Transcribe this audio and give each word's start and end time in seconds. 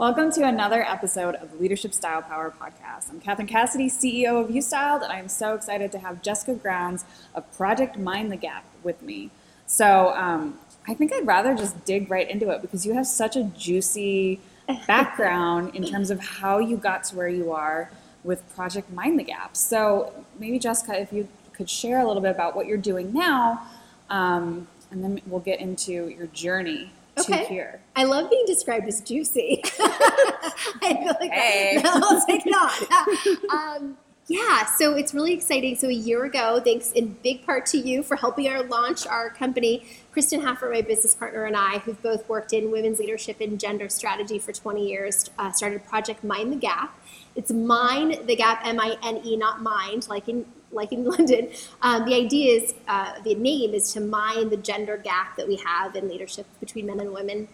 Welcome 0.00 0.32
to 0.32 0.44
another 0.44 0.82
episode 0.82 1.34
of 1.34 1.52
the 1.52 1.58
Leadership 1.58 1.92
Style 1.92 2.22
Power 2.22 2.54
Podcast. 2.58 3.10
I'm 3.10 3.20
Catherine 3.20 3.46
Cassidy, 3.46 3.90
CEO 3.90 4.42
of 4.42 4.48
UStyled, 4.48 5.02
and 5.02 5.12
I'm 5.12 5.28
so 5.28 5.52
excited 5.52 5.92
to 5.92 5.98
have 5.98 6.22
Jessica 6.22 6.54
Grounds 6.54 7.04
of 7.34 7.44
Project 7.54 7.98
Mine 7.98 8.30
the 8.30 8.36
Gap 8.36 8.64
with 8.82 9.02
me. 9.02 9.28
So 9.66 10.14
um, 10.14 10.58
I 10.88 10.94
think 10.94 11.12
I'd 11.12 11.26
rather 11.26 11.54
just 11.54 11.84
dig 11.84 12.10
right 12.10 12.30
into 12.30 12.48
it 12.48 12.62
because 12.62 12.86
you 12.86 12.94
have 12.94 13.06
such 13.06 13.36
a 13.36 13.42
juicy 13.42 14.40
background 14.86 15.76
in 15.76 15.84
terms 15.84 16.10
of 16.10 16.18
how 16.18 16.60
you 16.60 16.78
got 16.78 17.04
to 17.04 17.16
where 17.16 17.28
you 17.28 17.52
are 17.52 17.90
with 18.24 18.42
Project 18.54 18.90
Mine 18.90 19.18
the 19.18 19.24
Gap. 19.24 19.54
So 19.54 20.14
maybe 20.38 20.58
Jessica, 20.58 20.98
if 20.98 21.12
you 21.12 21.28
could 21.52 21.68
share 21.68 21.98
a 21.98 22.06
little 22.06 22.22
bit 22.22 22.30
about 22.30 22.56
what 22.56 22.64
you're 22.64 22.78
doing 22.78 23.12
now, 23.12 23.66
um, 24.08 24.66
and 24.90 25.04
then 25.04 25.20
we'll 25.26 25.40
get 25.40 25.60
into 25.60 26.08
your 26.08 26.28
journey 26.28 26.90
Okay. 27.20 27.42
to 27.44 27.48
here. 27.48 27.80
I 27.96 28.04
love 28.04 28.30
being 28.30 28.44
described 28.46 28.86
as 28.88 29.00
juicy. 29.00 29.62
I 29.80 30.96
feel 31.02 31.14
like 31.20 31.30
Hey. 31.30 31.78
that. 31.82 32.00
I'll 32.02 32.24
take 32.26 32.42
it 32.46 33.50
on. 33.52 33.76
um, 33.78 33.96
yeah, 34.26 34.64
so 34.66 34.94
it's 34.94 35.12
really 35.12 35.32
exciting. 35.32 35.74
So 35.76 35.88
a 35.88 35.92
year 35.92 36.24
ago, 36.24 36.60
thanks 36.62 36.92
in 36.92 37.16
big 37.22 37.44
part 37.44 37.66
to 37.66 37.78
you 37.78 38.02
for 38.04 38.16
helping 38.16 38.46
our 38.48 38.62
launch 38.62 39.04
our 39.06 39.28
company. 39.30 39.84
Kristen 40.12 40.40
Haffert, 40.42 40.70
my 40.72 40.82
business 40.82 41.14
partner, 41.16 41.44
and 41.46 41.56
I, 41.56 41.78
who've 41.80 42.00
both 42.00 42.28
worked 42.28 42.52
in 42.52 42.70
women's 42.70 43.00
leadership 43.00 43.40
and 43.40 43.58
gender 43.58 43.88
strategy 43.88 44.38
for 44.38 44.52
20 44.52 44.88
years, 44.88 45.28
uh, 45.38 45.50
started 45.50 45.84
Project 45.84 46.22
Mine 46.22 46.50
the 46.50 46.56
Gap. 46.56 46.96
It's 47.34 47.50
Mine 47.50 48.24
the 48.26 48.36
Gap, 48.36 48.60
M-I-N-E, 48.64 49.36
not 49.36 49.62
mind, 49.62 50.08
like 50.08 50.28
in 50.28 50.46
like 50.72 50.92
in 50.92 51.04
London. 51.16 51.50
Um, 51.82 52.04
the 52.04 52.14
idea 52.14 52.60
is, 52.60 52.74
uh, 52.88 53.20
the 53.22 53.34
name 53.34 53.74
is 53.74 53.92
to 53.94 54.00
mind 54.00 54.50
the 54.50 54.56
gender 54.56 54.96
gap 54.96 55.36
that 55.36 55.46
we 55.46 55.56
have 55.56 55.96
in 55.96 56.08
leadership 56.08 56.46
between 56.60 56.86
men 56.86 57.00
and 57.00 57.12
women. 57.12 57.48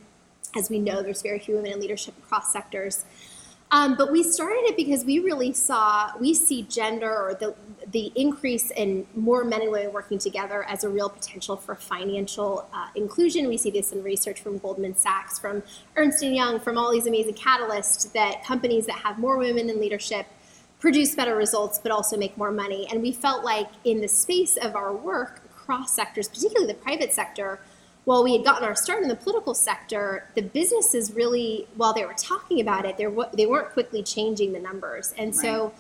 As 0.57 0.71
we 0.71 0.79
know, 0.79 1.03
there's 1.03 1.23
very 1.23 1.39
few 1.39 1.57
women 1.57 1.73
in 1.73 1.81
leadership 1.81 2.15
across 2.19 2.53
sectors. 2.53 3.05
Um, 3.73 3.97
but 3.97 4.13
we 4.13 4.23
started 4.23 4.63
it 4.67 4.77
because 4.77 5.05
we 5.05 5.19
really 5.19 5.53
saw 5.53 6.17
we 6.19 6.35
see 6.35 6.63
gender 6.63 7.11
or 7.11 7.35
the 7.35 7.55
the 7.91 8.13
increase 8.15 8.71
in 8.71 9.07
more 9.15 9.45
men 9.45 9.63
and 9.63 9.73
women 9.73 9.93
working 9.93 10.19
together 10.19 10.63
as 10.65 10.85
a 10.85 10.89
real 10.89 11.09
potential 11.09 11.57
for 11.57 11.75
financial 11.75 12.69
uh, 12.73 12.89
inclusion. 12.95 13.49
We 13.49 13.59
see 13.59 13.71
this 13.71 13.91
in 13.91 14.05
research 14.05 14.41
from 14.41 14.59
Goldman 14.59 14.97
Sachs, 14.97 15.39
from 15.39 15.65
Ernst 15.97 16.23
Young, 16.23 16.61
from 16.61 16.79
all 16.79 16.93
these 16.93 17.07
amazing 17.07 17.35
catalysts 17.35 18.13
that 18.13 18.45
companies 18.45 18.87
that 18.87 18.99
have 18.99 19.19
more 19.19 19.37
women 19.37 19.69
in 19.69 19.81
leadership 19.81 20.27
produce 20.87 21.17
better 21.17 21.35
results, 21.35 21.81
but 21.81 21.91
also 21.91 22.17
make 22.17 22.39
more 22.39 22.53
money. 22.53 22.87
And 22.89 23.03
we 23.03 23.11
felt 23.11 23.43
like 23.43 23.67
in 23.83 24.01
the 24.01 24.07
space 24.07 24.57
of 24.57 24.77
our 24.77 24.95
work 24.95 25.41
across 25.51 25.93
sectors, 25.93 26.29
particularly 26.29 26.73
the 26.73 26.79
private 26.79 27.13
sector, 27.13 27.59
while 28.05 28.23
we 28.23 28.35
had 28.35 28.45
gotten 28.45 28.63
our 28.63 28.77
start 28.77 29.03
in 29.03 29.09
the 29.09 29.17
political 29.17 29.53
sector, 29.53 30.29
the 30.37 30.43
businesses 30.43 31.13
really, 31.13 31.67
while 31.75 31.93
they 31.93 32.05
were 32.05 32.15
talking 32.17 32.61
about 32.61 32.85
it, 32.85 32.99
they 32.99 33.47
weren't 33.47 33.71
quickly 33.71 34.01
changing 34.01 34.53
the 34.53 34.61
numbers. 34.61 35.13
And 35.19 35.35
so 35.35 35.73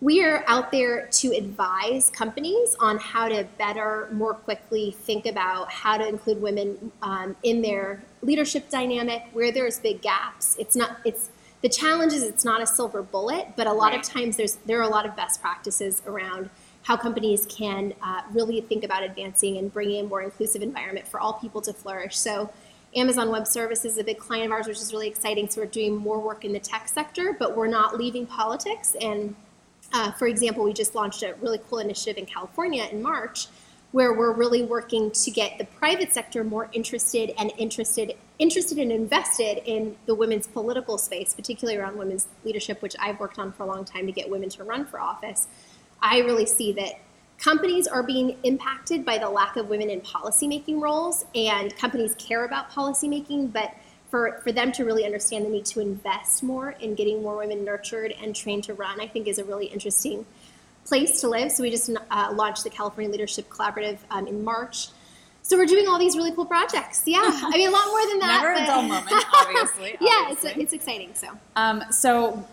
we 0.00 0.24
are 0.24 0.42
out 0.48 0.72
there 0.72 1.06
to 1.06 1.28
advise 1.36 2.10
companies 2.10 2.74
on 2.80 2.98
how 2.98 3.28
to 3.28 3.46
better, 3.58 4.08
more 4.10 4.34
quickly 4.34 4.90
think 4.90 5.24
about 5.24 5.70
how 5.70 5.98
to 5.98 6.08
include 6.08 6.42
women 6.42 6.90
um, 7.02 7.36
in 7.44 7.62
their 7.62 8.02
leadership 8.22 8.68
dynamic 8.70 9.22
where 9.34 9.52
there's 9.52 9.78
big 9.78 10.02
gaps. 10.02 10.56
It's 10.58 10.74
not, 10.74 10.96
it's, 11.04 11.28
the 11.62 11.68
challenge 11.68 12.12
is 12.12 12.22
it's 12.22 12.44
not 12.44 12.62
a 12.62 12.66
silver 12.66 13.02
bullet, 13.02 13.48
but 13.56 13.66
a 13.66 13.72
lot 13.72 13.92
Right. 13.92 14.00
of 14.00 14.02
times 14.02 14.36
there's, 14.36 14.56
there 14.66 14.78
are 14.78 14.84
a 14.84 14.88
lot 14.88 15.06
of 15.06 15.16
best 15.16 15.40
practices 15.40 16.02
around 16.06 16.50
how 16.82 16.96
companies 16.96 17.46
can 17.46 17.92
uh, 18.02 18.22
really 18.32 18.60
think 18.60 18.84
about 18.84 19.02
advancing 19.02 19.58
and 19.58 19.72
bringing 19.72 20.04
a 20.04 20.08
more 20.08 20.22
inclusive 20.22 20.62
environment 20.62 21.06
for 21.06 21.20
all 21.20 21.34
people 21.34 21.60
to 21.62 21.72
flourish. 21.72 22.16
So, 22.16 22.50
Amazon 22.96 23.30
Web 23.30 23.46
Services 23.46 23.92
is 23.92 23.98
a 23.98 24.04
big 24.04 24.18
client 24.18 24.46
of 24.46 24.52
ours, 24.52 24.66
which 24.66 24.78
is 24.78 24.92
really 24.92 25.08
exciting. 25.08 25.48
So, 25.50 25.60
we're 25.60 25.66
doing 25.66 25.96
more 25.96 26.18
work 26.18 26.44
in 26.44 26.52
the 26.52 26.60
tech 26.60 26.88
sector, 26.88 27.36
but 27.38 27.54
we're 27.56 27.66
not 27.66 27.98
leaving 27.98 28.24
politics. 28.26 28.96
And 29.00 29.34
uh, 29.92 30.12
for 30.12 30.26
example, 30.26 30.64
we 30.64 30.72
just 30.72 30.94
launched 30.94 31.22
a 31.22 31.34
really 31.42 31.60
cool 31.68 31.80
initiative 31.80 32.16
in 32.16 32.26
California 32.26 32.86
in 32.90 33.02
March 33.02 33.48
where 33.92 34.12
we're 34.12 34.32
really 34.32 34.62
working 34.62 35.10
to 35.10 35.30
get 35.30 35.56
the 35.58 35.64
private 35.64 36.12
sector 36.12 36.44
more 36.44 36.68
interested 36.72 37.32
and 37.38 37.52
interested 37.56 38.14
interested 38.38 38.78
and 38.78 38.92
invested 38.92 39.60
in 39.64 39.96
the 40.06 40.14
women's 40.14 40.46
political 40.46 40.96
space, 40.96 41.34
particularly 41.34 41.78
around 41.78 41.98
women's 41.98 42.28
leadership, 42.44 42.80
which 42.82 42.94
I've 43.00 43.18
worked 43.18 43.38
on 43.38 43.52
for 43.52 43.64
a 43.64 43.66
long 43.66 43.84
time 43.84 44.06
to 44.06 44.12
get 44.12 44.30
women 44.30 44.48
to 44.50 44.64
run 44.64 44.86
for 44.86 45.00
office. 45.00 45.48
I 46.00 46.18
really 46.18 46.46
see 46.46 46.72
that 46.74 47.00
companies 47.38 47.88
are 47.88 48.02
being 48.02 48.36
impacted 48.44 49.04
by 49.04 49.18
the 49.18 49.28
lack 49.28 49.56
of 49.56 49.68
women 49.68 49.90
in 49.90 50.00
policymaking 50.02 50.80
roles, 50.80 51.24
and 51.34 51.76
companies 51.76 52.14
care 52.16 52.44
about 52.44 52.70
policymaking, 52.70 53.52
but 53.52 53.74
for, 54.08 54.40
for 54.42 54.52
them 54.52 54.72
to 54.72 54.84
really 54.84 55.04
understand 55.04 55.44
the 55.44 55.50
need 55.50 55.66
to 55.66 55.80
invest 55.80 56.42
more 56.42 56.70
in 56.80 56.94
getting 56.94 57.22
more 57.22 57.36
women 57.36 57.64
nurtured 57.64 58.14
and 58.22 58.34
trained 58.34 58.64
to 58.64 58.74
run, 58.74 59.00
I 59.00 59.06
think 59.06 59.26
is 59.26 59.38
a 59.38 59.44
really 59.44 59.66
interesting 59.66 60.24
place 60.88 61.20
to 61.20 61.28
live. 61.28 61.52
So 61.52 61.62
we 61.62 61.70
just 61.70 61.90
uh, 62.10 62.32
launched 62.34 62.64
the 62.64 62.70
California 62.70 63.10
Leadership 63.10 63.48
Collaborative 63.48 63.98
um, 64.10 64.26
in 64.26 64.42
March. 64.42 64.88
So 65.42 65.56
we're 65.56 65.66
doing 65.66 65.86
all 65.88 65.98
these 65.98 66.16
really 66.16 66.32
cool 66.32 66.44
projects. 66.46 67.02
Yeah, 67.06 67.20
I 67.22 67.50
mean 67.56 67.68
a 67.68 67.70
lot 67.70 67.86
more 67.88 68.06
than 68.08 68.18
that. 68.26 68.42
Never 68.42 68.52
a 68.52 68.66
dull 68.66 68.82
moment, 68.82 69.24
obviously. 69.34 69.96
yeah, 70.00 70.30
it's, 70.30 70.44
obviously. 70.44 70.62
it's 70.62 70.72
exciting. 70.72 71.10
So 71.14 71.28
Um, 71.56 71.84
so 71.90 72.44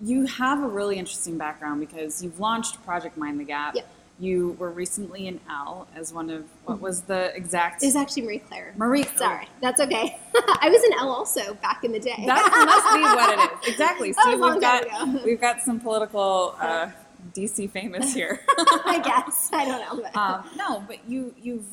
you 0.00 0.26
have 0.26 0.62
a 0.62 0.66
really 0.68 0.96
interesting 0.98 1.36
background 1.36 1.80
because 1.80 2.22
you've 2.22 2.38
launched 2.40 2.82
Project 2.84 3.16
Mind 3.16 3.40
the 3.40 3.44
Gap. 3.44 3.74
Yep. 3.74 3.86
You 4.20 4.56
were 4.58 4.70
recently 4.70 5.28
in 5.28 5.38
Elle 5.48 5.86
as 5.94 6.12
one 6.12 6.28
of 6.30 6.44
what 6.64 6.80
was 6.80 7.02
the 7.02 7.32
exact 7.36 7.82
it 7.84 7.86
was 7.86 7.94
actually 7.96 8.22
Marie 8.22 8.38
Claire. 8.40 8.74
Marie. 8.76 9.04
Sorry, 9.14 9.46
that's 9.60 9.80
okay. 9.80 10.18
I 10.60 10.68
was 10.70 10.82
in 10.82 10.92
Elle 10.98 11.10
also 11.12 11.54
back 11.54 11.84
in 11.84 11.92
the 11.92 12.00
day. 12.00 12.24
That 12.26 12.50
must 12.66 12.94
be 12.96 13.02
what 13.02 13.38
it 13.38 13.62
is. 13.62 13.72
Exactly. 13.74 14.10
That 14.12 14.24
See, 14.24 14.30
was 14.30 14.38
a 14.38 14.42
long 14.42 14.52
we've 14.54 14.60
got 14.62 14.86
ago. 14.86 15.20
we've 15.24 15.40
got 15.40 15.60
some 15.60 15.78
political 15.78 16.56
uh, 16.60 16.90
DC 17.34 17.70
famous 17.70 18.12
here. 18.20 18.40
I 18.48 19.00
guess 19.04 19.50
I 19.52 19.64
don't 19.64 19.80
know. 19.98 20.02
But. 20.12 20.16
um, 20.20 20.44
no, 20.56 20.84
but 20.86 20.98
you 21.08 21.34
you've 21.42 21.66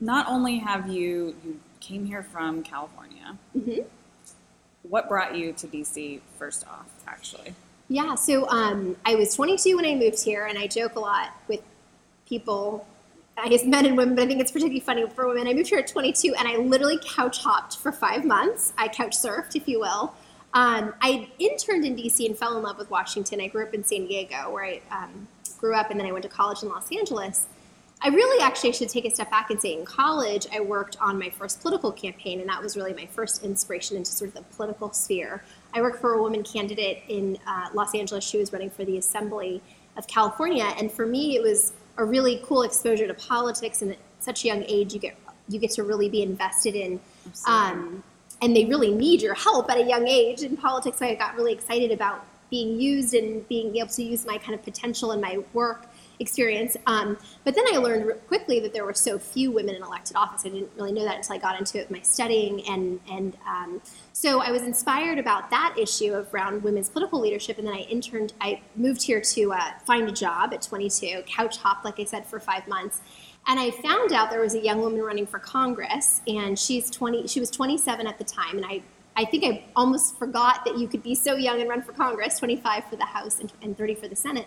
not 0.00 0.26
only 0.28 0.58
have 0.58 0.88
you 0.88 1.34
you 1.44 1.60
came 1.80 2.04
here 2.04 2.22
from 2.22 2.62
California. 2.62 3.36
Mhm. 3.56 3.84
What 4.82 5.08
brought 5.08 5.36
you 5.36 5.52
to 5.52 5.66
DC 5.66 6.20
first 6.38 6.66
off? 6.66 6.86
Actually, 7.06 7.54
Yeah, 7.88 8.14
so 8.16 8.48
um, 8.48 8.96
I 9.04 9.14
was 9.14 9.34
22 9.34 9.76
when 9.76 9.84
I 9.86 9.94
moved 9.94 10.24
here, 10.24 10.46
and 10.46 10.58
I 10.58 10.66
joke 10.66 10.96
a 10.96 11.00
lot 11.00 11.36
with 11.46 11.60
people, 12.28 12.86
I 13.36 13.48
guess 13.48 13.64
men 13.64 13.86
and 13.86 13.96
women, 13.96 14.14
but 14.16 14.24
I 14.24 14.26
think 14.26 14.40
it's 14.40 14.50
particularly 14.50 14.80
funny 14.80 15.06
for 15.08 15.28
women. 15.28 15.46
I 15.46 15.52
moved 15.54 15.68
here 15.68 15.78
at 15.78 15.86
22, 15.86 16.34
and 16.34 16.48
I 16.48 16.56
literally 16.56 16.98
couch 17.04 17.38
hopped 17.42 17.76
for 17.76 17.92
five 17.92 18.24
months. 18.24 18.72
I 18.78 18.88
couch 18.88 19.16
surfed, 19.16 19.54
if 19.54 19.68
you 19.68 19.78
will. 19.80 20.14
Um, 20.54 20.94
I 21.00 21.30
interned 21.38 21.84
in 21.84 21.96
DC 21.96 22.26
and 22.26 22.36
fell 22.36 22.56
in 22.56 22.62
love 22.62 22.78
with 22.78 22.90
Washington. 22.90 23.40
I 23.40 23.48
grew 23.48 23.64
up 23.64 23.72
in 23.72 23.84
San 23.84 24.06
Diego, 24.06 24.50
where 24.50 24.64
I 24.64 24.80
um, 24.90 25.26
grew 25.58 25.74
up, 25.74 25.90
and 25.90 25.98
then 25.98 26.06
I 26.06 26.12
went 26.12 26.24
to 26.24 26.28
college 26.28 26.62
in 26.62 26.68
Los 26.68 26.90
Angeles. 26.92 27.46
I 28.04 28.08
really 28.08 28.42
actually 28.42 28.72
should 28.72 28.88
take 28.88 29.04
a 29.04 29.10
step 29.10 29.30
back 29.30 29.50
and 29.50 29.60
say 29.60 29.74
in 29.74 29.84
college, 29.84 30.46
I 30.52 30.60
worked 30.60 30.96
on 31.00 31.18
my 31.18 31.30
first 31.30 31.62
political 31.62 31.92
campaign, 31.92 32.40
and 32.40 32.48
that 32.48 32.60
was 32.60 32.76
really 32.76 32.92
my 32.92 33.06
first 33.06 33.44
inspiration 33.44 33.96
into 33.96 34.10
sort 34.10 34.28
of 34.28 34.34
the 34.34 34.42
political 34.56 34.92
sphere. 34.92 35.44
I 35.72 35.80
worked 35.80 36.00
for 36.00 36.14
a 36.14 36.20
woman 36.20 36.42
candidate 36.42 37.04
in 37.08 37.38
uh, 37.46 37.68
Los 37.72 37.94
Angeles. 37.94 38.24
She 38.24 38.38
was 38.38 38.52
running 38.52 38.70
for 38.70 38.84
the 38.84 38.98
Assembly 38.98 39.62
of 39.96 40.06
California, 40.08 40.74
and 40.78 40.90
for 40.90 41.06
me, 41.06 41.36
it 41.36 41.42
was 41.42 41.72
a 41.96 42.04
really 42.04 42.42
cool 42.44 42.62
exposure 42.62 43.06
to 43.06 43.14
politics. 43.14 43.82
And 43.82 43.92
at 43.92 43.98
such 44.18 44.44
a 44.44 44.48
young 44.48 44.64
age, 44.64 44.92
you 44.92 45.00
get 45.00 45.16
you 45.48 45.58
get 45.58 45.70
to 45.72 45.82
really 45.82 46.08
be 46.08 46.22
invested 46.22 46.74
in 46.74 47.00
um, 47.46 48.02
and 48.42 48.54
they 48.54 48.64
really 48.64 48.92
need 48.92 49.22
your 49.22 49.34
help 49.34 49.70
at 49.70 49.78
a 49.78 49.84
young 49.84 50.06
age 50.08 50.42
in 50.42 50.56
politics. 50.56 50.98
So 50.98 51.06
I 51.06 51.14
got 51.14 51.36
really 51.36 51.52
excited 51.52 51.92
about 51.92 52.26
being 52.50 52.78
used 52.78 53.14
and 53.14 53.48
being 53.48 53.74
able 53.76 53.88
to 53.88 54.02
use 54.02 54.26
my 54.26 54.36
kind 54.36 54.54
of 54.54 54.62
potential 54.62 55.12
and 55.12 55.22
my 55.22 55.38
work 55.54 55.86
experience. 56.18 56.76
Um, 56.86 57.16
but 57.44 57.54
then 57.54 57.64
I 57.72 57.78
learned 57.78 58.12
quickly 58.28 58.60
that 58.60 58.72
there 58.72 58.84
were 58.84 58.92
so 58.94 59.18
few 59.18 59.50
women 59.50 59.74
in 59.74 59.82
elected 59.82 60.16
office. 60.16 60.44
I 60.44 60.50
didn't 60.50 60.70
really 60.76 60.92
know 60.92 61.04
that 61.04 61.16
until 61.16 61.36
I 61.36 61.38
got 61.38 61.58
into 61.58 61.78
it 61.78 61.90
my 61.90 62.00
studying. 62.00 62.66
And, 62.68 63.00
and 63.10 63.36
um, 63.46 63.80
so 64.12 64.40
I 64.40 64.50
was 64.50 64.62
inspired 64.62 65.18
about 65.18 65.50
that 65.50 65.76
issue 65.78 66.12
of 66.12 66.32
around 66.34 66.62
women's 66.62 66.90
political 66.90 67.20
leadership. 67.20 67.58
And 67.58 67.66
then 67.66 67.74
I 67.74 67.80
interned, 67.80 68.34
I 68.40 68.60
moved 68.76 69.02
here 69.02 69.20
to 69.20 69.52
uh, 69.52 69.78
find 69.86 70.08
a 70.08 70.12
job 70.12 70.52
at 70.52 70.62
22, 70.62 71.22
couch 71.26 71.56
hopped, 71.56 71.84
like 71.84 71.98
I 71.98 72.04
said, 72.04 72.26
for 72.26 72.38
five 72.38 72.68
months. 72.68 73.00
And 73.46 73.58
I 73.58 73.70
found 73.70 74.12
out 74.12 74.30
there 74.30 74.40
was 74.40 74.54
a 74.54 74.60
young 74.60 74.80
woman 74.80 75.02
running 75.02 75.26
for 75.26 75.38
Congress, 75.38 76.20
and 76.26 76.58
she's 76.58 76.90
20. 76.90 77.26
She 77.26 77.40
was 77.40 77.50
27 77.50 78.06
at 78.06 78.18
the 78.18 78.24
time, 78.24 78.56
and 78.56 78.64
I, 78.64 78.82
I 79.16 79.24
think 79.24 79.44
I 79.44 79.64
almost 79.74 80.16
forgot 80.18 80.64
that 80.64 80.78
you 80.78 80.86
could 80.86 81.02
be 81.02 81.14
so 81.14 81.34
young 81.34 81.60
and 81.60 81.68
run 81.68 81.82
for 81.82 81.92
Congress. 81.92 82.38
25 82.38 82.84
for 82.84 82.96
the 82.96 83.04
House 83.04 83.40
and, 83.40 83.52
and 83.62 83.76
30 83.76 83.96
for 83.96 84.08
the 84.08 84.16
Senate. 84.16 84.46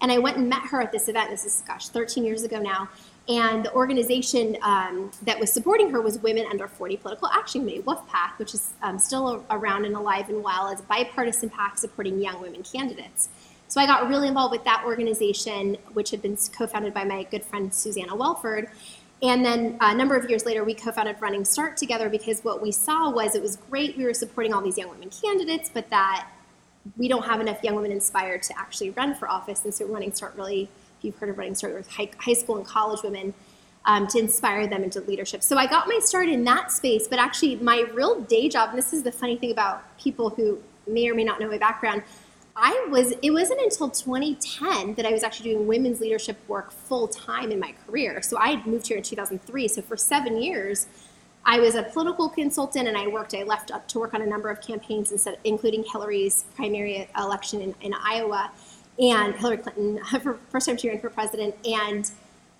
And 0.00 0.10
I 0.10 0.18
went 0.18 0.36
and 0.36 0.48
met 0.48 0.62
her 0.62 0.82
at 0.82 0.90
this 0.90 1.08
event. 1.08 1.30
This 1.30 1.44
is 1.44 1.62
gosh, 1.66 1.88
13 1.88 2.24
years 2.24 2.42
ago 2.42 2.60
now. 2.60 2.88
And 3.28 3.64
the 3.64 3.72
organization 3.72 4.56
um, 4.62 5.12
that 5.22 5.38
was 5.38 5.52
supporting 5.52 5.90
her 5.90 6.00
was 6.00 6.18
Women 6.18 6.44
Under 6.50 6.66
40 6.66 6.96
Political 6.96 7.28
Action 7.28 7.60
Committee, 7.60 7.82
WUFPAC, 7.82 8.36
which 8.38 8.52
is 8.52 8.72
um, 8.82 8.98
still 8.98 9.44
around 9.50 9.84
and 9.84 9.94
alive 9.94 10.28
and 10.28 10.42
well 10.42 10.66
as 10.66 10.80
a 10.80 10.82
bipartisan 10.82 11.48
PAC 11.48 11.78
supporting 11.78 12.20
young 12.20 12.40
women 12.42 12.64
candidates. 12.64 13.28
So 13.72 13.80
I 13.80 13.86
got 13.86 14.06
really 14.06 14.28
involved 14.28 14.52
with 14.52 14.64
that 14.64 14.82
organization, 14.84 15.78
which 15.94 16.10
had 16.10 16.20
been 16.20 16.36
co-founded 16.36 16.92
by 16.92 17.04
my 17.04 17.22
good 17.22 17.42
friend 17.42 17.72
Susannah 17.72 18.14
Wellford. 18.14 18.68
and 19.22 19.42
then 19.42 19.78
a 19.80 19.94
number 19.94 20.14
of 20.14 20.28
years 20.28 20.44
later, 20.44 20.62
we 20.62 20.74
co-founded 20.74 21.16
Running 21.20 21.46
Start 21.46 21.78
together 21.78 22.10
because 22.10 22.44
what 22.44 22.60
we 22.60 22.70
saw 22.70 23.10
was 23.10 23.34
it 23.34 23.40
was 23.40 23.56
great. 23.56 23.96
We 23.96 24.04
were 24.04 24.12
supporting 24.12 24.52
all 24.52 24.60
these 24.60 24.76
young 24.76 24.90
women 24.90 25.08
candidates, 25.08 25.70
but 25.72 25.88
that 25.88 26.28
we 26.98 27.08
don't 27.08 27.24
have 27.24 27.40
enough 27.40 27.64
young 27.64 27.74
women 27.74 27.92
inspired 27.92 28.42
to 28.42 28.58
actually 28.58 28.90
run 28.90 29.14
for 29.14 29.26
office. 29.26 29.64
And 29.64 29.72
so 29.72 29.86
Running 29.86 30.12
Start 30.12 30.34
really, 30.36 30.64
if 30.98 31.04
you've 31.06 31.16
heard 31.16 31.30
of 31.30 31.38
Running 31.38 31.54
Start, 31.54 31.72
with 31.72 31.90
high, 31.90 32.10
high 32.18 32.34
school 32.34 32.58
and 32.58 32.66
college 32.66 33.02
women 33.02 33.32
um, 33.86 34.06
to 34.08 34.18
inspire 34.18 34.66
them 34.66 34.84
into 34.84 35.00
leadership. 35.00 35.42
So 35.42 35.56
I 35.56 35.66
got 35.66 35.88
my 35.88 35.98
start 36.02 36.28
in 36.28 36.44
that 36.44 36.72
space, 36.72 37.08
but 37.08 37.18
actually 37.18 37.56
my 37.56 37.86
real 37.94 38.20
day 38.20 38.50
job, 38.50 38.68
and 38.68 38.78
this 38.78 38.92
is 38.92 39.02
the 39.02 39.12
funny 39.12 39.38
thing 39.38 39.50
about 39.50 39.96
people 39.98 40.28
who 40.28 40.58
may 40.86 41.08
or 41.08 41.14
may 41.14 41.24
not 41.24 41.40
know 41.40 41.48
my 41.48 41.56
background, 41.56 42.02
I 42.54 42.86
was, 42.90 43.14
it 43.22 43.30
wasn't 43.30 43.60
until 43.62 43.88
2010 43.88 44.94
that 44.94 45.06
I 45.06 45.12
was 45.12 45.22
actually 45.22 45.52
doing 45.52 45.66
women's 45.66 46.00
leadership 46.00 46.36
work 46.48 46.70
full 46.70 47.08
time 47.08 47.50
in 47.50 47.58
my 47.58 47.74
career. 47.86 48.20
So 48.20 48.36
I 48.38 48.50
had 48.50 48.66
moved 48.66 48.88
here 48.88 48.98
in 48.98 49.02
2003. 49.02 49.68
So 49.68 49.82
for 49.82 49.96
seven 49.96 50.40
years, 50.40 50.86
I 51.44 51.60
was 51.60 51.74
a 51.74 51.82
political 51.82 52.28
consultant 52.28 52.86
and 52.86 52.96
I 52.96 53.06
worked, 53.08 53.34
I 53.34 53.42
left 53.42 53.70
up 53.70 53.88
to 53.88 53.98
work 53.98 54.14
on 54.14 54.22
a 54.22 54.26
number 54.26 54.50
of 54.50 54.60
campaigns, 54.60 55.10
instead, 55.10 55.38
including 55.44 55.82
Hillary's 55.90 56.44
primary 56.54 57.08
election 57.18 57.60
in, 57.62 57.74
in 57.80 57.94
Iowa 57.94 58.50
and 58.98 59.34
Hillary 59.34 59.56
Clinton, 59.56 60.00
for 60.20 60.38
first 60.50 60.66
time 60.66 60.76
she 60.76 60.88
ran 60.88 61.00
for 61.00 61.10
president. 61.10 61.54
And 61.66 62.10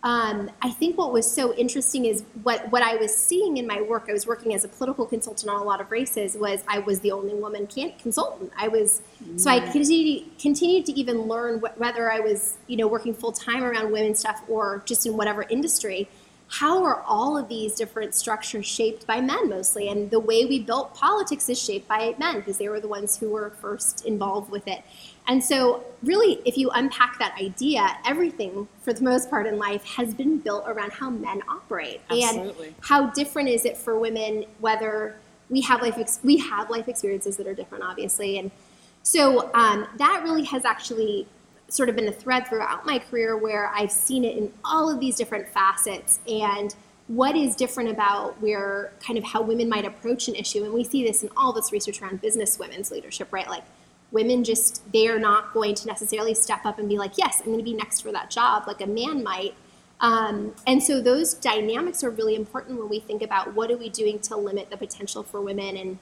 um, 0.05 0.51
I 0.61 0.71
think 0.71 0.99
what 0.99 1.13
was 1.13 1.31
so 1.31 1.55
interesting 1.55 2.07
is 2.07 2.25
what, 2.43 2.73
what 2.73 2.83
I 2.83 2.97
was 2.97 3.17
seeing 3.17 3.57
in 3.57 3.69
my 3.69 3.81
work. 3.81 4.07
I 4.09 4.13
was 4.13 4.27
working 4.27 4.53
as 4.53 4.65
a 4.65 4.69
political 4.69 5.07
consultant 5.07 5.49
on 5.49 5.61
a 5.61 5.65
lot 5.65 5.81
of 5.81 5.93
races. 5.93 6.37
Was 6.37 6.65
I 6.67 6.81
was 6.81 7.01
the 7.01 7.13
only 7.13 7.35
woman 7.35 7.69
consultant. 7.69 8.51
I 8.57 8.67
was 8.67 9.01
mm. 9.23 9.39
so 9.39 9.49
I 9.49 9.61
mm. 9.61 9.71
continued 9.71 10.39
continued 10.41 10.87
to 10.87 10.93
even 10.93 11.23
learn 11.23 11.61
wh- 11.61 11.79
whether 11.79 12.11
I 12.11 12.19
was 12.19 12.57
you 12.67 12.77
know 12.77 12.89
working 12.89 13.15
full 13.15 13.31
time 13.31 13.63
around 13.63 13.93
women 13.93 14.17
stuff 14.17 14.43
or 14.49 14.83
just 14.87 15.07
in 15.07 15.17
whatever 15.17 15.45
industry. 15.49 16.09
How 16.53 16.85
are 16.85 17.01
all 17.07 17.39
of 17.39 17.49
these 17.49 17.75
different 17.75 18.15
structures 18.15 18.67
shaped 18.67 19.07
by 19.07 19.23
men 19.23 19.49
mostly? 19.49 19.89
And 19.89 20.11
the 20.11 20.21
way 20.21 20.45
we 20.45 20.61
built 20.61 20.95
politics 20.95 21.49
is 21.49 21.59
shaped 21.59 21.89
by 21.89 22.15
men 22.19 22.41
because 22.41 22.59
they 22.59 22.69
were 22.69 22.79
the 22.79 22.89
ones 22.89 23.17
who 23.17 23.31
were 23.31 23.55
first 23.63 24.05
involved 24.05 24.51
with 24.51 24.69
it. 24.69 24.85
And 25.27 25.43
so, 25.43 25.83
really, 26.03 26.43
if 26.45 26.59
you 26.59 26.69
unpack 26.75 27.19
that 27.21 27.35
idea, 27.41 27.97
everything 28.05 28.69
for 28.83 28.93
the 28.93 29.03
most 29.03 29.31
part 29.31 29.47
in 29.47 29.57
life 29.57 29.83
has 29.85 30.13
been 30.13 30.41
built 30.41 30.65
around 30.67 30.93
how 30.93 31.09
men 31.09 31.41
operate. 31.49 32.03
Absolutely. 32.11 32.67
And 32.67 32.77
how 32.83 33.07
different 33.07 33.49
is 33.49 33.65
it 33.65 33.79
for 33.79 33.99
women, 33.99 34.45
whether 34.59 35.17
we 35.49 35.63
have 35.63 35.81
life, 35.81 35.97
ex- 35.97 36.21
we 36.23 36.37
have 36.37 36.69
life 36.69 36.87
experiences 36.87 37.39
that 37.39 37.47
are 37.47 37.55
different, 37.55 37.83
obviously. 37.83 38.39
And 38.39 38.51
so, 39.03 39.51
um, 39.55 39.87
that 39.97 40.21
really 40.23 40.45
has 40.45 40.67
actually 40.67 41.27
sort 41.73 41.89
of 41.89 41.97
been 41.97 42.09
a 42.09 42.13
thread 42.13 42.47
throughout 42.47 42.85
my 42.85 42.99
career 42.99 43.37
where 43.37 43.73
I've 43.75 43.93
seen 43.93 44.25
it 44.25 44.37
in 44.37 44.53
all 44.63 44.91
of 44.91 45.01
these 45.01 45.17
different 45.17 45.49
facets. 45.49 46.21
And 46.29 46.75
what 47.09 47.35
is 47.35 47.57
different 47.57 47.91
about 47.91 48.41
where 48.41 48.93
kind 49.05 49.19
of 49.19 49.25
how 49.25 49.43
women 49.43 49.69
might 49.69 49.85
approach 49.87 50.29
an 50.29 50.35
issue. 50.35 50.65
And 50.65 50.73
we 50.73 50.85
see 50.85 51.03
this 51.03 51.23
in 51.23 51.31
all 51.37 51.53
this 51.53 51.73
research 51.73 52.01
around 52.03 52.21
business 52.21 52.59
women's 52.59 52.91
leadership, 52.91 53.33
right? 53.33 53.49
Like, 53.49 53.65
women 54.11 54.45
just 54.45 54.93
they 54.93 55.09
are 55.09 55.19
not 55.19 55.53
going 55.55 55.75
to 55.75 55.87
necessarily 55.87 56.35
step 56.35 56.65
up 56.65 56.79
and 56.79 56.89
be 56.89 56.99
like 56.99 57.17
yes 57.17 57.41
i'm 57.41 57.47
going 57.47 57.59
to 57.59 57.65
be 57.65 57.73
next 57.73 58.03
for 58.03 58.13
that 58.13 58.31
job 58.31 58.65
like 58.67 58.81
a 58.81 58.87
man 58.87 59.23
might 59.23 59.55
um, 60.01 60.53
and 60.67 60.83
so 60.83 61.01
those 61.01 61.33
dynamics 61.35 62.03
are 62.03 62.11
really 62.11 62.35
important 62.35 62.77
when 62.77 62.89
we 62.89 62.99
think 62.99 63.23
about 63.23 63.55
what 63.55 63.71
are 63.71 63.77
we 63.77 63.89
doing 63.89 64.19
to 64.19 64.37
limit 64.37 64.69
the 64.69 64.77
potential 64.77 65.23
for 65.23 65.41
women 65.41 65.77
and 65.77 65.99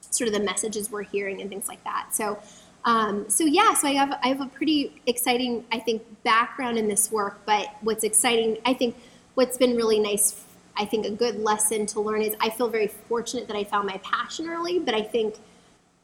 sort 0.00 0.26
of 0.28 0.34
the 0.34 0.40
messages 0.40 0.90
we're 0.90 1.02
hearing 1.02 1.40
and 1.40 1.48
things 1.48 1.66
like 1.66 1.82
that 1.84 2.08
so 2.12 2.38
um, 2.86 3.28
so 3.28 3.44
yeah 3.44 3.74
so 3.74 3.86
i 3.86 3.92
have 3.92 4.18
i 4.22 4.28
have 4.28 4.40
a 4.40 4.46
pretty 4.46 5.00
exciting 5.06 5.64
i 5.72 5.78
think 5.78 6.02
background 6.22 6.78
in 6.78 6.88
this 6.88 7.12
work 7.12 7.40
but 7.44 7.68
what's 7.82 8.04
exciting 8.04 8.56
i 8.64 8.72
think 8.72 8.96
what's 9.34 9.58
been 9.58 9.76
really 9.76 9.98
nice 9.98 10.42
i 10.76 10.84
think 10.84 11.04
a 11.04 11.10
good 11.10 11.38
lesson 11.40 11.84
to 11.84 12.00
learn 12.00 12.22
is 12.22 12.34
i 12.40 12.48
feel 12.48 12.68
very 12.68 12.86
fortunate 12.86 13.46
that 13.46 13.56
i 13.56 13.64
found 13.64 13.86
my 13.86 13.98
passion 13.98 14.48
early 14.48 14.78
but 14.78 14.94
i 14.94 15.02
think 15.02 15.36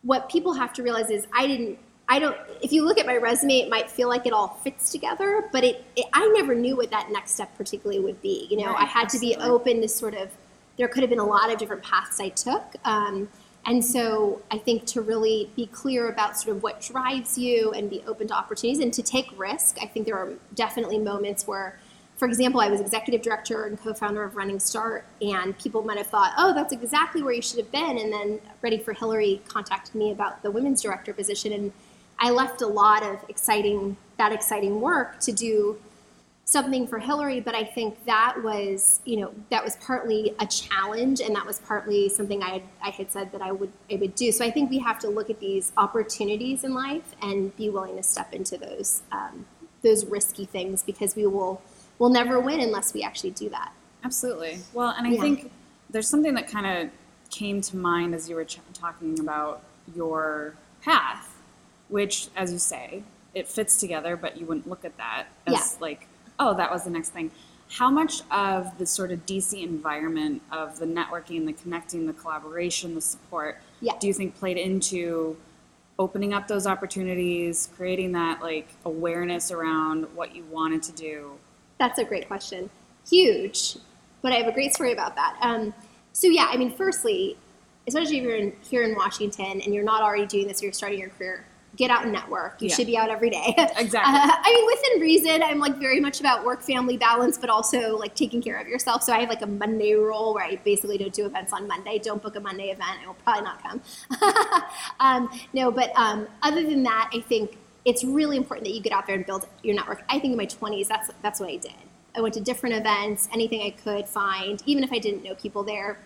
what 0.03 0.29
people 0.29 0.53
have 0.53 0.73
to 0.75 0.83
realize 0.83 1.11
is 1.11 1.27
I 1.33 1.47
didn't 1.47 1.79
I 2.09 2.19
don't 2.19 2.37
if 2.61 2.73
you 2.73 2.85
look 2.85 2.99
at 2.99 3.07
my 3.07 3.17
resume 3.17 3.61
it 3.61 3.71
might 3.71 3.91
feel 3.91 4.09
like 4.09 4.27
it 4.27 4.33
all 4.33 4.49
fits 4.63 4.91
together 4.91 5.49
but 5.53 5.65
it, 5.65 5.85
it 5.97 6.07
I 6.13 6.27
never 6.37 6.55
knew 6.55 6.77
what 6.77 6.91
that 6.91 7.11
next 7.11 7.33
step 7.33 7.57
particularly 7.57 8.01
would 8.01 8.21
be 8.21 8.47
you 8.51 8.59
know 8.59 8.67
right, 8.67 8.83
I 8.83 8.85
had 8.85 9.05
absolutely. 9.05 9.35
to 9.35 9.41
be 9.41 9.47
open 9.47 9.81
to 9.81 9.89
sort 9.89 10.15
of 10.15 10.29
there 10.79 10.89
could 10.89 11.03
have 11.03 11.11
been 11.11 11.19
a 11.19 11.25
lot 11.25 11.51
of 11.51 11.59
different 11.59 11.83
paths 11.83 12.21
I 12.21 12.31
took 12.31 12.63
um, 12.85 13.29
and 13.65 13.85
so 13.85 14.43
I 14.51 14.59
think 14.59 14.87
to 14.87 15.01
really 15.01 15.51
be 15.55 15.67
clear 15.67 16.09
about 16.09 16.37
sort 16.37 16.57
of 16.57 16.63
what 16.63 16.81
drives 16.81 17.39
you 17.39 17.73
and 17.73 17.89
be 17.89 18.03
open 18.07 18.29
to 18.29 18.35
opportunities 18.35 18.83
and 18.83 18.93
to 18.95 19.03
take 19.03 19.29
risk 19.39 19.79
I 19.81 19.87
think 19.87 20.07
there 20.07 20.17
are 20.17 20.33
definitely 20.55 20.99
moments 20.99 21.47
where 21.47 21.79
for 22.23 22.29
example, 22.29 22.61
I 22.61 22.69
was 22.69 22.81
executive 22.81 23.21
director 23.21 23.65
and 23.65 23.77
co-founder 23.77 24.23
of 24.23 24.37
Running 24.37 24.61
Start, 24.61 25.05
and 25.21 25.59
people 25.59 25.83
might 25.83 25.99
have 25.99 26.07
thought, 26.07 26.33
"Oh, 26.39 26.55
that's 26.55 26.73
exactly 26.73 27.21
where 27.21 27.33
you 27.33 27.43
should 27.43 27.59
have 27.59 27.73
been." 27.73 27.99
And 27.99 28.13
then 28.13 28.41
Ready 28.61 28.79
for 28.79 28.93
Hillary 28.93 29.43
contacted 29.49 29.97
me 29.97 30.13
about 30.13 30.41
the 30.45 30.51
women's 30.53 30.81
director 30.81 31.13
position, 31.13 31.53
and 31.53 31.73
I 32.21 32.31
left 32.31 32.63
a 32.63 32.69
lot 32.69 33.03
of 33.03 33.25
exciting 33.29 33.97
that 34.19 34.31
exciting 34.31 34.81
work 34.81 35.19
to 35.19 35.33
do 35.33 35.79
something 36.53 36.87
for 36.87 36.99
Hillary. 36.99 37.41
But 37.41 37.55
I 37.55 37.65
think 37.65 38.05
that 38.05 38.37
was, 38.43 39.01
you 39.05 39.17
know, 39.21 39.33
that 39.51 39.65
was 39.65 39.77
partly 39.77 40.35
a 40.39 40.47
challenge, 40.47 41.21
and 41.21 41.35
that 41.35 41.47
was 41.47 41.59
partly 41.61 42.09
something 42.09 42.43
I 42.43 42.51
had, 42.51 42.63
I 42.83 42.91
had 42.91 43.11
said 43.11 43.33
that 43.33 43.41
I 43.43 43.53
would 43.53 43.73
I 43.91 43.97
would 43.97 44.15
do. 44.15 44.31
So 44.31 44.45
I 44.45 44.51
think 44.51 44.71
we 44.71 44.79
have 44.79 44.99
to 45.01 45.09
look 45.09 45.31
at 45.31 45.41
these 45.41 45.73
opportunities 45.77 46.63
in 46.65 46.75
life 46.75 47.15
and 47.23 47.57
be 47.57 47.71
willing 47.71 47.97
to 47.97 48.03
step 48.03 48.33
into 48.33 48.59
those 48.59 49.03
um, 49.11 49.47
those 49.83 50.05
risky 50.05 50.45
things 50.45 50.83
because 50.83 51.17
we 51.17 51.27
will 51.27 51.63
we'll 51.99 52.11
never 52.11 52.39
win 52.39 52.61
unless 52.61 52.93
we 52.93 53.03
actually 53.03 53.31
do 53.31 53.49
that. 53.49 53.73
Absolutely. 54.05 54.59
Well, 54.75 54.95
and 54.97 55.07
I 55.07 55.11
yeah. 55.11 55.21
think 55.21 55.53
there's 55.91 56.09
something 56.09 56.35
that 56.35 56.49
kind 56.49 56.67
of 56.67 56.91
came 57.31 57.61
to 57.63 57.77
mind 57.77 58.15
as 58.15 58.29
you 58.29 58.37
were 58.37 58.45
ch- 58.45 58.59
talking 58.75 59.19
about 59.21 59.63
your 59.95 60.55
path, 60.83 61.39
which, 61.89 62.29
as 62.37 62.53
you 62.53 62.59
say, 62.59 63.05
it 63.35 63.49
fits 63.49 63.77
together, 63.79 64.17
but 64.17 64.37
you 64.37 64.47
wouldn't 64.47 64.69
look 64.69 64.85
at 64.85 64.97
that 64.97 65.27
as 65.47 65.53
yeah. 65.55 65.63
like, 65.81 66.09
oh, 66.39 66.55
that 66.57 66.71
was 66.71 66.85
the 66.85 66.91
next 66.91 67.11
thing. 67.11 67.31
How 67.69 67.91
much 67.91 68.21
of 68.31 68.77
the 68.79 68.85
sort 68.85 69.13
of 69.13 69.25
DC 69.25 69.63
environment 69.63 70.43
of 70.51 70.79
the 70.79 70.87
networking, 70.87 71.47
the 71.47 71.55
connecting, 71.55 72.07
the 72.07 72.13
collaboration, 72.13 72.95
the 72.95 73.01
support, 73.01 73.59
yeah. 73.81 73.93
do 73.99 74.07
you 74.07 74.13
think 74.13 74.37
played 74.37 74.59
into 74.59 75.37
opening 75.99 76.35
up 76.35 76.49
those 76.49 76.67
opportunities, 76.67 77.71
creating 77.77 78.13
that 78.13 78.43
like 78.43 78.69
awareness 78.85 79.51
around 79.51 80.05
what 80.15 80.35
you 80.35 80.45
wanted 80.45 80.83
to 80.83 80.93
do 80.93 81.39
that's 81.83 81.99
a 81.99 82.05
great 82.05 82.29
question. 82.29 82.71
Huge. 83.11 83.77
But 84.23 84.31
I 84.33 84.37
have 84.37 84.47
a 84.47 84.53
great 84.53 84.73
story 84.73 84.93
about 84.93 85.17
that. 85.17 85.37
Um, 85.41 85.75
so, 86.13 86.29
yeah, 86.29 86.47
I 86.49 86.57
mean, 86.57 86.73
firstly, 86.73 87.37
especially 87.89 88.19
if 88.19 88.23
you're 88.23 88.37
in, 88.37 88.53
here 88.63 88.85
in 88.85 88.95
Washington 88.95 89.61
and 89.61 89.75
you're 89.75 89.83
not 89.83 90.01
already 90.01 90.27
doing 90.27 90.47
this, 90.47 90.63
or 90.63 90.67
you're 90.67 90.73
starting 90.73 91.01
your 91.01 91.09
career, 91.09 91.45
get 91.77 91.91
out 91.91 92.03
and 92.03 92.13
network. 92.13 92.61
You 92.61 92.69
yeah. 92.69 92.75
should 92.75 92.87
be 92.87 92.97
out 92.97 93.09
every 93.09 93.31
day. 93.31 93.55
Exactly. 93.77 94.15
Uh, 94.15 94.37
I 94.45 94.53
mean, 94.55 94.67
within 94.67 95.01
reason, 95.01 95.43
I'm 95.43 95.59
like 95.59 95.77
very 95.77 95.99
much 95.99 96.21
about 96.21 96.45
work 96.45 96.63
family 96.63 96.97
balance, 96.97 97.39
but 97.39 97.49
also 97.51 97.97
like 97.97 98.15
taking 98.15 98.43
care 98.43 98.61
of 98.61 98.69
yourself. 98.69 99.03
So 99.03 99.13
I 99.13 99.21
have 99.21 99.29
like 99.29 99.43
a 99.43 99.47
Monday 99.47 99.95
rule 99.95 100.35
where 100.35 100.45
I 100.45 100.57
basically 100.57 100.99
don't 100.99 101.13
do 101.13 101.27
events 101.27 101.53
on 101.53 101.67
Monday. 101.67 101.99
Don't 101.99 102.23
book 102.23 102.37
a 102.37 102.41
Monday 102.41 102.71
event. 102.71 103.01
I 103.03 103.07
will 103.07 103.15
probably 103.15 103.43
not 103.43 103.63
come. 103.63 103.81
um, 105.01 105.31
no, 105.53 105.71
but 105.71 105.91
um, 105.97 106.29
other 106.43 106.63
than 106.63 106.83
that, 106.85 107.11
I 107.15 107.21
think 107.21 107.57
it's 107.85 108.05
really 108.05 108.37
important 108.37 108.67
that 108.67 108.75
you 108.75 108.81
get 108.81 108.93
out 108.93 109.07
there 109.07 109.17
and 109.17 109.27
build 109.27 109.47
your 109.63 109.75
network. 109.75 110.03
I 110.09 110.19
think 110.19 110.33
in 110.33 110.37
my 110.37 110.47
20s, 110.47 110.87
that's 110.87 111.11
that's 111.23 111.41
what 111.41 111.49
I 111.49 111.57
did. 111.57 111.73
I 112.15 112.21
went 112.21 112.35
to 112.35 112.41
different 112.41 112.77
events, 112.77 113.29
anything 113.33 113.63
I 113.63 113.71
could 113.71 114.07
find, 114.07 114.63
even 114.67 114.85
if 114.85 114.93
I 114.93 114.99
didn't 114.99 115.25
know 115.25 115.35
people 115.35 115.63
there, 115.63 115.99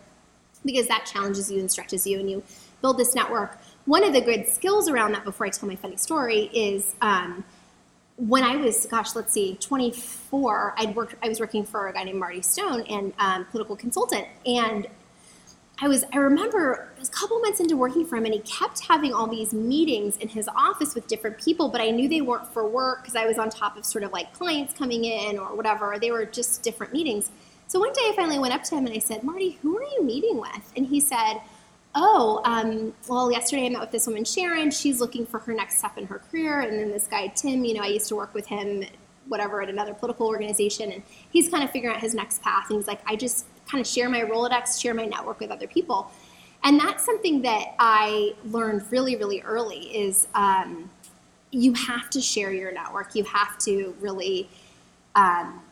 because 0.64 0.86
that 0.86 1.04
challenges 1.04 1.50
you 1.50 1.58
and 1.58 1.70
stretches 1.70 2.06
you, 2.06 2.20
and 2.20 2.30
you 2.30 2.42
build 2.80 2.98
this 2.98 3.14
network. 3.14 3.58
One 3.86 4.04
of 4.04 4.12
the 4.12 4.20
good 4.20 4.48
skills 4.48 4.88
around 4.88 5.12
that, 5.12 5.24
before 5.24 5.46
I 5.46 5.50
tell 5.50 5.68
my 5.68 5.76
funny 5.76 5.96
story, 5.96 6.50
is 6.52 6.94
um, 7.00 7.44
when 8.16 8.42
I 8.42 8.56
was, 8.56 8.86
gosh, 8.86 9.14
let's 9.14 9.32
see, 9.32 9.56
24. 9.60 10.74
I'd 10.76 10.94
worked. 10.94 11.14
I 11.22 11.28
was 11.28 11.40
working 11.40 11.64
for 11.64 11.88
a 11.88 11.92
guy 11.92 12.04
named 12.04 12.18
Marty 12.18 12.42
Stone 12.42 12.82
and 12.82 13.12
um, 13.18 13.44
political 13.46 13.76
consultant, 13.76 14.26
and 14.44 14.88
I 15.78 15.88
was 15.88 16.04
I 16.12 16.16
remember 16.16 16.88
was 16.98 17.08
a 17.08 17.12
couple 17.12 17.38
months 17.40 17.60
into 17.60 17.76
working 17.76 18.06
for 18.06 18.16
him 18.16 18.24
and 18.24 18.32
he 18.32 18.40
kept 18.40 18.80
having 18.86 19.12
all 19.12 19.26
these 19.26 19.52
meetings 19.52 20.16
in 20.16 20.28
his 20.28 20.48
office 20.48 20.94
with 20.94 21.06
different 21.06 21.38
people, 21.38 21.68
but 21.68 21.82
I 21.82 21.90
knew 21.90 22.08
they 22.08 22.22
weren't 22.22 22.46
for 22.48 22.66
work 22.66 23.02
because 23.02 23.14
I 23.14 23.26
was 23.26 23.36
on 23.36 23.50
top 23.50 23.76
of 23.76 23.84
sort 23.84 24.02
of 24.02 24.10
like 24.10 24.32
clients 24.32 24.72
coming 24.72 25.04
in 25.04 25.38
or 25.38 25.54
whatever. 25.54 25.98
They 26.00 26.10
were 26.10 26.24
just 26.24 26.62
different 26.62 26.94
meetings. 26.94 27.30
So 27.66 27.78
one 27.78 27.92
day 27.92 28.00
I 28.04 28.12
finally 28.16 28.38
went 28.38 28.54
up 28.54 28.62
to 28.64 28.76
him 28.76 28.86
and 28.86 28.94
I 28.94 28.98
said, 28.98 29.22
Marty, 29.22 29.58
who 29.60 29.76
are 29.76 29.82
you 29.82 30.02
meeting 30.02 30.40
with? 30.40 30.72
And 30.76 30.86
he 30.86 30.98
said, 30.98 31.40
Oh, 31.98 32.42
um, 32.44 32.92
well, 33.08 33.32
yesterday 33.32 33.64
I 33.64 33.68
met 33.70 33.80
with 33.80 33.90
this 33.90 34.06
woman, 34.06 34.22
Sharon. 34.26 34.70
She's 34.70 35.00
looking 35.00 35.24
for 35.24 35.38
her 35.40 35.54
next 35.54 35.78
step 35.78 35.96
in 35.96 36.06
her 36.06 36.18
career. 36.18 36.60
And 36.60 36.78
then 36.78 36.90
this 36.90 37.06
guy, 37.06 37.28
Tim, 37.28 37.64
you 37.64 37.72
know, 37.72 37.80
I 37.80 37.86
used 37.86 38.08
to 38.08 38.16
work 38.16 38.34
with 38.34 38.46
him, 38.46 38.84
whatever, 39.28 39.62
at 39.62 39.70
another 39.70 39.94
political 39.94 40.26
organization. 40.26 40.92
And 40.92 41.02
he's 41.30 41.48
kind 41.48 41.64
of 41.64 41.70
figuring 41.70 41.96
out 41.96 42.02
his 42.02 42.14
next 42.14 42.42
path. 42.42 42.66
And 42.68 42.78
he's 42.78 42.86
like, 42.86 43.00
I 43.06 43.16
just 43.16 43.46
kind 43.66 43.80
of 43.80 43.86
share 43.86 44.10
my 44.10 44.20
Rolodex, 44.20 44.78
share 44.78 44.92
my 44.92 45.06
network 45.06 45.40
with 45.40 45.50
other 45.50 45.66
people. 45.66 46.10
And 46.62 46.78
that's 46.78 47.02
something 47.02 47.40
that 47.42 47.74
I 47.78 48.34
learned 48.44 48.82
really, 48.92 49.16
really 49.16 49.40
early 49.40 49.96
is 49.96 50.28
um, 50.34 50.90
you 51.50 51.72
have 51.72 52.10
to 52.10 52.20
share 52.20 52.52
your 52.52 52.72
network. 52.72 53.14
You 53.14 53.24
have 53.24 53.56
to 53.60 53.94
really, 54.00 54.50
um, 55.14 55.62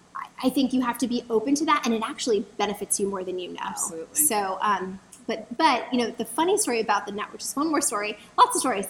I 0.42 0.48
think 0.48 0.72
you 0.72 0.80
have 0.80 0.96
to 0.98 1.06
be 1.06 1.22
open 1.28 1.54
to 1.56 1.64
that, 1.66 1.82
and 1.84 1.94
it 1.94 2.02
actually 2.04 2.40
benefits 2.56 2.98
you 2.98 3.08
more 3.08 3.24
than 3.24 3.38
you 3.38 3.52
know. 3.52 3.60
Absolutely. 3.62 4.16
So, 4.22 4.58
um, 4.62 4.98
but 5.26 5.56
but 5.56 5.92
you 5.92 5.98
know, 5.98 6.10
the 6.10 6.24
funny 6.24 6.56
story 6.58 6.80
about 6.80 7.06
the 7.06 7.12
network, 7.12 7.40
is 7.40 7.54
one 7.54 7.68
more 7.68 7.80
story, 7.80 8.18
lots 8.36 8.56
of 8.56 8.60
stories. 8.60 8.86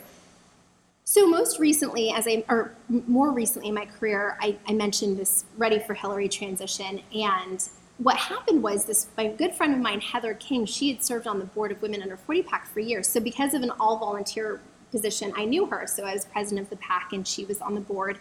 So 1.06 1.26
most 1.26 1.58
recently, 1.58 2.10
as 2.12 2.26
I 2.26 2.44
or 2.48 2.72
more 2.88 3.30
recently 3.30 3.68
in 3.68 3.74
my 3.74 3.86
career, 3.86 4.38
I, 4.40 4.56
I 4.66 4.72
mentioned 4.72 5.18
this 5.18 5.44
Ready 5.58 5.78
for 5.78 5.94
Hillary 5.94 6.28
transition, 6.28 7.02
and 7.14 7.62
what 7.98 8.16
happened 8.16 8.62
was 8.62 8.86
this 8.86 9.06
my 9.16 9.28
good 9.28 9.54
friend 9.54 9.72
of 9.72 9.80
mine 9.80 10.00
heather 10.00 10.34
king 10.34 10.66
she 10.66 10.92
had 10.92 11.02
served 11.04 11.26
on 11.26 11.38
the 11.38 11.44
board 11.44 11.70
of 11.70 11.80
women 11.80 12.02
under 12.02 12.16
40 12.16 12.42
pac 12.42 12.66
for 12.66 12.80
years 12.80 13.08
so 13.08 13.20
because 13.20 13.54
of 13.54 13.62
an 13.62 13.70
all 13.78 13.98
volunteer 13.98 14.60
position 14.90 15.32
i 15.36 15.44
knew 15.44 15.66
her 15.66 15.86
so 15.86 16.04
i 16.04 16.12
was 16.12 16.24
president 16.24 16.64
of 16.64 16.70
the 16.70 16.76
pac 16.76 17.12
and 17.12 17.26
she 17.26 17.44
was 17.44 17.60
on 17.60 17.74
the 17.74 17.80
board 17.80 18.18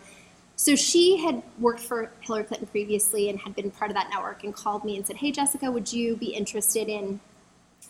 so 0.55 0.75
she 0.75 1.17
had 1.17 1.41
worked 1.59 1.79
for 1.79 2.11
hillary 2.21 2.43
clinton 2.43 2.67
previously 2.67 3.29
and 3.29 3.39
had 3.39 3.55
been 3.55 3.71
part 3.71 3.89
of 3.89 3.95
that 3.95 4.09
network 4.11 4.43
and 4.43 4.53
called 4.53 4.85
me 4.85 4.95
and 4.95 5.07
said 5.07 5.15
hey 5.15 5.31
jessica 5.31 5.71
would 5.71 5.91
you 5.91 6.15
be 6.15 6.27
interested 6.27 6.87
in 6.87 7.19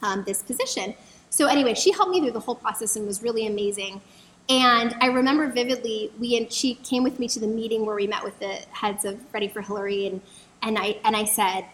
um, 0.03 0.23
this 0.23 0.43
position. 0.43 0.93
So 1.29 1.47
anyway 1.47 1.73
she 1.73 1.91
helped 1.91 2.11
me 2.11 2.19
through 2.21 2.31
the 2.31 2.39
whole 2.39 2.55
process 2.55 2.95
and 2.95 3.07
was 3.07 3.23
really 3.23 3.47
amazing. 3.47 4.01
And 4.49 4.93
I 4.99 5.07
remember 5.07 5.47
vividly, 5.47 6.11
we 6.19 6.35
and 6.35 6.51
she 6.51 6.75
came 6.75 7.01
with 7.01 7.17
me 7.17 7.27
to 7.29 7.39
the 7.39 7.47
meeting 7.47 7.85
where 7.85 7.95
we 7.95 8.07
met 8.07 8.23
with 8.23 8.37
the 8.39 8.59
heads 8.71 9.05
of 9.05 9.17
Ready 9.33 9.47
for 9.47 9.61
Hillary, 9.61 10.07
and 10.07 10.21
and 10.61 10.77
I 10.77 10.97
and 11.05 11.15
I 11.15 11.23
said, 11.23 11.65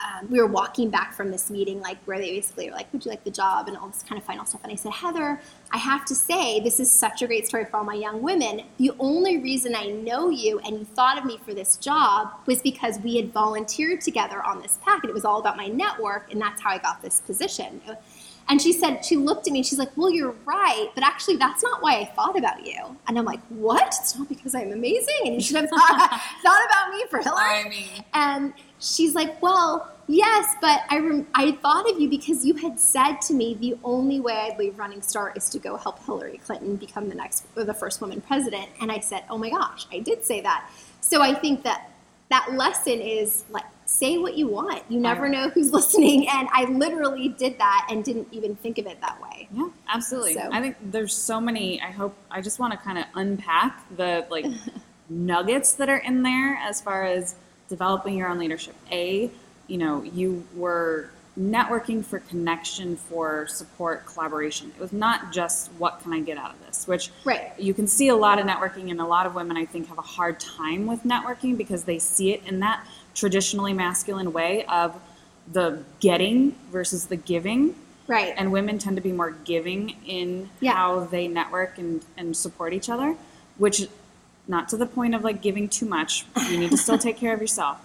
um, 0.00 0.30
we 0.30 0.40
were 0.40 0.46
walking 0.46 0.90
back 0.90 1.12
from 1.12 1.30
this 1.30 1.50
meeting, 1.50 1.80
like 1.80 1.98
where 2.04 2.18
they 2.18 2.30
basically 2.30 2.70
were 2.70 2.76
like, 2.76 2.92
"Would 2.92 3.04
you 3.04 3.10
like 3.10 3.24
the 3.24 3.30
job?" 3.30 3.68
and 3.68 3.76
all 3.76 3.88
this 3.88 4.02
kind 4.02 4.18
of 4.20 4.24
final 4.24 4.44
stuff. 4.44 4.60
And 4.62 4.72
I 4.72 4.76
said, 4.76 4.92
Heather, 4.92 5.40
I 5.70 5.76
have 5.78 6.04
to 6.06 6.14
say, 6.14 6.60
this 6.60 6.80
is 6.80 6.90
such 6.90 7.22
a 7.22 7.26
great 7.26 7.46
story 7.46 7.64
for 7.64 7.78
all 7.78 7.84
my 7.84 7.94
young 7.94 8.22
women. 8.22 8.62
The 8.78 8.92
only 8.98 9.38
reason 9.38 9.74
I 9.74 9.86
know 9.86 10.30
you 10.30 10.60
and 10.60 10.78
you 10.78 10.84
thought 10.84 11.18
of 11.18 11.24
me 11.24 11.38
for 11.44 11.52
this 11.52 11.76
job 11.76 12.30
was 12.46 12.62
because 12.62 12.98
we 13.00 13.16
had 13.16 13.32
volunteered 13.32 14.00
together 14.00 14.42
on 14.44 14.62
this 14.62 14.78
PAC, 14.84 15.02
and 15.02 15.10
it 15.10 15.14
was 15.14 15.24
all 15.24 15.40
about 15.40 15.56
my 15.56 15.66
network, 15.66 16.32
and 16.32 16.40
that's 16.40 16.62
how 16.62 16.70
I 16.70 16.78
got 16.78 17.02
this 17.02 17.20
position. 17.20 17.80
And 18.50 18.62
she 18.62 18.72
said, 18.72 19.04
she 19.04 19.16
looked 19.16 19.46
at 19.46 19.52
me 19.52 19.58
and 19.58 19.66
she's 19.66 19.78
like, 19.78 19.94
Well, 19.94 20.10
you're 20.10 20.34
right, 20.46 20.88
but 20.94 21.04
actually, 21.04 21.36
that's 21.36 21.62
not 21.62 21.82
why 21.82 22.00
I 22.00 22.06
thought 22.06 22.36
about 22.38 22.64
you. 22.66 22.96
And 23.06 23.18
I'm 23.18 23.26
like, 23.26 23.40
What? 23.48 23.88
It's 23.88 24.18
not 24.18 24.28
because 24.28 24.54
I'm 24.54 24.72
amazing 24.72 25.20
and 25.26 25.34
you 25.34 25.40
should 25.40 25.56
have 25.56 25.68
thought, 25.68 26.20
thought 26.42 26.66
about 26.66 26.90
me 26.90 27.04
for 27.10 27.18
Hillary. 27.18 27.44
I 27.44 27.68
mean, 27.68 28.04
And 28.14 28.54
she's 28.80 29.14
like, 29.14 29.40
Well, 29.42 29.90
yes, 30.06 30.54
but 30.60 30.80
I, 30.90 30.98
rem- 30.98 31.26
I 31.34 31.52
thought 31.52 31.90
of 31.90 32.00
you 32.00 32.08
because 32.08 32.44
you 32.44 32.54
had 32.54 32.78
said 32.80 33.20
to 33.22 33.34
me 33.34 33.54
the 33.54 33.76
only 33.84 34.20
way 34.20 34.34
I'd 34.50 34.58
leave 34.58 34.78
Running 34.78 35.02
Start 35.02 35.36
is 35.36 35.48
to 35.50 35.58
go 35.58 35.76
help 35.76 36.04
Hillary 36.04 36.38
Clinton 36.44 36.76
become 36.76 37.08
the 37.08 37.14
next 37.14 37.44
or 37.56 37.64
the 37.64 37.74
first 37.74 38.00
woman 38.00 38.20
president. 38.20 38.68
And 38.80 38.90
I 38.92 39.00
said, 39.00 39.24
Oh 39.30 39.38
my 39.38 39.50
gosh, 39.50 39.86
I 39.92 39.98
did 40.00 40.24
say 40.24 40.40
that. 40.42 40.70
So 41.00 41.22
I 41.22 41.34
think 41.34 41.62
that 41.64 41.90
that 42.30 42.52
lesson 42.52 43.00
is 43.00 43.44
like 43.50 43.64
say 43.86 44.18
what 44.18 44.36
you 44.36 44.46
want. 44.46 44.82
You 44.90 45.00
never 45.00 45.30
know 45.30 45.48
who's 45.48 45.72
listening. 45.72 46.28
And 46.28 46.46
I 46.52 46.64
literally 46.64 47.28
did 47.28 47.58
that 47.58 47.88
and 47.90 48.04
didn't 48.04 48.28
even 48.32 48.54
think 48.56 48.76
of 48.76 48.86
it 48.86 49.00
that 49.00 49.18
way. 49.22 49.48
Yeah, 49.50 49.70
absolutely. 49.88 50.34
So- 50.34 50.50
I 50.52 50.60
think 50.60 50.76
there's 50.82 51.14
so 51.16 51.40
many. 51.40 51.80
I 51.80 51.90
hope 51.90 52.14
I 52.30 52.42
just 52.42 52.58
want 52.58 52.72
to 52.74 52.78
kind 52.78 52.98
of 52.98 53.04
unpack 53.14 53.82
the 53.96 54.26
like 54.30 54.44
nuggets 55.08 55.72
that 55.74 55.88
are 55.88 55.96
in 55.96 56.22
there 56.22 56.56
as 56.56 56.80
far 56.80 57.04
as 57.04 57.34
developing 57.68 58.16
your 58.16 58.28
own 58.28 58.38
leadership. 58.38 58.74
A, 58.90 59.30
you 59.66 59.78
know, 59.78 60.02
you 60.02 60.44
were 60.54 61.10
networking 61.38 62.04
for 62.04 62.18
connection, 62.18 62.96
for 62.96 63.46
support, 63.46 64.04
collaboration. 64.06 64.72
It 64.76 64.80
was 64.80 64.92
not 64.92 65.30
just 65.30 65.70
what 65.78 66.00
can 66.02 66.12
I 66.12 66.20
get 66.20 66.36
out 66.36 66.50
of 66.50 66.66
this, 66.66 66.88
which 66.88 67.10
Right. 67.24 67.52
you 67.58 67.72
can 67.74 67.86
see 67.86 68.08
a 68.08 68.16
lot 68.16 68.40
of 68.40 68.46
networking 68.46 68.90
and 68.90 69.00
a 69.00 69.04
lot 69.06 69.24
of 69.24 69.36
women 69.36 69.56
I 69.56 69.64
think 69.64 69.86
have 69.88 69.98
a 69.98 70.02
hard 70.02 70.40
time 70.40 70.86
with 70.86 71.04
networking 71.04 71.56
because 71.56 71.84
they 71.84 72.00
see 72.00 72.32
it 72.32 72.42
in 72.44 72.58
that 72.60 72.84
traditionally 73.14 73.72
masculine 73.72 74.32
way 74.32 74.64
of 74.64 74.96
the 75.52 75.84
getting 76.00 76.56
versus 76.72 77.06
the 77.06 77.16
giving 77.16 77.74
Right. 78.08 78.34
and 78.36 78.50
women 78.52 78.78
tend 78.78 78.96
to 78.96 79.02
be 79.02 79.12
more 79.12 79.30
giving 79.44 79.94
in 80.06 80.48
Yeah. 80.60 80.72
how 80.72 81.00
they 81.04 81.28
network 81.28 81.78
and, 81.78 82.02
and 82.16 82.36
support 82.36 82.72
each 82.72 82.88
other 82.90 83.16
which 83.58 83.88
not 84.48 84.68
to 84.70 84.76
the 84.76 84.86
point 84.86 85.14
of 85.14 85.22
like 85.22 85.40
giving 85.42 85.68
too 85.68 85.86
much 85.86 86.24
you 86.50 86.58
need 86.58 86.70
to 86.70 86.76
still 86.76 86.98
take 86.98 87.16
care 87.16 87.34
of 87.34 87.40
yourself 87.40 87.78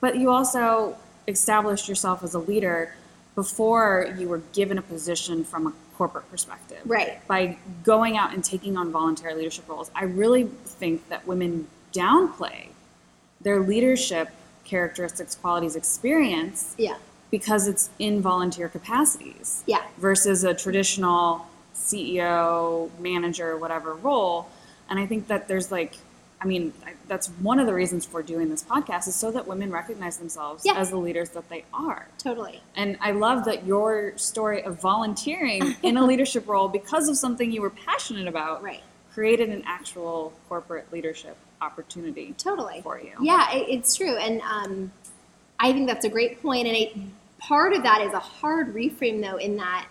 but 0.00 0.16
you 0.16 0.30
also 0.30 0.96
established 1.28 1.88
yourself 1.88 2.22
as 2.22 2.34
a 2.34 2.38
leader 2.38 2.94
before 3.34 4.14
you 4.18 4.28
were 4.28 4.38
given 4.52 4.78
a 4.78 4.82
position 4.82 5.44
from 5.44 5.66
a 5.66 5.72
corporate 5.96 6.28
perspective 6.30 6.78
Right. 6.84 7.26
by 7.26 7.56
going 7.84 8.16
out 8.16 8.32
and 8.34 8.42
taking 8.44 8.76
on 8.76 8.90
voluntary 8.90 9.34
leadership 9.34 9.68
roles 9.68 9.90
i 9.94 10.04
really 10.04 10.44
think 10.64 11.08
that 11.08 11.26
women 11.26 11.68
downplay 11.92 12.68
their 13.40 13.60
leadership 13.60 14.30
characteristics 14.64 15.34
qualities 15.36 15.76
experience 15.76 16.74
yeah. 16.78 16.96
because 17.30 17.68
it's 17.68 17.88
in 17.98 18.20
volunteer 18.20 18.68
capacities 18.68 19.62
Yeah. 19.66 19.82
versus 19.98 20.42
a 20.44 20.54
traditional 20.54 21.46
CEO, 21.74 22.90
manager, 22.98 23.56
whatever 23.56 23.94
role. 23.94 24.48
And 24.88 24.98
I 24.98 25.06
think 25.06 25.28
that 25.28 25.46
there's 25.46 25.70
like, 25.70 25.94
I 26.40 26.46
mean, 26.46 26.72
I- 26.84 26.92
that's 27.08 27.28
one 27.28 27.58
of 27.58 27.66
the 27.66 27.72
reasons 27.74 28.04
for 28.04 28.22
doing 28.22 28.50
this 28.50 28.62
podcast 28.62 29.08
is 29.08 29.14
so 29.14 29.30
that 29.30 29.46
women 29.46 29.70
recognize 29.70 30.18
themselves 30.18 30.64
Yeah. 30.66 30.74
as 30.74 30.90
the 30.90 30.96
leaders 30.98 31.30
that 31.30 31.48
they 31.48 31.64
are. 31.72 32.08
Totally. 32.18 32.60
And 32.74 32.98
I 33.00 33.12
love 33.12 33.44
that 33.46 33.64
your 33.64 34.12
story 34.16 34.62
of 34.62 34.80
volunteering 34.80 35.76
in 35.82 35.96
a 35.96 36.04
leadership 36.04 36.46
role 36.46 36.68
because 36.68 37.08
of 37.08 37.16
something 37.16 37.50
you 37.50 37.62
were 37.62 37.70
passionate 37.70 38.28
about 38.28 38.62
Right. 38.62 38.82
created 39.14 39.48
an 39.48 39.62
actual 39.66 40.32
corporate 40.48 40.92
leadership 40.92 41.36
opportunity 41.62 42.34
Totally. 42.36 42.82
for 42.82 43.00
you. 43.00 43.12
Yeah, 43.20 43.50
it, 43.52 43.66
it's 43.70 43.94
true, 43.96 44.16
and 44.16 44.42
um, 44.42 44.92
I 45.58 45.72
think 45.72 45.86
that's 45.88 46.04
a 46.04 46.10
great 46.10 46.42
point. 46.42 46.66
And 46.68 46.76
it, 46.76 46.92
part 47.38 47.72
of 47.72 47.82
that 47.84 48.02
is 48.02 48.12
a 48.12 48.18
hard 48.18 48.74
reframe, 48.74 49.22
though, 49.22 49.38
in 49.38 49.56
that 49.56 49.86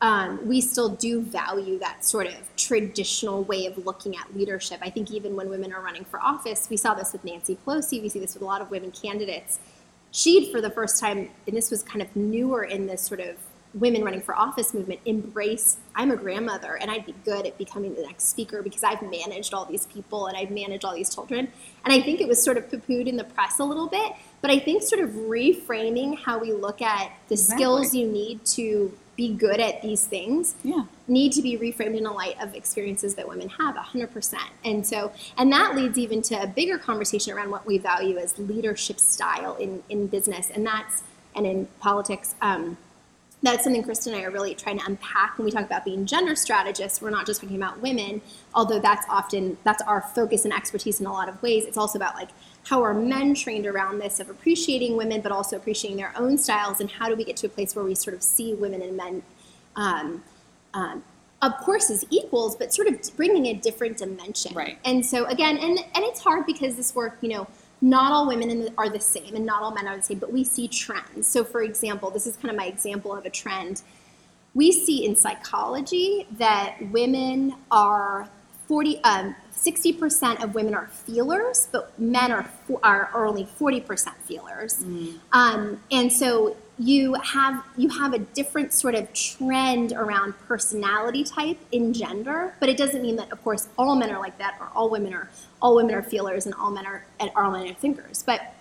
um, 0.00 0.46
we 0.46 0.60
still 0.60 0.90
do 0.90 1.22
value 1.22 1.78
that 1.78 2.04
sort 2.04 2.26
of 2.26 2.34
traditional 2.56 3.42
way 3.44 3.66
of 3.66 3.84
looking 3.86 4.16
at 4.16 4.36
leadership. 4.36 4.78
I 4.82 4.90
think 4.90 5.10
even 5.10 5.36
when 5.36 5.48
women 5.48 5.72
are 5.72 5.80
running 5.80 6.04
for 6.04 6.20
office, 6.20 6.68
we 6.68 6.76
saw 6.76 6.94
this 6.94 7.12
with 7.12 7.24
Nancy 7.24 7.56
Pelosi. 7.66 8.02
We 8.02 8.08
see 8.08 8.20
this 8.20 8.34
with 8.34 8.42
a 8.42 8.46
lot 8.46 8.60
of 8.60 8.70
women 8.70 8.90
candidates. 8.90 9.58
She'd, 10.12 10.50
for 10.52 10.60
the 10.60 10.70
first 10.70 11.00
time, 11.00 11.30
and 11.46 11.56
this 11.56 11.70
was 11.70 11.82
kind 11.82 12.02
of 12.02 12.14
newer 12.14 12.62
in 12.64 12.86
this 12.86 13.02
sort 13.02 13.20
of 13.20 13.36
women 13.74 14.02
running 14.02 14.22
for 14.22 14.34
office 14.34 14.72
movement, 14.72 15.00
embrace 15.04 15.76
I'm 15.94 16.10
a 16.10 16.16
grandmother 16.16 16.76
and 16.76 16.90
I'd 16.90 17.04
be 17.04 17.14
good 17.24 17.46
at 17.46 17.58
becoming 17.58 17.94
the 17.94 18.02
next 18.02 18.28
speaker 18.28 18.62
because 18.62 18.82
I've 18.82 19.02
managed 19.02 19.52
all 19.52 19.66
these 19.66 19.86
people 19.86 20.26
and 20.26 20.36
I've 20.36 20.50
managed 20.50 20.84
all 20.84 20.94
these 20.94 21.14
children. 21.14 21.48
And 21.84 21.92
I 21.92 22.00
think 22.00 22.20
it 22.20 22.28
was 22.28 22.42
sort 22.42 22.56
of 22.56 22.70
poo 22.70 22.78
pooed 22.78 23.06
in 23.06 23.16
the 23.16 23.24
press 23.24 23.58
a 23.58 23.64
little 23.64 23.86
bit, 23.86 24.12
but 24.40 24.50
I 24.50 24.58
think 24.58 24.82
sort 24.82 25.02
of 25.02 25.10
reframing 25.10 26.18
how 26.18 26.38
we 26.38 26.52
look 26.52 26.80
at 26.80 27.12
the 27.28 27.34
Exactly. 27.34 27.56
skills 27.56 27.94
you 27.94 28.06
need 28.08 28.44
to 28.46 28.96
be 29.16 29.32
good 29.34 29.60
at 29.60 29.80
these 29.82 30.04
things 30.06 30.54
Yeah. 30.62 30.84
need 31.08 31.32
to 31.32 31.42
be 31.42 31.56
reframed 31.58 31.96
in 31.96 32.06
a 32.06 32.12
light 32.12 32.36
of 32.40 32.54
experiences 32.54 33.14
that 33.14 33.26
women 33.28 33.48
have 33.48 33.74
100% 33.76 34.34
and 34.64 34.86
so 34.86 35.12
and 35.38 35.50
that 35.52 35.74
leads 35.74 35.98
even 35.98 36.20
to 36.22 36.34
a 36.42 36.46
bigger 36.46 36.78
conversation 36.78 37.32
around 37.32 37.50
what 37.50 37.66
we 37.66 37.78
value 37.78 38.18
as 38.18 38.38
leadership 38.38 39.00
style 39.00 39.56
in, 39.56 39.82
in 39.88 40.06
business 40.06 40.50
and 40.50 40.66
that's 40.66 41.02
and 41.34 41.46
in 41.46 41.66
politics 41.80 42.34
um, 42.42 42.76
that's 43.42 43.64
something 43.64 43.82
Kristen 43.82 44.14
and 44.14 44.22
I 44.22 44.24
are 44.26 44.30
really 44.30 44.54
trying 44.54 44.78
to 44.78 44.86
unpack 44.86 45.36
when 45.38 45.44
we 45.44 45.50
talk 45.50 45.64
about 45.66 45.84
being 45.84 46.06
gender 46.06 46.34
strategists. 46.34 47.02
We're 47.02 47.10
not 47.10 47.26
just 47.26 47.42
talking 47.42 47.56
about 47.56 47.80
women, 47.82 48.22
although 48.54 48.80
that's 48.80 49.06
often 49.10 49.58
that's 49.62 49.82
our 49.82 50.00
focus 50.00 50.44
and 50.46 50.54
expertise 50.54 51.00
in 51.00 51.06
a 51.06 51.12
lot 51.12 51.28
of 51.28 51.40
ways. 51.42 51.64
It's 51.66 51.76
also 51.76 51.98
about 51.98 52.14
like 52.14 52.30
how 52.68 52.82
are 52.82 52.92
men 52.92 53.32
trained 53.34 53.66
around 53.66 54.00
this 54.00 54.18
of 54.18 54.28
appreciating 54.28 54.96
women, 54.96 55.20
but 55.20 55.30
also 55.30 55.56
appreciating 55.56 55.96
their 55.96 56.12
own 56.16 56.36
styles, 56.36 56.80
and 56.80 56.90
how 56.90 57.08
do 57.08 57.14
we 57.14 57.24
get 57.24 57.36
to 57.36 57.46
a 57.46 57.50
place 57.50 57.76
where 57.76 57.84
we 57.84 57.94
sort 57.94 58.14
of 58.14 58.22
see 58.22 58.54
women 58.54 58.82
and 58.82 58.96
men, 58.96 59.22
um, 59.76 60.22
um, 60.74 61.04
of 61.42 61.56
course, 61.58 61.90
as 61.90 62.04
equals, 62.10 62.56
but 62.56 62.74
sort 62.74 62.88
of 62.88 62.98
bringing 63.16 63.46
a 63.46 63.54
different 63.54 63.98
dimension. 63.98 64.52
Right. 64.52 64.78
And 64.84 65.04
so 65.06 65.26
again, 65.26 65.58
and 65.58 65.78
and 65.78 66.04
it's 66.04 66.20
hard 66.20 66.44
because 66.44 66.74
this 66.76 66.94
work, 66.94 67.18
you 67.20 67.28
know, 67.28 67.46
not 67.80 68.10
all 68.10 68.26
women 68.26 68.70
are 68.78 68.88
the 68.88 69.00
same 69.00 69.36
and 69.36 69.46
not 69.46 69.62
all 69.62 69.72
men 69.72 69.86
are 69.86 69.96
the 69.96 70.02
same, 70.02 70.18
but 70.18 70.32
we 70.32 70.42
see 70.42 70.66
trends. 70.66 71.28
So, 71.28 71.44
for 71.44 71.62
example, 71.62 72.10
this 72.10 72.26
is 72.26 72.36
kind 72.36 72.50
of 72.50 72.56
my 72.56 72.66
example 72.66 73.14
of 73.14 73.24
a 73.26 73.30
trend. 73.30 73.82
We 74.54 74.72
see 74.72 75.04
in 75.04 75.14
psychology 75.14 76.26
that 76.38 76.78
women 76.90 77.54
are 77.70 78.28
40, 78.68 79.02
um, 79.04 79.36
60% 79.54 80.42
of 80.42 80.54
women 80.54 80.74
are 80.74 80.86
feelers, 80.88 81.68
but 81.72 81.98
men 81.98 82.30
are, 82.30 82.50
are, 82.82 83.10
are 83.12 83.26
only 83.26 83.44
40% 83.44 84.14
feelers. 84.24 84.84
Um, 85.32 85.80
and 85.90 86.12
so 86.12 86.56
you 86.78 87.14
have 87.14 87.64
you 87.76 87.88
have 87.88 88.12
a 88.12 88.18
different 88.18 88.72
sort 88.72 88.94
of 88.94 89.10
trend 89.14 89.92
around 89.92 90.34
personality 90.46 91.24
type 91.24 91.58
in 91.72 91.94
gender, 91.94 92.54
but 92.60 92.68
it 92.68 92.76
doesn't 92.76 93.00
mean 93.00 93.16
that 93.16 93.32
of 93.32 93.42
course 93.42 93.68
all 93.78 93.96
men 93.96 94.10
are 94.10 94.20
like 94.20 94.36
that 94.38 94.56
or 94.60 94.68
all 94.74 94.90
women 94.90 95.14
are 95.14 95.30
all 95.62 95.74
women 95.74 95.94
are 95.94 96.02
feelers 96.02 96.44
and 96.44 96.54
all 96.54 96.70
men 96.70 96.84
are 96.84 97.04
and 97.18 97.30
all 97.34 97.50
men 97.50 97.70
are 97.70 97.74
thinkers. 97.74 98.22
But 98.26 98.54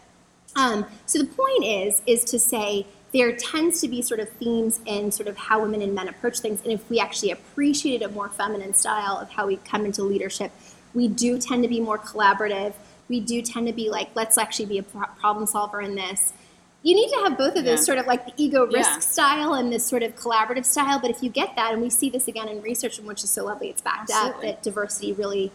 um, 0.56 0.86
so 1.06 1.20
the 1.20 1.26
point 1.26 1.66
is 1.66 2.02
is 2.06 2.24
to 2.26 2.40
say 2.40 2.88
there 3.16 3.34
tends 3.34 3.80
to 3.80 3.88
be 3.88 4.02
sort 4.02 4.20
of 4.20 4.28
themes 4.28 4.82
in 4.86 5.10
sort 5.10 5.30
of 5.30 5.38
how 5.38 5.62
women 5.62 5.82
and 5.82 5.96
men 5.96 6.10
approach 6.10 6.40
things, 6.40 6.62
and 6.64 6.74
if 6.74 6.90
we 6.90 7.00
actually 7.00 7.32
appreciated 7.32 8.06
a 8.06 8.12
more 8.12 8.28
feminine 8.28 8.74
style 8.74 9.18
of 9.18 9.30
how 9.30 9.48
we 9.48 9.56
come 9.56 9.86
into 9.86 10.04
leadership, 10.04 10.52
we 10.94 11.08
do 11.08 11.40
tend 11.40 11.64
to 11.64 11.70
be 11.70 11.80
more 11.80 11.98
collaborative. 11.98 12.74
we 13.08 13.20
do 13.20 13.40
tend 13.40 13.68
to 13.68 13.74
be 13.74 13.88
like, 13.88 14.10
let's 14.16 14.36
actually 14.36 14.66
be 14.66 14.80
a 14.80 14.84
problem 14.84 15.46
solver 15.46 15.80
in 15.80 15.94
this. 15.94 16.34
You 16.82 16.96
need 16.96 17.08
to 17.10 17.18
have 17.24 17.38
both 17.38 17.56
of 17.56 17.64
those 17.64 17.82
Yeah. 17.82 17.84
sort 17.86 17.98
of 18.00 18.08
like 18.08 18.26
the 18.26 18.34
ego 18.36 18.66
risk 18.66 18.90
Yeah. 18.94 19.00
style 19.00 19.54
and 19.54 19.72
this 19.72 19.86
sort 19.86 20.02
of 20.02 20.16
collaborative 20.16 20.66
style. 20.66 20.98
But 21.00 21.12
if 21.12 21.22
you 21.22 21.30
get 21.30 21.56
that, 21.56 21.72
and 21.72 21.84
we 21.84 21.92
see 21.92 22.10
this 22.10 22.28
again 22.28 22.48
in 22.48 22.64
research, 22.64 22.98
which 23.00 23.24
is 23.24 23.30
so 23.30 23.46
lovely, 23.46 23.70
it's 23.70 23.84
backed 23.84 24.10
up 24.10 24.42
that 24.42 24.64
diversity 24.64 25.14
really 25.14 25.52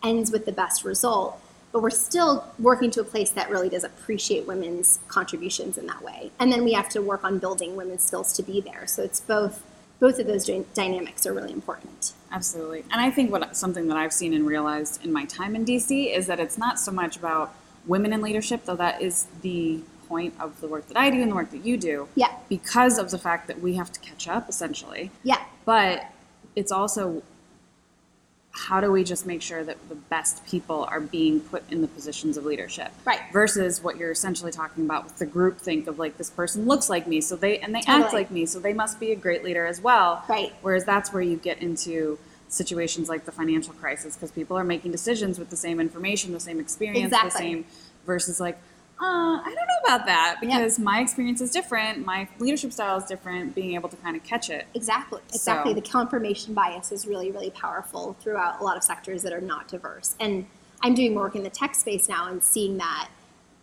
ends 0.00 0.30
with 0.30 0.46
the 0.46 0.52
best 0.52 0.84
result. 0.84 1.40
But 1.72 1.82
we're 1.82 1.90
still 1.90 2.46
working 2.58 2.90
to 2.92 3.00
a 3.00 3.04
place 3.04 3.30
that 3.30 3.50
really 3.50 3.68
does 3.68 3.82
appreciate 3.82 4.46
women's 4.46 4.98
contributions 5.08 5.78
in 5.78 5.86
that 5.86 6.02
way. 6.02 6.30
And 6.38 6.52
then 6.52 6.64
we 6.64 6.72
have 6.74 6.88
to 6.90 7.00
work 7.00 7.24
on 7.24 7.38
building 7.38 7.76
women's 7.76 8.04
skills 8.04 8.32
to 8.34 8.42
be 8.42 8.60
there. 8.60 8.86
So 8.86 9.02
it's 9.02 9.20
both 9.20 9.62
both 10.02 10.18
of 10.18 10.26
those 10.26 10.44
dy- 10.46 10.64
dynamics 10.74 11.26
are 11.26 11.32
really 11.32 11.52
important. 11.52 12.12
Absolutely. 12.32 12.80
And 12.90 13.00
I 13.00 13.08
think 13.08 13.30
what 13.30 13.56
something 13.56 13.86
that 13.86 13.96
I've 13.96 14.12
seen 14.12 14.34
and 14.34 14.44
realized 14.44 15.04
in 15.04 15.12
my 15.12 15.26
time 15.26 15.54
in 15.54 15.64
DC 15.64 16.12
is 16.12 16.26
that 16.26 16.40
it's 16.40 16.58
not 16.58 16.80
so 16.80 16.90
much 16.90 17.16
about 17.16 17.54
women 17.86 18.12
in 18.12 18.20
leadership, 18.20 18.64
though 18.64 18.74
that 18.74 19.00
is 19.00 19.28
the 19.42 19.80
point 20.08 20.34
of 20.40 20.60
the 20.60 20.66
work 20.66 20.88
that 20.88 20.96
I 20.96 21.08
do 21.10 21.22
and 21.22 21.30
the 21.30 21.36
work 21.36 21.52
that 21.52 21.64
you 21.64 21.76
do. 21.76 22.08
Yeah. 22.16 22.34
Because 22.48 22.98
of 22.98 23.12
the 23.12 23.18
fact 23.18 23.46
that 23.46 23.60
we 23.60 23.76
have 23.76 23.92
to 23.92 24.00
catch 24.00 24.26
up 24.26 24.48
essentially. 24.48 25.12
Yeah. 25.22 25.40
But 25.64 26.04
it's 26.56 26.72
also 26.72 27.22
how 28.54 28.80
do 28.82 28.92
we 28.92 29.02
just 29.02 29.24
make 29.24 29.40
sure 29.40 29.64
that 29.64 29.76
the 29.88 29.94
best 29.94 30.44
people 30.46 30.84
are 30.90 31.00
being 31.00 31.40
put 31.40 31.62
in 31.70 31.80
the 31.80 31.88
positions 31.88 32.36
of 32.36 32.44
leadership 32.44 32.92
Right. 33.04 33.20
versus 33.32 33.82
what 33.82 33.96
you're 33.96 34.10
essentially 34.12 34.52
talking 34.52 34.84
about 34.84 35.04
with 35.04 35.16
the 35.16 35.24
group 35.26 35.58
think 35.58 35.86
of 35.86 35.98
like 35.98 36.18
this 36.18 36.28
person 36.30 36.66
looks 36.66 36.90
like 36.90 37.06
me 37.06 37.20
so 37.22 37.34
they 37.34 37.58
and 37.60 37.74
they 37.74 37.80
act 37.86 38.12
like 38.12 38.30
me 38.30 38.44
so 38.44 38.58
they 38.60 38.74
must 38.74 39.00
be 39.00 39.10
a 39.12 39.16
great 39.16 39.42
leader 39.42 39.64
as 39.66 39.80
well 39.80 40.22
Right. 40.28 40.52
whereas 40.60 40.84
that's 40.84 41.12
where 41.12 41.22
you 41.22 41.36
get 41.36 41.62
into 41.62 42.18
situations 42.48 43.08
like 43.08 43.24
the 43.24 43.32
financial 43.32 43.72
crisis 43.74 44.14
because 44.16 44.30
people 44.30 44.58
are 44.58 44.64
making 44.64 44.92
decisions 44.92 45.38
with 45.38 45.48
the 45.48 45.56
same 45.56 45.80
information 45.80 46.32
the 46.32 46.40
same 46.40 46.60
experience 46.60 47.06
Exactly. 47.06 47.30
the 47.30 47.36
same 47.38 47.64
versus 48.04 48.38
like 48.38 48.58
uh, 49.02 49.40
I 49.40 49.44
don't 49.44 49.54
know 49.54 49.94
about 49.96 50.06
that 50.06 50.36
because 50.40 50.78
my 50.78 51.00
experience 51.00 51.40
is 51.40 51.50
different. 51.50 52.04
My 52.06 52.28
leadership 52.38 52.72
style 52.72 52.96
is 52.98 53.04
different. 53.04 53.54
Being 53.54 53.74
able 53.74 53.88
to 53.88 53.96
kind 53.96 54.16
of 54.16 54.22
catch 54.22 54.48
it. 54.48 54.66
Exactly. 54.74 55.20
Exactly. 55.34 55.72
So- 55.72 55.74
The 55.80 55.88
confirmation 55.88 56.54
bias 56.54 56.92
is 56.92 57.06
really, 57.06 57.30
really 57.32 57.50
powerful 57.50 58.16
throughout 58.20 58.60
a 58.60 58.64
lot 58.64 58.76
of 58.76 58.84
sectors 58.84 59.22
that 59.24 59.32
are 59.32 59.40
not 59.40 59.66
diverse. 59.68 60.14
And 60.20 60.46
I'm 60.82 60.94
doing 60.94 61.14
work 61.14 61.34
in 61.36 61.42
the 61.42 61.50
tech 61.50 61.74
space 61.74 62.08
now 62.08 62.28
and 62.28 62.42
seeing 62.42 62.78
that 62.78 63.08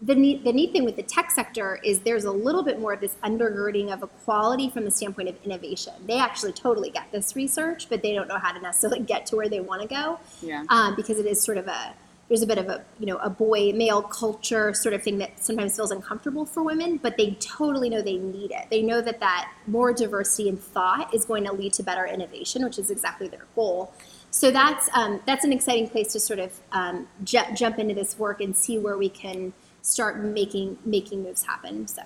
the 0.01 0.15
neat, 0.15 0.45
the 0.45 0.53
neat 0.53 0.71
thing 0.71 0.85
with 0.85 0.95
the 0.95 1.03
tech 1.03 1.29
sector 1.29 1.77
is 1.83 1.99
there's 1.99 2.23
a 2.23 2.31
little 2.31 2.63
bit 2.63 2.79
more 2.79 2.93
of 2.93 3.01
this 3.01 3.15
undergirding 3.21 3.91
of 3.91 4.01
equality 4.01 4.69
from 4.69 4.85
the 4.85 4.91
standpoint 4.91 5.27
of 5.27 5.35
innovation. 5.43 5.91
They 6.07 6.17
actually 6.19 6.53
totally 6.53 6.89
get 6.89 7.11
this 7.11 7.35
research, 7.35 7.89
but 7.89 8.01
they 8.01 8.13
don't 8.13 8.29
know 8.29 8.37
how 8.37 8.53
to 8.53 8.61
necessarily 8.61 8.99
get 9.13 9.25
to 9.27 9.35
where 9.35 9.49
they 9.49 9.59
want 9.59 9.81
to 9.81 9.87
go 9.89 10.19
Yeah. 10.41 10.63
um, 10.69 10.95
because 10.95 11.17
it 11.19 11.25
is 11.25 11.41
sort 11.43 11.57
of 11.57 11.67
a 11.67 11.93
there's 12.29 12.41
a 12.43 12.47
bit 12.47 12.57
of 12.57 12.69
a 12.69 12.85
you 12.99 13.05
know 13.05 13.17
a 13.17 13.29
boy 13.29 13.73
male 13.73 14.01
culture 14.01 14.73
sort 14.73 14.93
of 14.93 15.03
thing 15.03 15.17
that 15.17 15.43
sometimes 15.43 15.75
feels 15.75 15.91
uncomfortable 15.91 16.45
for 16.45 16.63
women 16.63 16.97
but 16.97 17.17
they 17.17 17.31
totally 17.39 17.89
know 17.89 18.01
they 18.01 18.17
need 18.17 18.51
it. 18.51 18.67
They 18.69 18.81
know 18.81 19.01
that 19.01 19.19
that 19.19 19.51
more 19.67 19.91
diversity 19.91 20.47
in 20.47 20.57
thought 20.57 21.13
is 21.13 21.25
going 21.25 21.43
to 21.45 21.51
lead 21.53 21.73
to 21.73 21.83
better 21.83 22.05
innovation 22.05 22.63
which 22.63 22.79
is 22.79 22.89
exactly 22.89 23.27
their 23.27 23.45
goal. 23.55 23.93
So 24.31 24.51
that's 24.51 24.89
um, 24.93 25.21
that's 25.25 25.43
an 25.43 25.51
exciting 25.51 25.89
place 25.89 26.13
to 26.13 26.19
sort 26.19 26.39
of 26.39 26.51
um, 26.71 27.07
ju- 27.23 27.51
jump 27.55 27.79
into 27.79 27.95
this 27.95 28.17
work 28.17 28.41
and 28.41 28.55
see 28.55 28.77
where 28.77 28.97
we 28.97 29.09
can 29.09 29.53
start 29.81 30.23
making 30.23 30.77
making 30.85 31.23
moves 31.23 31.43
happen 31.43 31.87
so. 31.87 32.03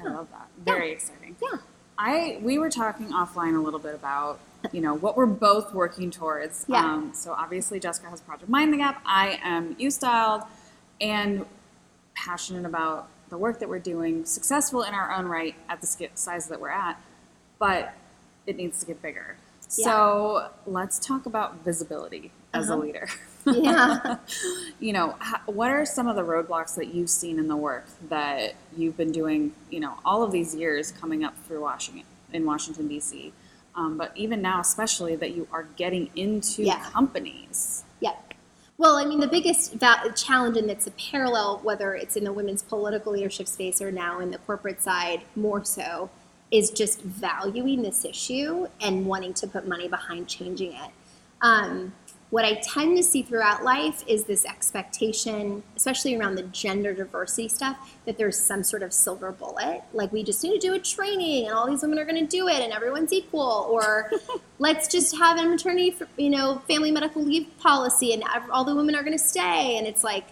I 0.00 0.04
love 0.04 0.28
that. 0.32 0.48
Very 0.58 0.92
exciting. 0.92 1.36
yeah. 1.42 1.58
I 1.98 2.38
we 2.42 2.58
were 2.58 2.70
talking 2.70 3.08
offline 3.08 3.56
a 3.56 3.60
little 3.60 3.78
bit 3.80 3.94
about 3.94 4.38
you 4.72 4.80
know 4.80 4.94
what 4.94 5.16
we're 5.16 5.26
both 5.26 5.72
working 5.74 6.10
towards. 6.10 6.64
Yeah. 6.68 6.84
Um, 6.84 7.12
so 7.14 7.32
obviously 7.32 7.80
Jessica 7.80 8.08
has 8.10 8.20
Project 8.20 8.48
Mine 8.48 8.70
the 8.70 8.78
Gap. 8.78 9.00
I 9.06 9.38
am 9.42 9.76
U 9.78 9.90
Styled, 9.90 10.42
and 11.00 11.44
passionate 12.14 12.64
about 12.66 13.08
the 13.30 13.38
work 13.38 13.58
that 13.60 13.68
we're 13.68 13.78
doing. 13.78 14.24
Successful 14.24 14.82
in 14.82 14.94
our 14.94 15.12
own 15.12 15.26
right 15.26 15.54
at 15.68 15.80
the 15.80 16.08
size 16.14 16.48
that 16.48 16.60
we're 16.60 16.70
at, 16.70 17.00
but 17.58 17.94
it 18.46 18.56
needs 18.56 18.80
to 18.80 18.86
get 18.86 19.02
bigger. 19.02 19.36
Yeah. 19.76 19.84
So 19.86 20.48
let's 20.66 20.98
talk 20.98 21.26
about 21.26 21.64
visibility 21.64 22.30
as 22.52 22.68
a 22.70 22.74
Uh-huh. 22.74 22.82
leader. 22.82 23.08
Yeah. 23.46 24.16
you 24.80 24.92
know, 24.92 25.16
what 25.46 25.70
are 25.70 25.84
some 25.84 26.06
of 26.06 26.16
the 26.16 26.22
roadblocks 26.22 26.76
that 26.76 26.94
you've 26.94 27.10
seen 27.10 27.38
in 27.38 27.48
the 27.48 27.56
work 27.56 27.86
that 28.08 28.54
you've 28.76 28.96
been 28.96 29.10
doing, 29.12 29.52
you 29.70 29.80
know, 29.80 29.94
all 30.04 30.22
of 30.22 30.30
these 30.32 30.54
years 30.54 30.92
coming 30.92 31.24
up 31.24 31.34
through 31.46 31.60
Washington, 31.62 32.04
in 32.32 32.44
Washington, 32.46 32.86
D.C., 32.88 33.32
um, 33.76 33.96
but 33.96 34.12
even 34.14 34.40
now, 34.42 34.60
especially 34.60 35.16
that 35.16 35.32
you 35.34 35.48
are 35.52 35.64
getting 35.76 36.10
into 36.16 36.62
Yeah. 36.62 36.82
companies? 36.90 37.84
Yep. 38.00 38.34
Well, 38.76 38.96
I 38.96 39.04
mean, 39.04 39.20
the 39.20 39.28
biggest 39.28 39.74
va- 39.74 40.12
challenge, 40.16 40.56
and 40.56 40.70
it's 40.70 40.86
a 40.86 40.90
parallel, 40.92 41.60
whether 41.62 41.94
it's 41.94 42.16
in 42.16 42.24
the 42.24 42.32
women's 42.32 42.62
political 42.62 43.12
leadership 43.12 43.46
space 43.46 43.80
or 43.80 43.90
now 43.92 44.20
in 44.20 44.30
the 44.30 44.38
corporate 44.38 44.82
side, 44.82 45.22
more 45.36 45.64
so, 45.64 46.10
is 46.50 46.70
just 46.70 47.00
valuing 47.00 47.82
this 47.82 48.04
issue 48.04 48.66
and 48.80 49.06
wanting 49.06 49.32
to 49.34 49.46
put 49.46 49.66
money 49.66 49.88
behind 49.88 50.28
changing 50.28 50.72
it. 50.72 50.90
Um, 51.40 51.92
what 52.34 52.44
I 52.44 52.54
tend 52.54 52.96
to 52.96 53.02
see 53.04 53.22
throughout 53.22 53.62
life 53.62 54.02
is 54.08 54.24
this 54.24 54.44
expectation, 54.44 55.62
especially 55.76 56.16
around 56.16 56.34
the 56.34 56.42
gender 56.42 56.92
diversity 56.92 57.48
stuff, 57.48 57.94
that 58.06 58.18
there's 58.18 58.36
some 58.36 58.64
sort 58.64 58.82
of 58.82 58.92
silver 58.92 59.30
bullet. 59.30 59.82
Like 59.92 60.12
we 60.12 60.24
just 60.24 60.42
need 60.42 60.52
to 60.52 60.58
do 60.58 60.74
a 60.74 60.80
training, 60.80 61.46
and 61.46 61.54
all 61.54 61.70
these 61.70 61.82
women 61.82 61.96
are 61.96 62.04
going 62.04 62.20
to 62.20 62.26
do 62.26 62.48
it, 62.48 62.60
and 62.60 62.72
everyone's 62.72 63.12
equal. 63.12 63.68
Or 63.70 64.10
let's 64.58 64.88
just 64.88 65.16
have 65.16 65.38
an 65.38 65.48
maternity, 65.48 65.94
you 66.16 66.28
know, 66.28 66.60
family 66.66 66.90
medical 66.90 67.22
leave 67.22 67.56
policy, 67.60 68.12
and 68.12 68.24
all 68.50 68.64
the 68.64 68.74
women 68.74 68.96
are 68.96 69.04
going 69.04 69.16
to 69.16 69.24
stay. 69.24 69.78
And 69.78 69.86
it's 69.86 70.02
like 70.02 70.24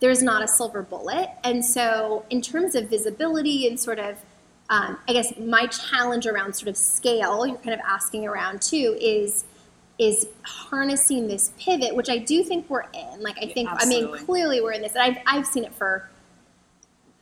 there's 0.00 0.22
not 0.22 0.42
a 0.42 0.48
silver 0.48 0.80
bullet. 0.80 1.28
And 1.44 1.62
so, 1.62 2.24
in 2.30 2.40
terms 2.40 2.74
of 2.74 2.88
visibility 2.88 3.66
and 3.66 3.78
sort 3.78 3.98
of, 3.98 4.16
um, 4.70 4.96
I 5.06 5.12
guess 5.12 5.36
my 5.38 5.66
challenge 5.66 6.26
around 6.26 6.54
sort 6.54 6.68
of 6.68 6.78
scale, 6.78 7.46
you're 7.46 7.58
kind 7.58 7.74
of 7.74 7.80
asking 7.86 8.26
around 8.26 8.62
too, 8.62 8.96
is 8.98 9.44
is 9.98 10.26
harnessing 10.42 11.28
this 11.28 11.52
pivot, 11.58 11.94
which 11.94 12.08
I 12.08 12.18
do 12.18 12.42
think 12.42 12.68
we're 12.68 12.86
in. 12.92 13.20
Like 13.20 13.38
I 13.38 13.46
Yeah, 13.46 13.54
think, 13.54 13.68
I 13.72 13.86
mean, 13.86 14.16
clearly 14.24 14.60
we're 14.60 14.72
in 14.72 14.82
this. 14.82 14.94
And 14.94 15.02
I've 15.02 15.16
I've 15.26 15.46
seen 15.46 15.64
it 15.64 15.74
for. 15.74 16.08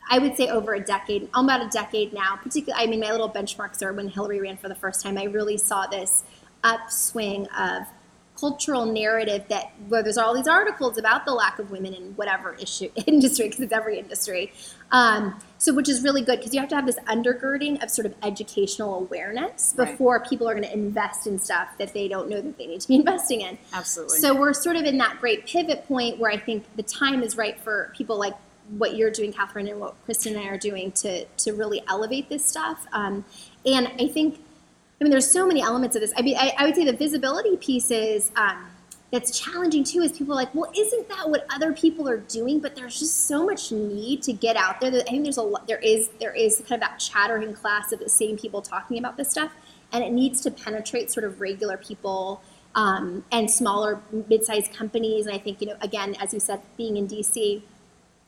I 0.09 0.19
would 0.19 0.35
say 0.35 0.49
over 0.49 0.73
a 0.73 0.79
decade, 0.79 1.29
about 1.33 1.65
a 1.65 1.69
decade 1.69 2.11
now. 2.11 2.35
Particularly, 2.35 2.83
I 2.83 2.87
mean, 2.87 2.99
my 2.99 3.11
little 3.11 3.29
benchmarks 3.29 3.81
are 3.81 3.93
when 3.93 4.09
Hillary 4.09 4.41
ran 4.41 4.57
for 4.57 4.67
the 4.67 4.75
first 4.75 5.01
time. 5.01 5.17
I 5.17 5.23
really 5.23 5.57
saw 5.57 5.87
this 5.87 6.23
upswing 6.63 7.47
of 7.47 7.83
cultural 8.41 8.85
narrative 8.85 9.45
that 9.49 9.71
where 9.87 10.03
there's 10.03 10.17
all 10.17 10.33
these 10.33 10.47
articles 10.47 10.97
about 10.97 11.25
the 11.25 11.31
lack 11.33 11.59
of 11.59 11.71
women 11.71 11.93
in 11.93 12.03
whatever 12.17 12.55
issue 12.55 12.89
industry 13.07 13.45
because 13.47 13.61
it's 13.61 13.71
every 13.71 13.97
industry 13.99 14.51
um, 14.91 15.39
so 15.59 15.73
which 15.73 15.87
is 15.87 16.01
really 16.03 16.21
good 16.21 16.37
because 16.39 16.53
you 16.53 16.59
have 16.59 16.67
to 16.69 16.75
have 16.75 16.85
this 16.87 16.97
undergirding 17.07 17.81
of 17.83 17.89
sort 17.89 18.05
of 18.05 18.13
educational 18.23 18.95
awareness 18.95 19.73
Right. 19.77 19.89
before 19.91 20.19
people 20.25 20.49
are 20.49 20.55
going 20.55 20.67
to 20.67 20.73
invest 20.73 21.27
in 21.27 21.37
stuff 21.39 21.69
that 21.77 21.93
they 21.93 22.07
don't 22.07 22.27
know 22.29 22.41
that 22.41 22.57
they 22.57 22.65
need 22.65 22.81
to 22.81 22.87
be 22.87 22.95
investing 23.03 23.41
in 23.41 23.57
Absolutely. 23.73 24.17
so 24.19 24.33
we're 24.35 24.53
sort 24.53 24.75
of 24.75 24.83
in 24.85 24.97
that 24.97 25.19
great 25.21 25.45
pivot 25.45 25.87
point 25.87 26.17
where 26.19 26.31
I 26.31 26.37
think 26.37 26.65
the 26.75 26.83
time 26.83 27.21
is 27.23 27.37
right 27.37 27.57
for 27.59 27.93
people 27.95 28.17
like 28.17 28.33
what 28.77 28.95
you're 28.95 29.11
doing, 29.11 29.33
Catherine, 29.33 29.67
and 29.67 29.81
what 29.81 29.95
Kristen 30.05 30.33
and 30.35 30.45
I 30.45 30.47
are 30.47 30.57
doing 30.57 30.93
to 30.93 31.25
to 31.25 31.51
really 31.51 31.83
elevate 31.89 32.29
this 32.29 32.45
stuff. 32.45 32.85
Um, 32.93 33.25
and 33.65 33.87
I 33.99 34.07
think, 34.07 34.39
I 35.01 35.03
mean, 35.03 35.09
there's 35.11 35.29
so 35.29 35.47
many 35.47 35.63
elements 35.63 35.95
of 35.95 36.01
this. 36.03 36.13
I 36.15 36.21
mean, 36.21 36.37
I, 36.37 36.53
I 36.59 36.65
would 36.65 36.75
say 36.75 36.85
the 36.85 36.93
visibility 36.93 37.57
piece 37.57 37.89
is 37.89 38.31
um, 38.35 38.67
that's 39.11 39.37
challenging 39.37 39.83
too. 39.83 40.01
Is 40.01 40.11
people 40.11 40.35
like, 40.35 40.53
well, 40.53 40.71
isn't 40.77 41.09
that 41.09 41.27
what 41.27 41.47
other 41.49 41.73
people 41.73 42.07
are 42.07 42.17
doing? 42.17 42.59
But 42.59 42.75
there's 42.75 42.99
just 42.99 43.25
so 43.27 43.43
much 43.43 43.71
need 43.71 44.21
to 44.23 44.33
get 44.33 44.55
out 44.55 44.79
there. 44.79 44.91
That 44.91 45.07
I 45.07 45.09
think 45.09 45.23
there's 45.23 45.37
a 45.37 45.41
lot. 45.41 45.67
There 45.67 45.79
is 45.79 46.09
there 46.19 46.33
is 46.35 46.57
kind 46.67 46.73
of 46.73 46.81
that 46.81 46.99
chattering 46.99 47.53
class 47.55 47.91
of 47.91 47.97
the 47.97 48.09
same 48.09 48.37
people 48.37 48.61
talking 48.61 48.99
about 48.99 49.17
this 49.17 49.31
stuff, 49.31 49.51
and 49.91 50.03
it 50.03 50.11
needs 50.11 50.39
to 50.41 50.51
penetrate 50.51 51.11
sort 51.11 51.23
of 51.23 51.41
regular 51.41 51.77
people 51.77 52.43
um, 52.75 53.25
and 53.31 53.49
smaller 53.49 54.01
mid-sized 54.29 54.71
companies. 54.71 55.25
And 55.25 55.35
I 55.35 55.39
think, 55.39 55.61
you 55.61 55.67
know, 55.67 55.77
again, 55.81 56.15
as 56.19 56.31
you 56.31 56.39
said, 56.39 56.61
being 56.77 56.95
in 56.95 57.07
DC 57.07 57.63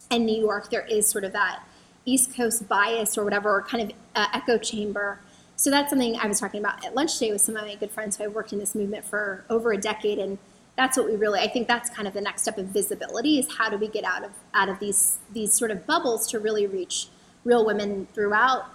and 0.10 0.26
New 0.26 0.40
York, 0.40 0.72
there 0.72 0.86
is 0.86 1.08
sort 1.08 1.24
of 1.24 1.34
that 1.34 1.64
East 2.06 2.36
Coast 2.36 2.68
bias 2.68 3.16
or 3.16 3.24
whatever, 3.24 3.52
or 3.52 3.62
kind 3.62 3.92
of 3.92 3.98
uh, 4.16 4.26
echo 4.34 4.58
chamber. 4.58 5.20
So 5.56 5.70
that's 5.70 5.90
something 5.90 6.18
I 6.18 6.28
was 6.28 6.40
talking 6.40 6.60
about 6.60 6.84
at 6.86 6.96
lunch 6.96 7.14
today 7.14 7.32
with 7.32 7.42
some 7.42 7.56
of 7.56 7.66
my 7.66 7.76
good 7.76 7.92
friends 7.92 8.18
who 8.18 8.24
have 8.24 8.34
worked 8.34 8.54
in 8.54 8.60
this 8.60 8.76
movement 8.76 9.06
for 9.06 9.46
over 9.50 9.72
a 9.72 9.78
decade. 9.78 10.20
And 10.20 10.38
that's 10.76 10.98
what 10.98 11.06
we 11.06 11.16
really, 11.16 11.40
I 11.40 11.48
think 11.48 11.68
that's 11.68 11.90
kind 11.90 12.08
of 12.08 12.14
the 12.14 12.22
next 12.22 12.42
step 12.44 12.58
of 12.58 12.68
visibility 12.68 13.38
is 13.38 13.58
how 13.58 13.70
do 13.70 13.78
we 13.78 13.88
get 13.88 14.04
out 14.04 14.24
of, 14.24 14.32
out 14.54 14.70
of 14.70 14.80
these, 14.80 15.20
these 15.32 15.54
sort 15.54 15.72
of 15.72 15.86
bubbles 15.86 16.28
to 16.32 16.40
really 16.40 16.66
reach 16.66 17.08
real 17.46 17.66
women 17.66 18.08
throughout 18.14 18.66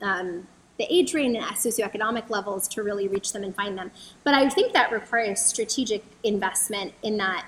um, 0.00 0.46
the 0.78 0.86
age 0.88 1.12
range 1.12 1.36
and 1.36 1.44
socioeconomic 1.44 2.30
levels 2.30 2.68
to 2.68 2.82
really 2.82 3.08
reach 3.08 3.32
them 3.32 3.42
and 3.42 3.54
find 3.54 3.76
them. 3.76 3.90
But 4.22 4.34
I 4.34 4.48
think 4.48 4.72
that 4.74 4.92
requires 4.92 5.40
strategic 5.40 6.04
investment 6.22 6.94
in 7.02 7.16
that 7.16 7.44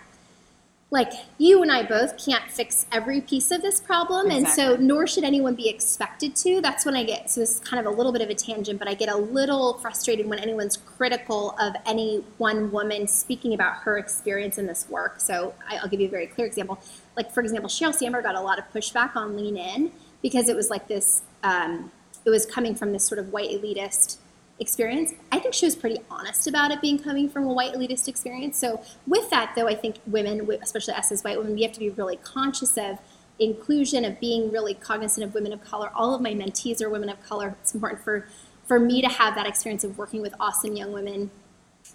like 0.92 1.12
you 1.38 1.62
and 1.62 1.70
I 1.70 1.84
both 1.84 2.22
can't 2.22 2.50
fix 2.50 2.84
every 2.90 3.20
piece 3.20 3.52
of 3.52 3.62
this 3.62 3.78
problem, 3.78 4.30
and 4.30 4.46
so 4.48 4.74
nor 4.76 5.06
should 5.06 5.22
anyone 5.22 5.54
be 5.54 5.68
expected 5.68 6.34
to. 6.36 6.60
That's 6.60 6.84
when 6.84 6.96
I 6.96 7.04
get 7.04 7.30
so 7.30 7.40
this 7.40 7.54
is 7.54 7.60
kind 7.60 7.84
of 7.84 7.92
a 7.92 7.96
little 7.96 8.10
bit 8.10 8.22
of 8.22 8.28
a 8.28 8.34
tangent, 8.34 8.78
but 8.80 8.88
I 8.88 8.94
get 8.94 9.08
a 9.08 9.16
little 9.16 9.74
frustrated 9.74 10.26
when 10.26 10.40
anyone's 10.40 10.76
critical 10.76 11.54
of 11.60 11.74
any 11.86 12.24
one 12.38 12.72
woman 12.72 13.06
speaking 13.06 13.54
about 13.54 13.76
her 13.78 13.98
experience 13.98 14.58
in 14.58 14.66
this 14.66 14.88
work. 14.88 15.20
So 15.20 15.54
I'll 15.68 15.88
give 15.88 16.00
you 16.00 16.08
a 16.08 16.10
very 16.10 16.26
clear 16.26 16.46
example. 16.46 16.80
Like 17.16 17.32
for 17.32 17.40
example, 17.40 17.68
Sheryl 17.68 17.94
Sandberg 17.94 18.24
got 18.24 18.34
a 18.34 18.40
lot 18.40 18.58
of 18.58 18.64
pushback 18.72 19.14
on 19.14 19.36
Lean 19.36 19.56
In 19.56 19.92
because 20.22 20.48
it 20.48 20.56
was 20.56 20.70
like 20.70 20.88
this. 20.88 21.22
Um, 21.44 21.92
it 22.24 22.30
was 22.30 22.44
coming 22.44 22.74
from 22.74 22.92
this 22.92 23.04
sort 23.04 23.18
of 23.18 23.32
white 23.32 23.50
elitist 23.50 24.18
experience. 24.60 25.14
I 25.32 25.38
think 25.38 25.54
she 25.54 25.66
was 25.66 25.74
pretty 25.74 25.98
honest 26.10 26.46
about 26.46 26.70
it 26.70 26.80
being 26.80 26.98
coming 26.98 27.28
from 27.28 27.44
a 27.44 27.52
white 27.52 27.74
elitist 27.74 28.06
experience. 28.06 28.58
So 28.58 28.82
with 29.06 29.30
that, 29.30 29.54
though, 29.56 29.66
I 29.66 29.74
think 29.74 29.96
women, 30.06 30.48
especially 30.62 30.94
us 30.94 31.10
as 31.10 31.24
white 31.24 31.38
women, 31.38 31.54
we 31.54 31.62
have 31.62 31.72
to 31.72 31.80
be 31.80 31.90
really 31.90 32.16
conscious 32.16 32.76
of 32.76 32.98
inclusion, 33.38 34.04
of 34.04 34.20
being 34.20 34.52
really 34.52 34.74
cognizant 34.74 35.24
of 35.24 35.34
women 35.34 35.52
of 35.52 35.64
color. 35.64 35.90
All 35.94 36.14
of 36.14 36.20
my 36.20 36.34
mentees 36.34 36.82
are 36.82 36.90
women 36.90 37.08
of 37.08 37.22
color. 37.24 37.56
It's 37.62 37.74
important 37.74 38.04
for 38.04 38.26
for 38.68 38.78
me 38.78 39.02
to 39.02 39.08
have 39.08 39.34
that 39.34 39.48
experience 39.48 39.82
of 39.82 39.98
working 39.98 40.22
with 40.22 40.32
awesome 40.38 40.76
young 40.76 40.92
women. 40.92 41.30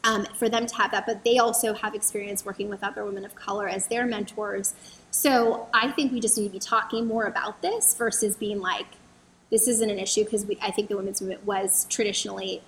Um, 0.03 0.25
for 0.35 0.49
them 0.49 0.65
to 0.65 0.75
have 0.75 0.91
that, 0.91 1.05
but 1.05 1.23
they 1.23 1.37
also 1.37 1.73
have 1.73 1.95
experience 1.95 2.43
working 2.43 2.69
with 2.69 2.83
other 2.83 3.05
women 3.05 3.23
of 3.23 3.33
color 3.33 3.67
as 3.67 3.87
their 3.87 4.05
mentors. 4.05 4.73
So 5.09 5.67
I 5.73 5.89
think 5.91 6.11
we 6.11 6.19
just 6.19 6.37
need 6.37 6.43
to 6.45 6.49
be 6.49 6.59
talking 6.59 7.05
more 7.07 7.25
about 7.25 7.61
this 7.61 7.95
versus 7.95 8.35
being 8.35 8.59
like, 8.59 8.87
this 9.55 9.69
isn't 9.69 9.89
an 9.89 9.99
issue 9.99 10.25
because 10.25 10.45
I 10.61 10.69
think 10.69 10.89
the 10.89 10.97
women's 10.97 11.21
movement 11.21 11.45
was 11.45 11.87
traditionally 11.89 12.61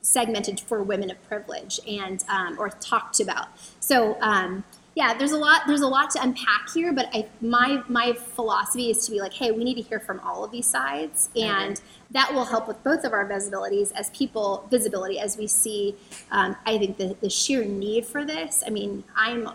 segmented 0.00 0.58
for 0.58 0.82
women 0.82 1.10
of 1.10 1.22
privilege 1.28 1.78
and 1.86 2.24
um, 2.30 2.56
or 2.58 2.70
talked 2.70 3.20
about. 3.20 3.48
So 3.78 4.16
um, 4.22 4.64
yeah, 4.94 5.12
there's 5.12 5.32
a 5.32 5.36
lot 5.36 5.64
there's 5.66 5.82
a 5.82 5.86
lot 5.86 6.08
to 6.12 6.22
unpack 6.22 6.70
here, 6.72 6.94
but 6.94 7.10
I, 7.12 7.26
my 7.42 7.82
my 7.88 8.14
philosophy 8.14 8.90
is 8.90 9.04
to 9.04 9.10
be 9.10 9.20
like, 9.20 9.34
hey, 9.34 9.50
we 9.50 9.64
need 9.64 9.74
to 9.74 9.82
hear 9.82 10.00
from 10.00 10.18
all 10.20 10.44
of 10.44 10.50
these 10.50 10.66
sides, 10.66 11.28
and 11.36 11.78
that 12.10 12.32
will 12.32 12.46
help 12.46 12.66
with 12.66 12.82
both 12.82 13.04
of 13.04 13.12
our 13.12 13.28
visibilities 13.28 13.92
as 13.94 14.08
people 14.10 14.66
visibility 14.70 15.20
as 15.20 15.36
we 15.36 15.46
see. 15.46 15.94
Um, 16.30 16.56
I 16.64 16.78
think 16.78 16.96
the 16.96 17.18
the 17.20 17.28
sheer 17.28 17.66
need 17.66 18.06
for 18.06 18.24
this. 18.24 18.64
I 18.66 18.70
mean, 18.70 19.04
I'm 19.14 19.50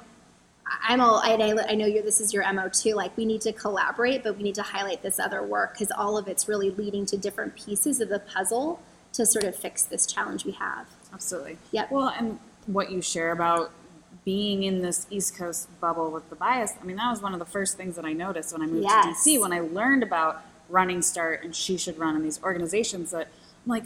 I'm 0.65 1.01
all, 1.01 1.21
I, 1.23 1.33
I 1.69 1.75
know 1.75 1.85
you're, 1.85 2.03
this 2.03 2.21
is 2.21 2.33
your 2.33 2.51
MO 2.53 2.69
too. 2.69 2.93
Like 2.95 3.15
we 3.17 3.25
need 3.25 3.41
to 3.41 3.53
collaborate, 3.53 4.23
but 4.23 4.37
we 4.37 4.43
need 4.43 4.55
to 4.55 4.61
highlight 4.63 5.01
this 5.01 5.19
other 5.19 5.43
work 5.43 5.73
because 5.73 5.91
all 5.91 6.17
of 6.17 6.27
it's 6.27 6.47
really 6.47 6.71
leading 6.71 7.05
to 7.07 7.17
different 7.17 7.55
pieces 7.55 7.99
of 8.01 8.09
the 8.09 8.19
puzzle 8.19 8.79
to 9.13 9.25
sort 9.25 9.43
of 9.43 9.55
fix 9.55 9.83
this 9.83 10.05
challenge 10.05 10.45
we 10.45 10.53
have. 10.53 10.87
Absolutely. 11.13 11.57
Yep. 11.71 11.91
Well, 11.91 12.07
and 12.17 12.39
what 12.65 12.91
you 12.91 13.01
share 13.01 13.31
about 13.31 13.71
being 14.25 14.63
in 14.63 14.81
this 14.81 15.05
East 15.09 15.35
Coast 15.35 15.67
bubble 15.81 16.09
with 16.09 16.29
the 16.29 16.35
bias, 16.35 16.73
I 16.81 16.85
mean, 16.85 16.95
that 16.95 17.09
was 17.09 17.21
one 17.21 17.33
of 17.33 17.39
the 17.39 17.45
first 17.45 17.75
things 17.77 17.95
that 17.97 18.05
I 18.05 18.13
noticed 18.13 18.53
when 18.53 18.61
I 18.61 18.65
moved 18.67 18.85
Yes. 18.85 19.23
to 19.23 19.29
DC, 19.29 19.41
when 19.41 19.51
I 19.53 19.59
learned 19.59 20.01
about 20.01 20.43
Running 20.69 21.01
Start 21.01 21.43
and 21.43 21.55
She 21.55 21.77
Should 21.77 21.97
Run 21.99 22.15
and 22.15 22.23
these 22.25 22.41
organizations 22.41 23.11
that 23.11 23.27
I'm 23.65 23.69
like, 23.69 23.83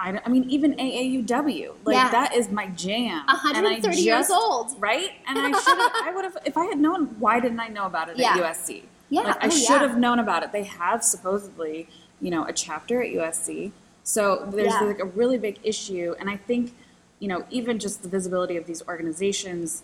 I, 0.00 0.20
I 0.24 0.28
mean, 0.28 0.48
even 0.48 0.74
AAUW, 0.76 1.74
like 1.84 1.94
Yeah. 1.96 2.10
that 2.10 2.32
is 2.34 2.48
my 2.50 2.68
jam. 2.68 3.24
And 3.28 3.56
I 3.56 3.62
130 3.62 3.96
years 4.00 4.30
old. 4.30 4.76
Right? 4.80 5.10
And 5.26 5.36
I 5.38 5.50
should 5.60 5.76
have, 5.78 5.92
I 6.04 6.12
would 6.14 6.24
have, 6.24 6.38
if 6.46 6.56
I 6.56 6.66
had 6.66 6.78
known, 6.78 7.06
why 7.18 7.40
didn't 7.40 7.58
I 7.58 7.66
know 7.68 7.86
about 7.86 8.08
it 8.08 8.16
Yeah. 8.16 8.34
at 8.34 8.38
USC? 8.38 8.84
Yeah, 9.10 9.22
Like, 9.22 9.42
I 9.42 9.46
oh, 9.46 9.50
should 9.50 9.70
yeah. 9.82 9.88
have 9.88 9.98
known 9.98 10.18
about 10.20 10.42
it. 10.44 10.52
They 10.52 10.64
have 10.64 11.02
supposedly, 11.02 11.88
you 12.20 12.30
know, 12.30 12.44
a 12.44 12.52
chapter 12.52 13.02
at 13.02 13.10
USC. 13.10 13.72
So 14.04 14.46
there's 14.52 14.72
Yeah. 14.72 14.80
like 14.82 15.00
a 15.00 15.04
really 15.04 15.36
big 15.38 15.58
issue. 15.64 16.14
And 16.20 16.30
I 16.30 16.36
think, 16.36 16.74
you 17.18 17.26
know, 17.26 17.44
even 17.50 17.78
just 17.80 18.02
the 18.02 18.08
visibility 18.08 18.56
of 18.56 18.66
these 18.66 18.82
organizations 18.86 19.82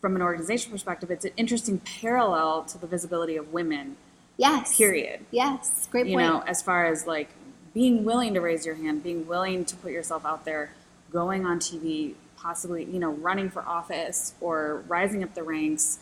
from 0.00 0.16
an 0.16 0.22
organization 0.22 0.72
perspective, 0.72 1.10
it's 1.10 1.24
an 1.24 1.32
interesting 1.36 1.78
parallel 2.00 2.64
to 2.64 2.78
the 2.78 2.86
visibility 2.86 3.36
of 3.36 3.52
women, 3.52 3.96
Yes. 4.38 4.76
period. 4.76 5.24
Yes. 5.30 5.86
Great 5.90 6.06
You 6.06 6.16
point. 6.16 6.26
know, 6.26 6.40
as 6.46 6.62
far 6.62 6.86
as 6.86 7.06
like 7.06 7.28
being 7.76 8.04
willing 8.04 8.32
to 8.32 8.40
raise 8.40 8.64
your 8.64 8.74
hand, 8.74 9.02
being 9.02 9.26
willing 9.26 9.62
to 9.62 9.76
put 9.76 9.92
yourself 9.92 10.24
out 10.24 10.46
there, 10.46 10.72
going 11.12 11.44
on 11.44 11.60
TV, 11.60 12.14
possibly, 12.34 12.84
you 12.84 12.98
know, 12.98 13.10
running 13.10 13.50
for 13.50 13.60
office 13.68 14.32
or 14.40 14.82
rising 14.88 15.22
up 15.22 15.34
the 15.34 15.42
ranks. 15.42 15.98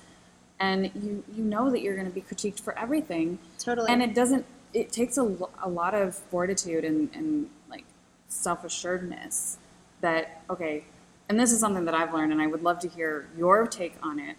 And 0.60 0.92
you, 0.94 1.24
you 1.34 1.42
know 1.42 1.72
that 1.72 1.80
you're 1.80 1.96
going 1.96 2.06
to 2.06 2.14
be 2.14 2.22
critiqued 2.22 2.60
for 2.60 2.78
everything 2.78 3.40
totally. 3.58 3.90
and 3.90 4.00
it 4.00 4.14
doesn't 4.14 4.46
it 4.72 4.92
takes 4.92 5.18
a, 5.18 5.36
a 5.62 5.68
lot 5.68 5.94
of 5.94 6.14
fortitude 6.14 6.84
and, 6.84 7.10
and 7.12 7.50
like 7.68 7.84
self-assuredness 8.28 9.58
that 10.00 10.42
okay 10.48 10.84
and 11.28 11.40
this 11.40 11.52
is 11.52 11.60
something 11.60 11.84
that 11.84 11.94
i've 11.94 12.14
learned 12.14 12.32
and 12.32 12.40
i 12.40 12.46
would 12.46 12.62
love 12.62 12.78
to 12.78 12.88
hear 12.88 13.28
your 13.36 13.66
take 13.66 13.94
on 14.02 14.18
it 14.18 14.36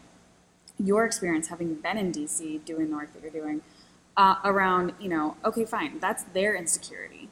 your 0.77 1.05
experience 1.05 1.49
having 1.49 1.75
been 1.75 1.97
in 1.97 2.11
dc 2.11 2.63
doing 2.65 2.89
the 2.89 2.95
work 2.95 3.11
that 3.13 3.21
you're 3.21 3.31
doing 3.43 3.61
uh, 4.17 4.35
around 4.43 4.93
you 4.99 5.09
know 5.09 5.35
okay 5.43 5.65
fine 5.65 5.99
that's 5.99 6.23
their 6.33 6.55
insecurity 6.55 7.24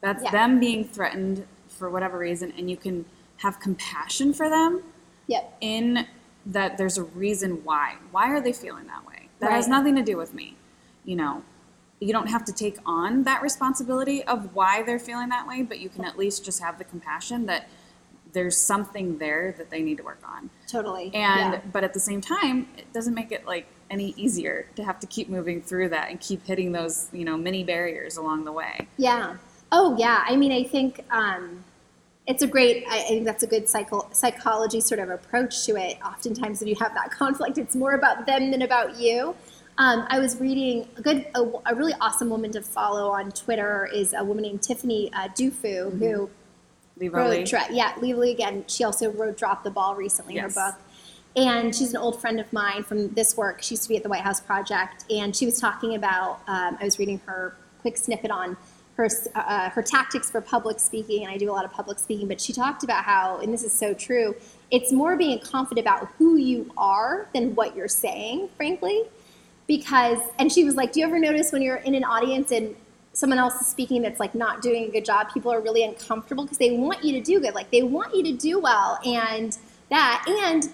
that's 0.00 0.22
Yeah. 0.22 0.30
them 0.30 0.60
being 0.60 0.84
threatened 0.84 1.46
for 1.68 1.90
whatever 1.90 2.18
reason 2.18 2.52
and 2.56 2.70
you 2.70 2.76
can 2.76 3.04
have 3.38 3.60
compassion 3.60 4.32
for 4.32 4.48
them 4.48 4.82
yep. 5.26 5.56
in 5.60 6.06
that 6.46 6.78
there's 6.78 6.96
a 6.96 7.02
reason 7.02 7.64
why. 7.64 7.96
Why 8.10 8.30
are 8.30 8.40
they 8.40 8.52
feeling 8.52 8.86
that 8.86 9.06
way? 9.06 9.28
That 9.40 9.50
has 9.50 9.64
Right. 9.64 9.70
nothing 9.70 9.96
to 9.96 10.02
do 10.02 10.16
with 10.16 10.32
me. 10.32 10.56
You 11.04 11.16
know, 11.16 11.42
you 12.00 12.12
don't 12.12 12.28
have 12.28 12.44
to 12.44 12.52
take 12.52 12.78
on 12.86 13.24
that 13.24 13.42
responsibility 13.42 14.22
of 14.24 14.54
why 14.54 14.82
they're 14.82 14.98
feeling 14.98 15.28
that 15.30 15.46
way, 15.46 15.62
but 15.62 15.80
you 15.80 15.88
can 15.88 16.04
at 16.04 16.18
least 16.18 16.44
just 16.44 16.60
have 16.60 16.78
the 16.78 16.84
compassion 16.84 17.46
that 17.46 17.68
there's 18.32 18.56
something 18.56 19.18
there 19.18 19.54
that 19.56 19.70
they 19.70 19.82
need 19.82 19.96
to 19.96 20.02
work 20.02 20.20
on. 20.26 20.50
Totally. 20.66 21.06
And 21.14 21.54
yeah. 21.54 21.60
but 21.72 21.84
at 21.84 21.94
the 21.94 22.00
same 22.00 22.20
time, 22.20 22.68
it 22.76 22.92
doesn't 22.92 23.14
make 23.14 23.32
it 23.32 23.46
like 23.46 23.66
any 23.90 24.10
easier 24.16 24.66
to 24.76 24.84
have 24.84 25.00
to 25.00 25.06
keep 25.06 25.28
moving 25.28 25.62
through 25.62 25.88
that 25.88 26.10
and 26.10 26.20
keep 26.20 26.44
hitting 26.44 26.72
those, 26.72 27.08
you 27.12 27.24
know, 27.24 27.36
mini 27.36 27.64
barriers 27.64 28.16
along 28.16 28.44
the 28.44 28.52
way. 28.52 28.88
Yeah. 28.98 29.36
Oh, 29.72 29.96
yeah. 29.98 30.24
I 30.26 30.36
mean, 30.36 30.52
I 30.52 30.62
think 30.64 31.04
um, 31.10 31.64
it's 32.26 32.42
a 32.42 32.46
great. 32.46 32.84
I, 32.88 32.98
I 33.00 33.08
think 33.08 33.24
that's 33.24 33.42
a 33.42 33.46
good 33.46 33.68
psycho- 33.68 34.08
psychology 34.12 34.80
sort 34.80 35.00
of 35.00 35.10
approach 35.10 35.64
to 35.66 35.76
it. 35.76 35.98
Oftentimes, 36.04 36.62
if 36.62 36.68
you 36.68 36.76
have 36.76 36.94
that 36.94 37.10
conflict, 37.22 37.58
it's 37.58 37.74
more 37.74 37.92
about 37.92 38.26
them 38.26 38.50
than 38.50 38.62
about 38.62 38.96
you. 38.96 39.34
Um, 39.78 40.06
I 40.08 40.18
was 40.20 40.40
reading 40.40 40.88
a 40.96 41.02
good, 41.02 41.26
a, 41.34 41.42
a 41.66 41.74
really 41.74 41.92
awesome 42.00 42.30
woman 42.30 42.50
to 42.52 42.62
follow 42.62 43.10
on 43.10 43.30
Twitter 43.32 43.86
is 43.92 44.14
a 44.14 44.24
woman 44.24 44.42
named 44.44 44.62
Tiffany 44.62 45.12
uh, 45.12 45.28
Dufu 45.28 45.98
who 45.98 46.30
Leave 46.96 47.12
wrote. 47.12 47.44
Dra- 47.46 47.66
yeah, 47.70 47.92
Legally 48.00 48.30
Again. 48.30 48.64
She 48.68 48.84
also 48.84 49.10
wrote 49.10 49.36
Drop 49.36 49.64
the 49.64 49.70
Ball 49.70 49.94
recently, 49.94 50.36
Yes. 50.36 50.54
her 50.54 50.70
book. 50.70 50.80
And 51.36 51.74
she's 51.76 51.90
an 51.90 51.98
old 51.98 52.18
friend 52.18 52.40
of 52.40 52.50
mine 52.54 52.84
from 52.84 53.10
this 53.12 53.36
work. 53.36 53.62
She 53.62 53.74
used 53.74 53.82
to 53.82 53.90
be 53.90 53.96
at 53.98 54.02
the 54.02 54.08
White 54.08 54.22
House 54.22 54.40
Project, 54.40 55.04
and 55.10 55.36
she 55.36 55.44
was 55.44 55.60
talking 55.60 55.94
about. 55.94 56.40
Um, 56.48 56.78
I 56.80 56.84
was 56.84 56.98
reading 56.98 57.20
her 57.26 57.54
quick 57.82 57.98
snippet 57.98 58.30
on 58.30 58.56
her 58.96 59.08
uh, 59.34 59.70
her 59.70 59.82
tactics 59.82 60.30
for 60.30 60.40
public 60.40 60.80
speaking, 60.80 61.24
and 61.24 61.32
I 61.32 61.36
do 61.36 61.50
a 61.50 61.52
lot 61.52 61.64
of 61.64 61.72
public 61.72 61.98
speaking. 61.98 62.28
But 62.28 62.40
she 62.40 62.52
talked 62.52 62.82
about 62.82 63.04
how, 63.04 63.38
and 63.38 63.52
this 63.52 63.62
is 63.62 63.72
so 63.72 63.94
true. 63.94 64.34
It's 64.70 64.90
more 64.92 65.16
being 65.16 65.38
confident 65.38 65.86
about 65.86 66.08
who 66.18 66.36
you 66.36 66.72
are 66.76 67.28
than 67.34 67.54
what 67.54 67.76
you're 67.76 67.88
saying, 67.88 68.48
frankly 68.56 69.04
because 69.66 70.18
and 70.38 70.50
she 70.50 70.64
was 70.64 70.74
like 70.74 70.92
do 70.92 71.00
you 71.00 71.06
ever 71.06 71.18
notice 71.18 71.52
when 71.52 71.62
you're 71.62 71.76
in 71.76 71.94
an 71.94 72.04
audience 72.04 72.50
and 72.52 72.74
someone 73.12 73.38
else 73.38 73.60
is 73.60 73.66
speaking 73.66 74.02
that's 74.02 74.20
like 74.20 74.34
not 74.34 74.62
doing 74.62 74.84
a 74.84 74.88
good 74.88 75.04
job 75.04 75.28
people 75.32 75.52
are 75.52 75.60
really 75.60 75.84
uncomfortable 75.84 76.44
because 76.44 76.58
they 76.58 76.72
want 76.72 77.02
you 77.02 77.12
to 77.12 77.20
do 77.20 77.40
good 77.40 77.54
like 77.54 77.70
they 77.70 77.82
want 77.82 78.14
you 78.14 78.22
to 78.22 78.32
do 78.32 78.58
well 78.58 78.98
and 79.04 79.58
that 79.88 80.24
and 80.44 80.72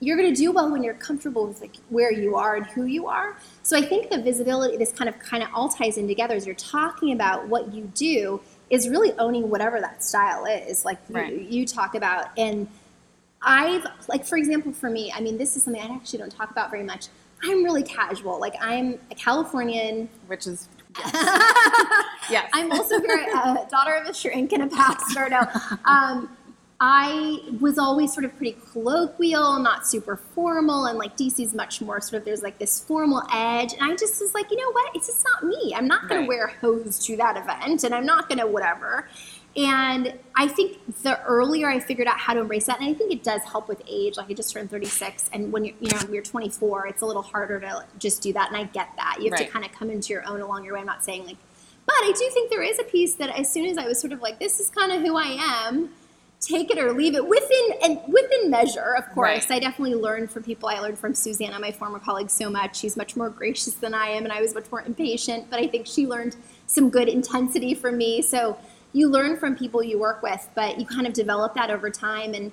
you're 0.00 0.16
going 0.16 0.32
to 0.32 0.40
do 0.40 0.52
well 0.52 0.70
when 0.70 0.82
you're 0.82 0.94
comfortable 0.94 1.46
with 1.46 1.60
like 1.60 1.76
where 1.88 2.12
you 2.12 2.36
are 2.36 2.56
and 2.56 2.66
who 2.66 2.84
you 2.84 3.06
are 3.06 3.36
so 3.68 3.76
i 3.76 3.82
think 3.82 4.08
the 4.10 4.20
visibility 4.30 4.76
this 4.76 4.92
kind 4.92 5.08
of 5.08 5.18
kind 5.18 5.42
of 5.42 5.48
all 5.54 5.68
ties 5.68 5.96
in 5.98 6.06
together 6.08 6.34
as 6.34 6.44
you're 6.46 6.54
talking 6.78 7.12
about 7.12 7.46
what 7.48 7.72
you 7.74 7.82
do 7.94 8.40
is 8.70 8.88
really 8.88 9.12
owning 9.18 9.48
whatever 9.50 9.80
that 9.80 10.02
style 10.02 10.44
is 10.46 10.84
like 10.84 10.98
you- 11.08 11.14
Right. 11.16 11.40
you 11.54 11.66
talk 11.66 11.94
about 11.94 12.26
and 12.36 12.66
I've 13.40 13.86
like 14.08 14.24
for 14.24 14.36
example 14.36 14.72
for 14.72 14.90
me, 14.90 15.12
I 15.16 15.20
mean 15.20 15.38
this 15.38 15.56
is 15.56 15.62
something 15.62 15.80
I 15.80 15.94
actually 15.94 16.18
don't 16.18 16.32
talk 16.40 16.50
about 16.50 16.72
very 16.72 16.82
much. 16.82 17.06
I'm 17.44 17.62
really 17.62 17.84
casual. 17.84 18.40
Like 18.40 18.56
I'm 18.60 18.98
a 19.12 19.14
Californian. 19.14 20.08
Which 20.26 20.48
is 20.48 20.68
I'm 22.52 22.72
also 22.72 22.98
very 23.00 23.26
uh, 23.32 23.64
daughter 23.66 23.94
of 23.94 24.08
a 24.08 24.14
shrink 24.14 24.52
and 24.52 24.64
a 24.64 24.66
pastor. 24.66 25.28
No, 25.28 25.46
um, 25.84 26.36
I 26.80 27.40
was 27.60 27.76
always 27.76 28.12
sort 28.12 28.24
of 28.24 28.36
pretty 28.36 28.56
colloquial, 28.72 29.58
not 29.58 29.84
super 29.86 30.16
formal, 30.16 30.86
and 30.86 30.96
like 30.96 31.16
DC's 31.16 31.52
much 31.52 31.80
more 31.80 32.00
sort 32.00 32.20
of 32.20 32.24
there's 32.24 32.42
like 32.42 32.58
this 32.58 32.78
formal 32.78 33.22
edge, 33.34 33.72
and 33.72 33.82
I 33.82 33.96
just 33.96 34.20
was 34.20 34.32
like, 34.32 34.50
you 34.52 34.56
know 34.56 34.70
what? 34.70 34.94
It's 34.94 35.06
just 35.08 35.24
not 35.24 35.42
me. 35.44 35.74
I'm 35.74 35.88
not 35.88 36.08
going 36.08 36.20
Right. 36.20 36.24
to 36.24 36.28
wear 36.28 36.46
hose 36.60 37.04
to 37.06 37.16
that 37.16 37.36
event, 37.36 37.82
and 37.82 37.92
I'm 37.94 38.06
not 38.06 38.28
going 38.28 38.38
to 38.38 38.46
whatever. 38.46 39.08
And 39.56 40.12
I 40.36 40.46
think 40.46 40.78
the 41.02 41.20
earlier 41.24 41.68
I 41.68 41.80
figured 41.80 42.06
out 42.06 42.16
how 42.16 42.32
to 42.34 42.40
embrace 42.40 42.66
that, 42.66 42.78
and 42.80 42.88
I 42.88 42.94
think 42.94 43.10
it 43.12 43.24
does 43.24 43.42
help 43.42 43.66
with 43.66 43.82
age. 43.88 44.16
Like 44.16 44.30
I 44.30 44.34
just 44.34 44.52
turned 44.52 44.70
36, 44.70 45.30
and 45.32 45.50
when 45.50 45.64
you're, 45.64 45.74
you 45.80 45.90
know, 45.90 46.00
you're 46.12 46.22
24, 46.22 46.86
it's 46.86 47.02
a 47.02 47.06
little 47.06 47.22
harder 47.22 47.58
to 47.58 47.84
just 47.98 48.22
do 48.22 48.32
that. 48.34 48.48
And 48.48 48.56
I 48.56 48.64
get 48.64 48.90
that. 48.96 49.16
You 49.18 49.24
have 49.24 49.32
Right. 49.32 49.46
to 49.46 49.52
kind 49.52 49.64
of 49.64 49.72
come 49.72 49.90
into 49.90 50.12
your 50.12 50.24
own 50.28 50.40
along 50.42 50.64
your 50.64 50.74
way. 50.74 50.80
I'm 50.80 50.86
not 50.86 51.02
saying 51.02 51.26
like, 51.26 51.38
but 51.86 51.94
I 51.96 52.12
do 52.16 52.30
think 52.32 52.50
there 52.50 52.62
is 52.62 52.78
a 52.78 52.84
piece 52.84 53.14
that 53.16 53.30
as 53.36 53.50
soon 53.50 53.66
as 53.66 53.78
I 53.78 53.86
was 53.86 53.98
sort 54.00 54.12
of 54.12 54.20
like, 54.20 54.38
this 54.38 54.60
is 54.60 54.70
kind 54.70 54.92
of 54.92 55.00
who 55.02 55.16
I 55.16 55.64
am, 55.66 55.90
take 56.40 56.70
it 56.70 56.78
or 56.78 56.92
leave 56.92 57.14
it 57.14 57.26
within 57.26 57.68
and 57.82 58.00
within 58.06 58.50
measure 58.50 58.94
of 58.96 59.04
course. 59.12 59.50
Right. 59.50 59.50
i 59.50 59.58
definitely 59.58 59.96
learned 59.96 60.30
from 60.30 60.42
people. 60.44 60.68
I 60.68 60.78
learned 60.78 60.98
from 60.98 61.14
susanna 61.14 61.58
my 61.58 61.72
former 61.72 61.98
colleague 61.98 62.30
so 62.30 62.48
much. 62.48 62.76
She's 62.76 62.96
much 62.96 63.16
more 63.16 63.28
gracious 63.28 63.74
than 63.74 63.94
i 63.94 64.06
am 64.08 64.24
and 64.24 64.32
i 64.32 64.40
was 64.40 64.54
much 64.54 64.70
more 64.70 64.82
impatient 64.82 65.50
but 65.50 65.58
i 65.58 65.66
think 65.66 65.86
she 65.86 66.06
learned 66.06 66.36
some 66.66 66.90
good 66.90 67.08
intensity 67.08 67.74
from 67.74 67.96
me. 67.96 68.22
So 68.22 68.58
you 68.92 69.08
learn 69.08 69.36
from 69.36 69.56
people 69.56 69.82
you 69.82 69.98
work 69.98 70.22
with 70.22 70.48
but 70.54 70.78
you 70.78 70.86
kind 70.86 71.06
of 71.06 71.12
develop 71.12 71.54
that 71.54 71.70
over 71.70 71.90
time. 71.90 72.34
And 72.34 72.52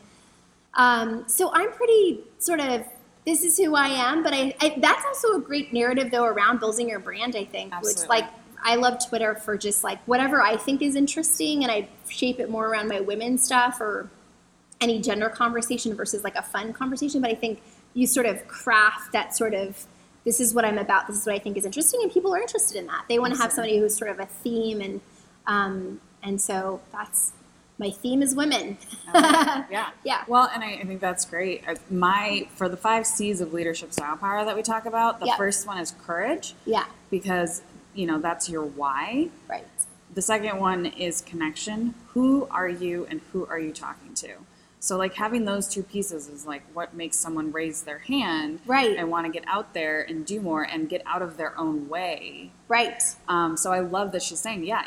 um, 0.75 1.23
so 1.27 1.51
i'm 1.53 1.71
pretty 1.71 2.21
sort 2.39 2.59
of 2.59 2.85
this 3.25 3.43
is 3.43 3.57
who 3.57 3.75
i 3.75 3.87
am 3.87 4.23
but 4.23 4.33
I, 4.33 4.55
I 4.61 4.75
that's 4.77 5.03
also 5.05 5.35
a 5.35 5.39
great 5.39 5.73
narrative 5.73 6.11
though 6.11 6.25
around 6.25 6.59
building 6.59 6.89
your 6.89 6.99
brand 6.99 7.35
i 7.35 7.43
think 7.45 7.73
which 7.81 8.07
like 8.07 8.25
I 8.65 8.75
love 8.75 8.97
Twitter 9.07 9.35
for 9.35 9.57
just 9.57 9.83
like 9.83 9.99
whatever 10.07 10.41
I 10.41 10.57
think 10.57 10.81
is 10.81 10.95
interesting, 10.95 11.61
and 11.63 11.71
I 11.71 11.87
shape 12.09 12.39
it 12.39 12.49
more 12.49 12.67
around 12.67 12.87
my 12.89 12.99
women 12.99 13.37
stuff 13.37 13.79
or 13.79 14.09
any 14.81 14.99
gender 15.01 15.29
conversation 15.29 15.93
versus 15.95 16.23
like 16.23 16.35
a 16.35 16.41
fun 16.41 16.73
conversation. 16.73 17.21
But 17.21 17.29
I 17.31 17.35
think 17.35 17.61
you 17.93 18.07
sort 18.07 18.25
of 18.25 18.45
craft 18.47 19.13
that 19.13 19.35
sort 19.35 19.53
of 19.53 19.85
this 20.25 20.39
is 20.39 20.55
what 20.55 20.65
I'm 20.65 20.79
about, 20.79 21.05
this 21.05 21.15
is 21.17 21.25
what 21.27 21.35
I 21.35 21.39
think 21.39 21.55
is 21.55 21.65
interesting, 21.65 21.99
and 22.01 22.11
people 22.11 22.33
are 22.33 22.39
interested 22.41 22.77
in 22.77 22.87
that. 22.87 23.05
They 23.07 23.19
want 23.19 23.35
to 23.35 23.41
have 23.41 23.51
somebody 23.51 23.77
who's 23.77 23.95
sort 23.95 24.09
of 24.09 24.19
a 24.19 24.25
theme, 24.25 24.81
and 24.81 24.99
um, 25.45 26.01
and 26.23 26.41
so 26.41 26.81
that's 26.91 27.33
my 27.77 27.91
theme 27.91 28.23
is 28.23 28.33
women. 28.33 28.77
yeah. 29.13 29.89
Yeah. 30.03 30.23
Well, 30.27 30.49
and 30.53 30.63
I, 30.63 30.71
I 30.81 30.83
think 30.85 31.01
that's 31.01 31.25
great. 31.25 31.63
Uh, 31.67 31.75
My 31.91 32.47
for 32.55 32.67
the 32.67 32.77
five 32.77 33.05
C's 33.05 33.41
of 33.41 33.53
leadership 33.53 33.93
style 33.93 34.17
power 34.17 34.43
that 34.43 34.55
we 34.55 34.63
talk 34.63 34.85
about, 34.87 35.19
the 35.19 35.27
Yep. 35.27 35.37
first 35.37 35.67
one 35.67 35.77
is 35.77 35.91
courage 36.05 36.55
yeah, 36.65 36.85
because 37.11 37.61
you 37.95 38.05
know 38.05 38.19
that's 38.19 38.49
your 38.49 38.63
why. 38.65 39.29
right. 39.49 39.65
The 40.13 40.21
second 40.21 40.59
one 40.59 40.85
is 40.85 41.21
connection. 41.21 41.93
Who 42.13 42.47
are 42.49 42.69
you 42.69 43.05
and 43.09 43.19
who 43.33 43.45
are 43.47 43.59
you 43.59 43.73
talking 43.73 44.13
to? 44.15 44.35
So 44.79 44.97
like 44.97 45.15
having 45.15 45.45
those 45.45 45.67
two 45.67 45.81
pieces 45.83 46.27
is 46.29 46.45
like 46.45 46.61
what 46.73 46.93
makes 46.93 47.17
someone 47.17 47.51
raise 47.51 47.81
their 47.81 47.97
hand 47.99 48.59
Right. 48.67 48.95
and 48.95 49.09
want 49.09 49.25
to 49.25 49.31
get 49.31 49.43
out 49.47 49.73
there 49.73 50.03
and 50.03 50.25
do 50.25 50.39
more 50.39 50.61
and 50.63 50.87
get 50.87 51.01
out 51.07 51.21
of 51.23 51.37
their 51.37 51.57
own 51.59 51.89
way. 51.89 52.51
Right. 52.67 53.01
Um, 53.27 53.57
so 53.57 53.73
I 53.73 53.79
love 53.79 54.11
that 54.11 54.21
she's 54.21 54.39
saying, 54.39 54.63
yeah, 54.63 54.83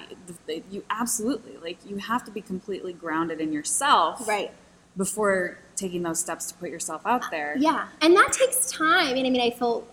you 0.71 0.85
absolutely 0.88 1.57
like 1.59 1.79
you 1.85 1.97
have 1.97 2.25
to 2.25 2.31
be 2.31 2.40
completely 2.40 2.92
grounded 2.92 3.40
in 3.40 3.53
yourself, 3.53 4.27
Right. 4.29 4.53
before 4.97 5.59
taking 5.77 6.03
those 6.05 6.21
steps 6.21 6.47
to 6.47 6.55
put 6.55 6.71
yourself 6.71 7.03
out 7.05 7.31
there. 7.31 7.55
Yeah, 7.59 7.88
and 8.01 8.16
that 8.16 8.33
takes 8.33 8.71
time. 8.71 9.16
And 9.16 9.27
I 9.27 9.31
mean, 9.31 9.40
I 9.40 9.51
feel 9.51 9.87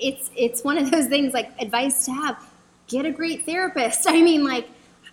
it's 0.00 0.30
it's 0.36 0.64
one 0.64 0.78
of 0.78 0.90
those 0.90 1.06
things 1.06 1.32
like 1.32 1.50
advice 1.60 2.04
to 2.06 2.12
have: 2.12 2.44
get 2.88 3.04
a 3.04 3.10
great 3.10 3.44
therapist. 3.46 4.04
I 4.08 4.22
mean, 4.22 4.44
like, 4.44 4.68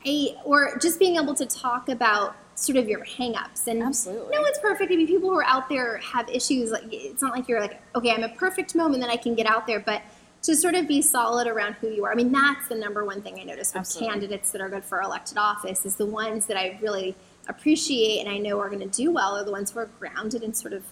I 0.05 0.35
or 0.43 0.77
just 0.79 0.99
being 0.99 1.17
able 1.17 1.35
to 1.35 1.45
talk 1.45 1.89
about 1.89 2.35
sort 2.55 2.77
of 2.77 2.89
your 2.89 3.05
hangups 3.05 3.67
and 3.67 3.83
Absolutely. 3.83 4.35
no 4.35 4.41
one's 4.41 4.57
perfect. 4.57 4.91
I 4.91 4.95
mean, 4.95 5.05
people 5.05 5.29
who 5.29 5.37
are 5.37 5.45
out 5.45 5.69
there 5.69 5.97
have 5.97 6.27
issues. 6.29 6.71
Like, 6.71 6.85
it's 6.91 7.21
not 7.21 7.31
like 7.31 7.47
you're 7.47 7.61
like, 7.61 7.79
okay, 7.95 8.11
I'm 8.11 8.23
a 8.23 8.29
perfect 8.29 8.73
moment, 8.73 9.01
then 9.01 9.11
I 9.11 9.17
can 9.17 9.35
get 9.35 9.45
out 9.45 9.67
there, 9.67 9.79
but. 9.79 10.01
To 10.43 10.55
sort 10.55 10.75
of 10.75 10.87
be 10.87 11.01
solid 11.01 11.47
around 11.47 11.73
who 11.73 11.89
you 11.89 12.05
are. 12.05 12.11
I 12.11 12.15
mean, 12.15 12.31
that's 12.31 12.69
the 12.69 12.75
number 12.75 13.03
one 13.03 13.21
thing 13.21 13.37
I 13.39 13.43
notice 13.43 13.73
with 13.73 13.81
Absolutely. 13.81 14.09
candidates 14.09 14.51
that 14.51 14.61
are 14.61 14.69
good 14.69 14.85
for 14.85 15.01
elected 15.01 15.37
office 15.37 15.83
is 15.83 15.95
the 15.95 16.05
ones 16.05 16.45
that 16.45 16.55
I 16.55 16.77
really 16.81 17.15
appreciate 17.49 18.19
and 18.19 18.29
I 18.29 18.37
know 18.37 18.59
are 18.59 18.69
going 18.69 18.87
to 18.87 18.87
do 18.87 19.11
well 19.11 19.35
are 19.35 19.43
the 19.43 19.51
ones 19.51 19.71
who 19.71 19.79
are 19.79 19.89
grounded 19.99 20.43
and 20.43 20.55
sort 20.55 20.73
of 20.73 20.83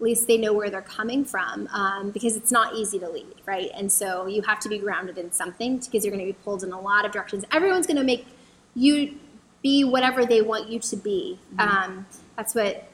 at 0.00 0.04
least 0.04 0.26
they 0.26 0.38
know 0.38 0.54
where 0.54 0.70
they're 0.70 0.80
coming 0.80 1.26
from 1.26 1.68
um, 1.74 2.10
because 2.10 2.34
it's 2.34 2.50
not 2.50 2.74
easy 2.74 2.98
to 2.98 3.06
lead, 3.06 3.34
right? 3.44 3.70
And 3.74 3.92
so 3.92 4.26
you 4.26 4.40
have 4.42 4.58
to 4.60 4.68
be 4.70 4.78
grounded 4.78 5.18
in 5.18 5.30
something 5.30 5.76
because 5.76 6.06
you're 6.06 6.14
going 6.14 6.26
to 6.26 6.32
be 6.32 6.38
pulled 6.42 6.64
in 6.64 6.72
a 6.72 6.80
lot 6.80 7.04
of 7.04 7.12
directions. 7.12 7.44
Everyone's 7.52 7.86
going 7.86 7.98
to 7.98 8.04
make 8.04 8.26
you 8.74 9.18
be 9.62 9.84
whatever 9.84 10.24
they 10.24 10.40
want 10.40 10.70
you 10.70 10.78
to 10.78 10.96
be. 10.96 11.38
Um, 11.58 12.06
that's 12.34 12.54
what 12.54 12.88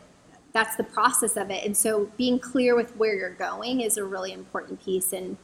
that's 0.53 0.75
the 0.75 0.83
process 0.83 1.37
of 1.37 1.51
it. 1.51 1.65
And 1.65 1.77
so 1.77 2.11
being 2.17 2.41
clear 2.41 2.75
with 2.75 2.97
where 2.97 3.15
you're 3.15 3.31
going 3.31 3.83
is 3.83 3.99
a 3.99 4.05
really 4.05 4.33
important 4.33 4.83
piece. 4.85 5.13
And 5.13 5.37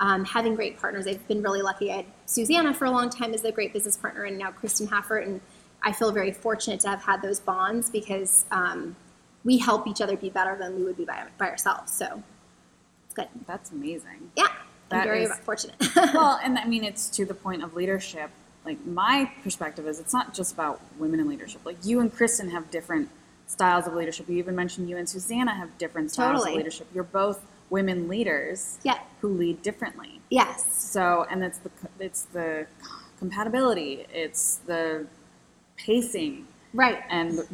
um, 0.00 0.24
having 0.26 0.54
great 0.54 0.78
partners, 0.78 1.06
I've 1.06 1.26
been 1.28 1.42
really 1.42 1.62
lucky. 1.62 1.90
I 1.90 1.96
had 1.98 2.06
Susanna 2.26 2.74
for 2.74 2.84
a 2.84 2.90
long 2.90 3.08
time 3.08 3.32
as 3.32 3.42
a 3.44 3.52
great 3.52 3.72
business 3.72 3.96
partner, 3.96 4.24
and 4.24 4.36
now 4.36 4.50
Kristen 4.50 4.86
Haffert. 4.86 5.22
And 5.22 5.40
I 5.82 5.92
feel 5.92 6.12
very 6.12 6.32
fortunate 6.32 6.80
to 6.80 6.88
have 6.88 7.02
had 7.02 7.22
those 7.22 7.40
bonds 7.40 7.88
because 7.88 8.44
um, 8.50 8.96
we 9.46 9.56
help 9.58 9.86
each 9.86 10.00
other 10.00 10.16
be 10.16 10.28
better 10.28 10.56
than 10.58 10.74
we 10.76 10.82
would 10.84 10.96
be 10.96 11.04
by, 11.04 11.22
by 11.38 11.48
ourselves. 11.48 11.92
So 11.92 12.22
it's 13.06 13.14
good. 13.14 13.28
That's 13.46 13.70
amazing. 13.70 14.30
Yeah, 14.36 14.48
That 14.90 15.02
I'm 15.02 15.04
very 15.04 15.22
is- 15.22 15.38
fortunate. 15.38 15.76
well, 15.96 16.38
and 16.42 16.58
I 16.58 16.64
mean, 16.66 16.84
it's 16.84 17.08
to 17.10 17.24
the 17.24 17.32
point 17.34 17.62
of 17.62 17.74
leadership. 17.74 18.30
Like 18.64 18.84
my 18.84 19.30
perspective 19.44 19.86
is, 19.86 20.00
it's 20.00 20.12
not 20.12 20.34
just 20.34 20.52
about 20.52 20.80
women 20.98 21.20
in 21.20 21.28
leadership. 21.28 21.60
Like 21.64 21.76
you 21.84 22.00
and 22.00 22.12
Kristen 22.12 22.50
have 22.50 22.68
different 22.72 23.08
styles 23.46 23.86
of 23.86 23.94
leadership. 23.94 24.28
You 24.28 24.38
even 24.38 24.56
mentioned 24.56 24.90
you 24.90 24.96
and 24.96 25.08
Susanna 25.08 25.54
have 25.54 25.78
different 25.78 26.10
styles 26.10 26.40
Totally. 26.40 26.50
of 26.50 26.56
leadership. 26.56 26.88
You're 26.92 27.04
both 27.04 27.40
women 27.70 28.08
leaders 28.08 28.78
yeah. 28.82 28.98
who 29.20 29.28
lead 29.28 29.62
differently. 29.62 30.20
Yes. 30.30 30.74
So, 30.82 31.24
and 31.30 31.44
it's 31.44 31.58
the 31.58 31.70
it's 32.00 32.22
the 32.22 32.66
compatibility. 33.20 34.06
It's 34.12 34.56
the 34.66 35.06
pacing, 35.76 36.48
Right. 36.74 36.98
and 37.08 37.38
the, 37.38 37.44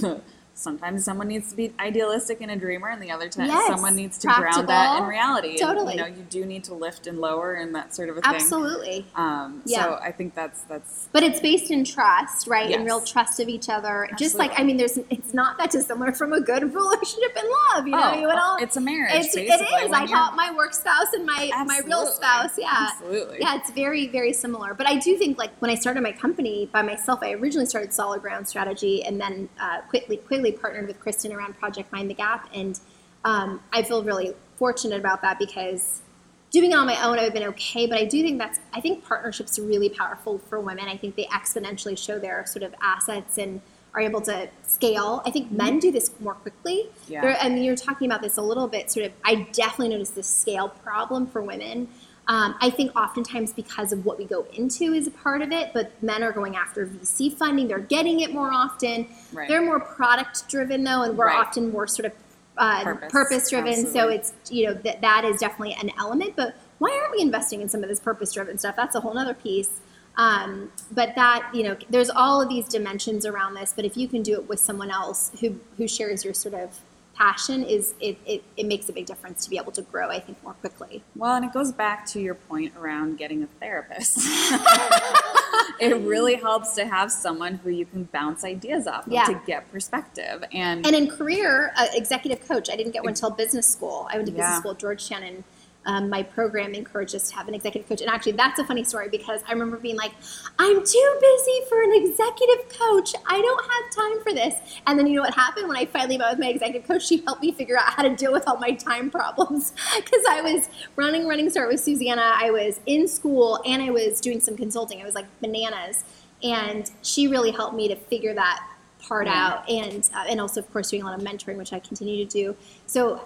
the, 0.00 0.20
sometimes 0.62 1.04
someone 1.04 1.28
needs 1.28 1.50
to 1.50 1.56
be 1.56 1.72
idealistic 1.80 2.40
and 2.40 2.50
a 2.50 2.56
dreamer, 2.56 2.88
and 2.88 3.02
the 3.02 3.10
other 3.10 3.28
time 3.28 3.46
Yes, 3.46 3.66
someone 3.68 3.94
needs 3.96 4.18
to 4.18 4.28
ground 4.28 4.42
that 4.42 4.58
in 4.58 4.66
practical, 4.66 5.06
reality. 5.06 5.48
And, 5.50 5.58
totally. 5.58 5.94
you 5.94 6.00
know, 6.00 6.06
you 6.06 6.24
do 6.30 6.44
need 6.44 6.64
to 6.64 6.74
lift 6.74 7.06
and 7.06 7.18
lower 7.18 7.54
and 7.54 7.74
that 7.74 7.94
sort 7.94 8.08
of 8.08 8.16
a 8.18 8.20
thing. 8.22 8.34
Absolutely. 8.34 9.06
Um, 9.14 9.62
Yeah. 9.64 9.82
So 9.84 9.98
I 10.02 10.12
think 10.12 10.34
that's 10.34 10.62
that's 10.62 11.08
But 11.12 11.22
it's 11.22 11.40
based 11.40 11.70
in 11.70 11.84
trust, 11.84 12.46
right? 12.46 12.70
Yes. 12.70 12.78
In 12.78 12.84
real 12.86 13.00
trust 13.00 13.40
of 13.40 13.48
each 13.48 13.68
other. 13.68 14.04
Absolutely. 14.04 14.24
Just 14.24 14.36
like 14.36 14.52
I 14.58 14.62
mean, 14.64 14.76
there's 14.76 14.98
it's 15.10 15.34
not 15.34 15.58
that 15.58 15.70
dissimilar 15.70 16.12
from 16.12 16.32
a 16.32 16.40
good 16.40 16.62
relationship 16.74 17.36
in 17.36 17.44
love. 17.74 17.86
You 17.86 17.92
know, 17.92 18.12
Oh, 18.14 18.20
you 18.20 18.26
would 18.26 18.36
all 18.36 18.56
it's 18.60 18.76
a 18.76 18.80
marriage. 18.80 19.12
It's, 19.14 19.36
it 19.36 19.42
is. 19.42 19.92
I 19.92 20.06
taught 20.06 20.36
my 20.36 20.54
work 20.56 20.74
spouse 20.74 21.12
and 21.12 21.26
my 21.26 21.50
my 21.66 21.80
real 21.84 22.06
spouse. 22.06 22.58
Yeah. 22.58 22.88
Absolutely. 22.92 23.38
Yeah, 23.40 23.56
it's 23.56 23.70
very 23.70 24.06
very 24.08 24.32
similar. 24.32 24.74
But 24.74 24.86
I 24.86 24.96
do 24.98 25.16
think 25.16 25.38
like 25.38 25.50
when 25.58 25.70
I 25.70 25.74
started 25.74 26.02
my 26.02 26.12
company 26.12 26.68
by 26.72 26.82
myself, 26.82 27.20
I 27.22 27.32
originally 27.32 27.66
started 27.66 27.92
Solid 27.92 28.22
Ground 28.22 28.48
Strategy 28.48 29.02
and 29.04 29.20
then 29.20 29.48
uh, 29.60 29.80
quickly 29.88 30.16
quickly 30.18 30.51
partnered 30.52 30.86
with 30.86 31.00
Kristen 31.00 31.32
around 31.32 31.58
Project 31.58 31.92
Mine 31.92 32.08
the 32.08 32.14
Gap, 32.14 32.48
and 32.54 32.78
um, 33.24 33.60
I 33.72 33.82
feel 33.82 34.02
really 34.02 34.34
fortunate 34.56 34.98
about 34.98 35.22
that 35.22 35.38
because 35.38 36.02
doing 36.50 36.70
it 36.72 36.74
on 36.74 36.86
my 36.86 37.02
own, 37.02 37.18
I 37.18 37.22
would 37.22 37.24
have 37.24 37.34
been 37.34 37.48
okay. 37.48 37.86
But 37.86 37.98
I 37.98 38.04
do 38.04 38.22
think 38.22 38.38
that's, 38.38 38.60
I 38.72 38.80
think 38.80 39.04
partnerships 39.04 39.58
are 39.58 39.62
really 39.62 39.88
powerful 39.88 40.38
for 40.38 40.60
women. 40.60 40.86
I 40.86 40.96
think 40.96 41.16
they 41.16 41.24
exponentially 41.24 41.96
show 41.96 42.18
their 42.18 42.46
sort 42.46 42.62
of 42.62 42.74
assets 42.80 43.38
and 43.38 43.60
are 43.94 44.00
able 44.00 44.20
to 44.22 44.48
scale. 44.62 45.22
I 45.26 45.30
think 45.30 45.50
men 45.50 45.78
do 45.78 45.90
this 45.90 46.10
more 46.20 46.34
quickly. 46.34 46.88
Yeah. 47.08 47.48
Mean, 47.48 47.62
you're 47.62 47.76
talking 47.76 48.06
about 48.06 48.22
this 48.22 48.36
a 48.36 48.42
little 48.42 48.68
bit, 48.68 48.90
sort 48.90 49.06
of, 49.06 49.12
I 49.24 49.46
definitely 49.52 49.88
notice 49.90 50.10
this 50.10 50.26
scale 50.26 50.68
problem 50.68 51.26
for 51.26 51.42
women. 51.42 51.88
Um, 52.28 52.54
I 52.60 52.70
think 52.70 52.94
oftentimes 52.96 53.52
because 53.52 53.92
of 53.92 54.06
what 54.06 54.16
we 54.16 54.24
go 54.24 54.46
into 54.54 54.92
is 54.92 55.08
a 55.08 55.10
part 55.10 55.42
of 55.42 55.50
it, 55.50 55.72
but 55.74 55.90
men 56.02 56.22
are 56.22 56.30
going 56.32 56.54
after 56.56 56.86
VC 56.86 57.36
funding. 57.36 57.66
They're 57.66 57.80
getting 57.80 58.20
it 58.20 58.32
more 58.32 58.52
often. 58.52 59.08
Right. 59.32 59.48
They're 59.48 59.62
more 59.62 59.80
product 59.80 60.48
driven 60.48 60.84
though, 60.84 61.02
and 61.02 61.18
we're 61.18 61.26
Right. 61.26 61.36
often 61.46 61.72
more 61.72 61.86
sort 61.88 62.06
of 62.06 62.12
uh, 62.58 62.84
Purpose. 63.08 63.50
driven. 63.50 63.86
So 63.86 64.08
it's 64.08 64.32
you 64.50 64.66
know 64.66 64.74
that 64.74 65.00
that 65.00 65.24
is 65.24 65.40
definitely 65.40 65.74
an 65.80 65.90
element. 65.98 66.34
But 66.36 66.54
why 66.78 66.96
aren't 67.00 67.12
we 67.12 67.20
investing 67.22 67.60
in 67.60 67.68
some 67.68 67.82
of 67.82 67.88
this 67.88 67.98
purpose 67.98 68.32
driven 68.32 68.56
stuff? 68.58 68.76
That's 68.76 68.94
a 68.94 69.00
whole 69.00 69.16
other 69.18 69.34
piece. 69.34 69.80
Um, 70.16 70.70
but 70.92 71.14
that 71.16 71.50
you 71.54 71.62
know, 71.64 71.76
there's 71.90 72.10
all 72.10 72.40
of 72.42 72.48
these 72.50 72.68
dimensions 72.68 73.24
around 73.26 73.54
this. 73.54 73.72
But 73.74 73.84
if 73.86 73.96
you 73.96 74.06
can 74.06 74.22
do 74.22 74.34
it 74.34 74.48
with 74.48 74.60
someone 74.60 74.90
else 74.90 75.32
who 75.40 75.58
who 75.78 75.88
shares 75.88 76.24
your 76.24 76.34
sort 76.34 76.54
of 76.54 76.78
passion, 77.14 77.62
is 77.64 77.94
it, 78.00 78.18
it 78.26 78.42
it 78.56 78.66
makes 78.66 78.88
a 78.88 78.92
big 78.92 79.06
difference 79.06 79.44
to 79.44 79.50
be 79.50 79.56
able 79.58 79.72
to 79.72 79.82
grow. 79.82 80.08
I 80.08 80.18
think 80.20 80.42
more 80.42 80.54
quickly. 80.54 81.02
Well, 81.16 81.34
and 81.36 81.44
it 81.44 81.52
goes 81.52 81.72
back 81.72 82.06
to 82.06 82.20
your 82.20 82.34
point 82.34 82.72
around 82.76 83.18
getting 83.18 83.42
a 83.42 83.46
therapist. 83.60 84.18
it 85.80 85.96
really 86.06 86.34
helps 86.36 86.74
to 86.74 86.86
have 86.86 87.10
someone 87.10 87.54
who 87.56 87.70
you 87.70 87.84
can 87.86 88.04
bounce 88.04 88.44
ideas 88.44 88.86
off 88.86 89.06
of 89.06 89.12
Yeah. 89.12 89.24
to 89.24 89.40
get 89.46 89.70
perspective. 89.70 90.44
And, 90.52 90.86
And 90.86 90.94
in 90.94 91.08
career, 91.10 91.72
uh, 91.76 91.86
executive 91.94 92.46
coach, 92.48 92.68
I 92.70 92.76
didn't 92.76 92.92
get 92.92 93.02
one 93.02 93.10
until 93.10 93.30
business 93.30 93.66
school. 93.66 94.06
I 94.10 94.16
went 94.16 94.26
to 94.26 94.32
business 94.32 94.48
Yeah. 94.54 94.58
school 94.58 94.70
at 94.72 94.78
Georgetown, 94.78 95.22
and 95.22 95.44
um, 95.86 96.08
my 96.08 96.22
program 96.22 96.74
encouraged 96.74 97.14
us 97.14 97.28
to 97.30 97.34
have 97.34 97.48
an 97.48 97.54
executive 97.54 97.88
coach. 97.88 98.00
And 98.00 98.10
actually, 98.10 98.32
that's 98.32 98.58
a 98.58 98.64
funny 98.64 98.84
story 98.84 99.08
because 99.08 99.42
I 99.48 99.52
remember 99.52 99.76
being 99.76 99.96
like, 99.96 100.12
"I'm 100.58 100.84
too 100.84 101.18
busy 101.20 101.60
for 101.68 101.82
an 101.82 101.92
executive 101.92 102.68
coach. 102.68 103.14
I 103.26 103.40
don't 103.40 103.64
have 103.64 103.94
time 103.94 104.22
for 104.22 104.32
this." 104.32 104.54
And 104.86 104.98
then 104.98 105.06
you 105.06 105.16
know 105.16 105.22
what 105.22 105.34
happened 105.34 105.68
when 105.68 105.76
I 105.76 105.86
finally 105.86 106.18
met 106.18 106.30
with 106.30 106.38
my 106.38 106.48
executive 106.48 106.86
coach? 106.86 107.06
She 107.06 107.22
helped 107.24 107.42
me 107.42 107.52
figure 107.52 107.78
out 107.78 107.92
how 107.94 108.02
to 108.02 108.14
deal 108.14 108.32
with 108.32 108.46
all 108.46 108.58
my 108.58 108.72
time 108.72 109.10
problems 109.10 109.72
because 109.96 110.24
I 110.28 110.40
was 110.40 110.68
running 110.96 111.26
Running 111.26 111.50
Start 111.50 111.68
with 111.68 111.80
Susanna. 111.80 112.34
I 112.36 112.50
was 112.50 112.80
in 112.86 113.08
school 113.08 113.60
and 113.66 113.82
I 113.82 113.90
was 113.90 114.20
doing 114.20 114.40
some 114.40 114.56
consulting. 114.56 115.02
I 115.02 115.04
was 115.04 115.14
like 115.14 115.26
bananas, 115.40 116.04
and 116.42 116.90
she 117.02 117.28
really 117.28 117.50
helped 117.50 117.74
me 117.74 117.88
to 117.88 117.96
figure 117.96 118.34
that 118.34 118.68
part 119.02 119.26
out 119.26 119.68
and 119.68 120.08
uh, 120.14 120.24
and 120.28 120.40
also 120.40 120.60
of 120.60 120.72
course 120.72 120.90
doing 120.90 121.02
a 121.02 121.04
lot 121.04 121.18
of 121.18 121.26
mentoring 121.26 121.56
which 121.56 121.72
i 121.72 121.80
continue 121.80 122.24
to 122.24 122.30
do 122.30 122.56
so 122.86 123.20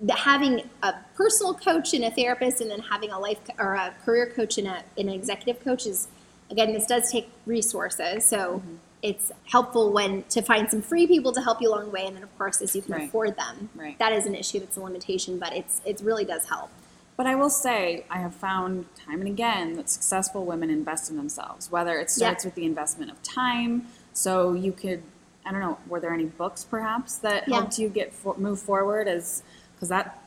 the, 0.00 0.12
having 0.14 0.62
a 0.82 0.94
personal 1.16 1.54
coach 1.54 1.92
and 1.94 2.04
a 2.04 2.10
therapist 2.10 2.60
and 2.60 2.70
then 2.70 2.80
having 2.80 3.10
a 3.10 3.18
life 3.18 3.38
co- 3.44 3.64
or 3.64 3.74
a 3.74 3.94
career 4.04 4.26
coach 4.26 4.58
and, 4.58 4.66
a, 4.68 4.82
and 4.96 5.08
an 5.08 5.14
executive 5.14 5.62
coach 5.64 5.86
is 5.86 6.08
again 6.50 6.72
this 6.72 6.86
does 6.86 7.10
take 7.10 7.28
resources 7.46 8.24
so 8.24 8.38
mm-hmm. 8.58 8.74
it's 9.02 9.32
helpful 9.46 9.92
when 9.92 10.22
to 10.24 10.40
find 10.40 10.70
some 10.70 10.80
free 10.82 11.06
people 11.06 11.32
to 11.32 11.40
help 11.42 11.60
you 11.60 11.68
along 11.68 11.84
the 11.86 11.90
way, 11.90 12.06
and 12.06 12.16
then 12.16 12.22
of 12.22 12.38
course 12.38 12.60
as 12.62 12.74
you 12.76 12.82
can 12.82 12.92
Right. 12.94 13.08
afford 13.08 13.36
them, 13.36 13.68
Right. 13.74 13.98
that 13.98 14.12
is 14.12 14.26
an 14.26 14.34
issue. 14.34 14.60
That's 14.60 14.76
a 14.76 14.80
limitation, 14.80 15.38
but 15.38 15.52
it's 15.52 15.80
it 15.84 16.00
really 16.02 16.24
does 16.24 16.48
help. 16.48 16.70
But 17.16 17.26
I 17.26 17.34
will 17.34 17.50
say, 17.50 18.04
I 18.08 18.18
have 18.18 18.34
found 18.34 18.86
time 18.94 19.18
and 19.20 19.26
again 19.28 19.74
that 19.74 19.90
successful 19.90 20.44
women 20.44 20.70
invest 20.70 21.10
in 21.10 21.16
themselves, 21.16 21.70
whether 21.70 21.94
it 21.98 22.02
Yeah. 22.02 22.28
starts 22.28 22.44
with 22.44 22.54
the 22.54 22.64
investment 22.64 23.10
of 23.10 23.20
time. 23.24 23.88
So 24.12 24.52
you 24.52 24.70
could, 24.72 25.02
I 25.44 25.50
don't 25.50 25.60
know, 25.60 25.78
were 25.88 25.98
there 26.00 26.14
any 26.14 26.26
books 26.26 26.62
perhaps 26.64 27.16
that 27.18 27.48
Yeah. 27.48 27.56
helped 27.56 27.78
you 27.78 27.88
get 27.88 28.12
for, 28.12 28.36
move 28.36 28.60
forward 28.60 29.08
as, 29.08 29.42
because 29.78 29.90
that, 29.90 30.18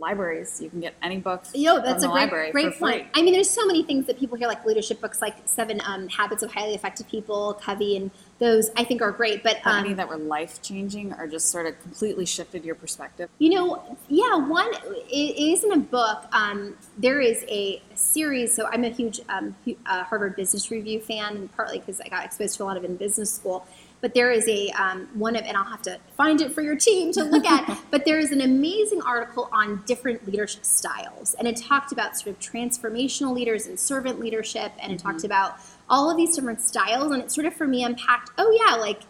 libraries, 0.00 0.60
you 0.60 0.70
can 0.70 0.80
get 0.80 0.94
any 1.02 1.18
books 1.18 1.50
Yo, 1.54 1.80
that's 1.80 2.02
a 2.02 2.08
great, 2.08 2.52
great 2.52 2.78
point. 2.78 3.06
I 3.14 3.22
mean, 3.22 3.34
there's 3.34 3.50
so 3.50 3.66
many 3.66 3.82
things 3.82 4.06
that 4.06 4.18
people 4.18 4.36
hear, 4.36 4.48
like 4.48 4.64
leadership 4.64 5.00
books, 5.00 5.20
like 5.20 5.36
Seven 5.44 5.80
um, 5.84 6.08
Habits 6.08 6.42
of 6.42 6.52
Highly 6.52 6.74
Effective 6.74 7.06
People, 7.08 7.54
Covey, 7.54 7.96
and 7.96 8.10
those 8.38 8.70
I 8.76 8.84
think 8.84 9.02
are 9.02 9.12
great. 9.12 9.42
But 9.42 9.58
um, 9.64 9.84
any 9.84 9.94
that 9.94 10.08
were 10.08 10.16
life 10.16 10.62
changing 10.62 11.12
or 11.12 11.28
just 11.28 11.50
sort 11.50 11.66
of 11.66 11.80
completely 11.82 12.24
shifted 12.24 12.64
your 12.64 12.74
perspective. 12.74 13.28
You 13.38 13.50
know, 13.50 13.98
yeah, 14.08 14.36
one 14.36 14.70
it, 15.10 15.52
isn't 15.52 15.70
a 15.70 15.78
book. 15.78 16.24
Um, 16.32 16.76
there 16.96 17.20
is 17.20 17.44
a 17.48 17.82
series. 17.94 18.54
So 18.54 18.66
I'm 18.66 18.84
a 18.84 18.90
huge 18.90 19.20
um, 19.28 19.54
uh, 19.86 20.04
Harvard 20.04 20.34
Business 20.34 20.70
Review 20.70 21.00
fan, 21.00 21.36
and 21.36 21.52
partly 21.54 21.78
because 21.78 22.00
I 22.00 22.08
got 22.08 22.24
exposed 22.24 22.56
to 22.56 22.62
a 22.62 22.64
lot 22.64 22.76
of 22.76 22.84
it 22.84 22.90
in 22.90 22.96
business 22.96 23.32
school. 23.32 23.66
But 24.00 24.14
there 24.14 24.30
is 24.30 24.48
a 24.48 24.70
um, 24.70 25.08
one 25.14 25.36
of, 25.36 25.44
and 25.44 25.56
I'll 25.56 25.64
have 25.64 25.82
to 25.82 25.98
find 26.16 26.40
it 26.40 26.52
for 26.52 26.62
your 26.62 26.76
team 26.76 27.12
to 27.12 27.24
look 27.24 27.44
at. 27.44 27.78
but 27.90 28.04
there 28.04 28.18
is 28.18 28.32
an 28.32 28.40
amazing 28.40 29.02
article 29.02 29.48
on 29.52 29.82
different 29.86 30.26
leadership 30.26 30.64
styles, 30.64 31.34
and 31.34 31.46
it 31.46 31.56
talked 31.56 31.92
about 31.92 32.16
sort 32.16 32.34
of 32.34 32.40
transformational 32.40 33.34
leaders 33.34 33.66
and 33.66 33.78
servant 33.78 34.18
leadership, 34.18 34.72
and 34.80 34.92
it 34.92 34.98
talked 34.98 35.24
about 35.24 35.56
all 35.88 36.10
of 36.10 36.16
these 36.16 36.34
different 36.34 36.62
styles, 36.62 37.12
and 37.12 37.22
it 37.22 37.30
sort 37.30 37.46
of 37.46 37.54
for 37.54 37.66
me 37.66 37.84
unpacked. 37.84 38.30
Oh 38.38 38.50
yeah, 38.66 38.76
like 38.76 39.02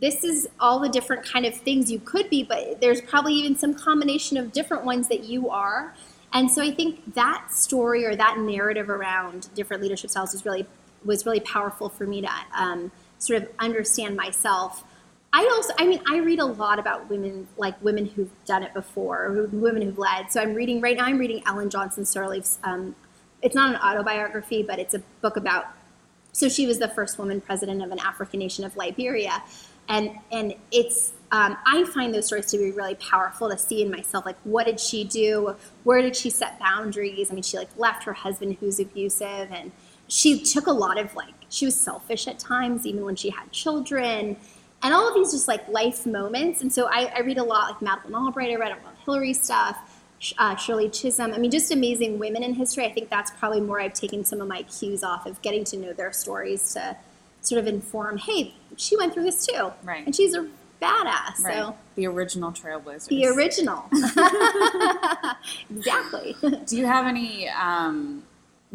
this 0.00 0.24
is 0.24 0.48
all 0.60 0.78
the 0.78 0.88
different 0.88 1.24
kind 1.24 1.46
of 1.46 1.54
things 1.54 1.90
you 1.90 1.98
could 1.98 2.28
be, 2.28 2.42
but 2.42 2.80
there's 2.80 3.00
probably 3.00 3.34
even 3.34 3.56
some 3.56 3.74
combination 3.74 4.36
of 4.36 4.52
different 4.52 4.84
ones 4.84 5.08
that 5.08 5.24
you 5.24 5.48
are. 5.48 5.94
And 6.32 6.50
so 6.50 6.62
I 6.62 6.70
think 6.70 7.14
that 7.14 7.50
story 7.50 8.04
or 8.04 8.14
that 8.14 8.38
narrative 8.38 8.90
around 8.90 9.48
different 9.54 9.82
leadership 9.82 10.10
styles 10.10 10.32
was 10.32 10.44
really 10.44 10.66
was 11.04 11.24
really 11.24 11.40
powerful 11.40 11.88
for 11.88 12.04
me 12.04 12.20
to 12.20 12.28
um, 12.58 12.90
sort 13.18 13.42
of 13.42 13.48
understand 13.58 14.16
myself. 14.16 14.84
I 15.32 15.42
also, 15.54 15.74
I 15.78 15.86
mean, 15.86 16.00
I 16.08 16.18
read 16.18 16.38
a 16.38 16.46
lot 16.46 16.78
about 16.78 17.10
women, 17.10 17.46
like 17.56 17.80
women 17.82 18.06
who've 18.06 18.30
done 18.46 18.62
it 18.62 18.72
before, 18.72 19.24
or 19.26 19.46
women 19.52 19.82
who've 19.82 19.98
led. 19.98 20.32
So 20.32 20.40
I'm 20.40 20.54
reading 20.54 20.80
right 20.80 20.96
now. 20.96 21.04
I'm 21.04 21.18
reading 21.18 21.42
Ellen 21.46 21.68
Johnson 21.68 22.04
Sirleaf's. 22.04 22.58
Um, 22.64 22.94
it's 23.42 23.54
not 23.54 23.74
an 23.74 23.80
autobiography, 23.80 24.62
but 24.62 24.78
it's 24.78 24.94
a 24.94 25.00
book 25.20 25.36
about 25.36 25.66
so 26.36 26.50
she 26.50 26.66
was 26.66 26.78
the 26.78 26.88
first 26.88 27.18
woman 27.18 27.40
president 27.40 27.82
of 27.82 27.90
an 27.92 27.98
African 27.98 28.40
nation 28.40 28.62
of 28.62 28.76
Liberia, 28.76 29.42
and 29.88 30.10
and 30.30 30.54
it's 30.70 31.14
um, 31.32 31.56
I 31.64 31.84
find 31.84 32.14
those 32.14 32.26
stories 32.26 32.44
to 32.50 32.58
be 32.58 32.72
really 32.72 32.94
powerful 32.96 33.48
to 33.48 33.56
see 33.56 33.80
in 33.80 33.90
myself. 33.90 34.26
Like, 34.26 34.36
what 34.44 34.66
did 34.66 34.78
she 34.78 35.02
do? 35.02 35.56
Where 35.84 36.02
did 36.02 36.14
she 36.14 36.28
set 36.28 36.58
boundaries? 36.58 37.30
I 37.30 37.34
mean, 37.34 37.42
she 37.42 37.56
like 37.56 37.70
left 37.78 38.04
her 38.04 38.12
husband 38.12 38.58
who's 38.60 38.78
abusive, 38.78 39.50
and 39.50 39.72
she 40.08 40.40
took 40.40 40.66
a 40.66 40.72
lot 40.72 40.98
of 40.98 41.14
like 41.14 41.34
she 41.48 41.64
was 41.64 41.78
selfish 41.78 42.26
at 42.28 42.38
times, 42.38 42.86
even 42.86 43.04
when 43.04 43.16
she 43.16 43.30
had 43.30 43.50
children, 43.52 44.36
and 44.82 44.94
all 44.94 45.08
of 45.08 45.14
these 45.14 45.32
just 45.32 45.48
like 45.48 45.66
life 45.68 46.06
moments. 46.06 46.60
And 46.62 46.72
so 46.72 46.86
I, 46.86 47.10
I 47.14 47.20
read 47.20 47.38
a 47.38 47.44
lot 47.44 47.72
like 47.72 47.82
Madeleine 47.82 48.14
Albright. 48.14 48.50
I 48.50 48.56
read 48.56 48.72
about 48.72 48.94
Hillary 49.04 49.34
stuff. 49.34 49.78
Uh, 50.38 50.56
Shirley 50.56 50.88
Chisholm. 50.88 51.34
I 51.34 51.38
mean, 51.38 51.50
just 51.50 51.70
amazing 51.70 52.18
women 52.18 52.42
in 52.42 52.54
history. 52.54 52.86
I 52.86 52.92
think 52.92 53.10
that's 53.10 53.30
probably 53.32 53.60
more 53.60 53.80
I've 53.80 53.92
taken 53.92 54.24
some 54.24 54.40
of 54.40 54.48
my 54.48 54.62
cues 54.62 55.04
off 55.04 55.26
of 55.26 55.40
getting 55.42 55.62
to 55.64 55.76
know 55.76 55.92
their 55.92 56.10
stories 56.10 56.72
to 56.72 56.96
sort 57.42 57.60
of 57.60 57.66
inform, 57.66 58.16
hey, 58.16 58.54
she 58.76 58.96
went 58.96 59.12
through 59.12 59.24
this 59.24 59.46
too. 59.46 59.72
Right. 59.84 60.04
And 60.06 60.16
she's 60.16 60.34
a 60.34 60.48
badass. 60.80 61.42
Right. 61.42 61.54
So 61.54 61.76
the 61.94 62.06
original 62.06 62.50
trailblazers. 62.52 63.08
the 63.08 63.26
original. 63.26 63.84
exactly. 65.70 66.36
Do 66.66 66.76
you 66.76 66.86
have 66.86 67.06
any 67.06 67.48
um, 67.48 68.22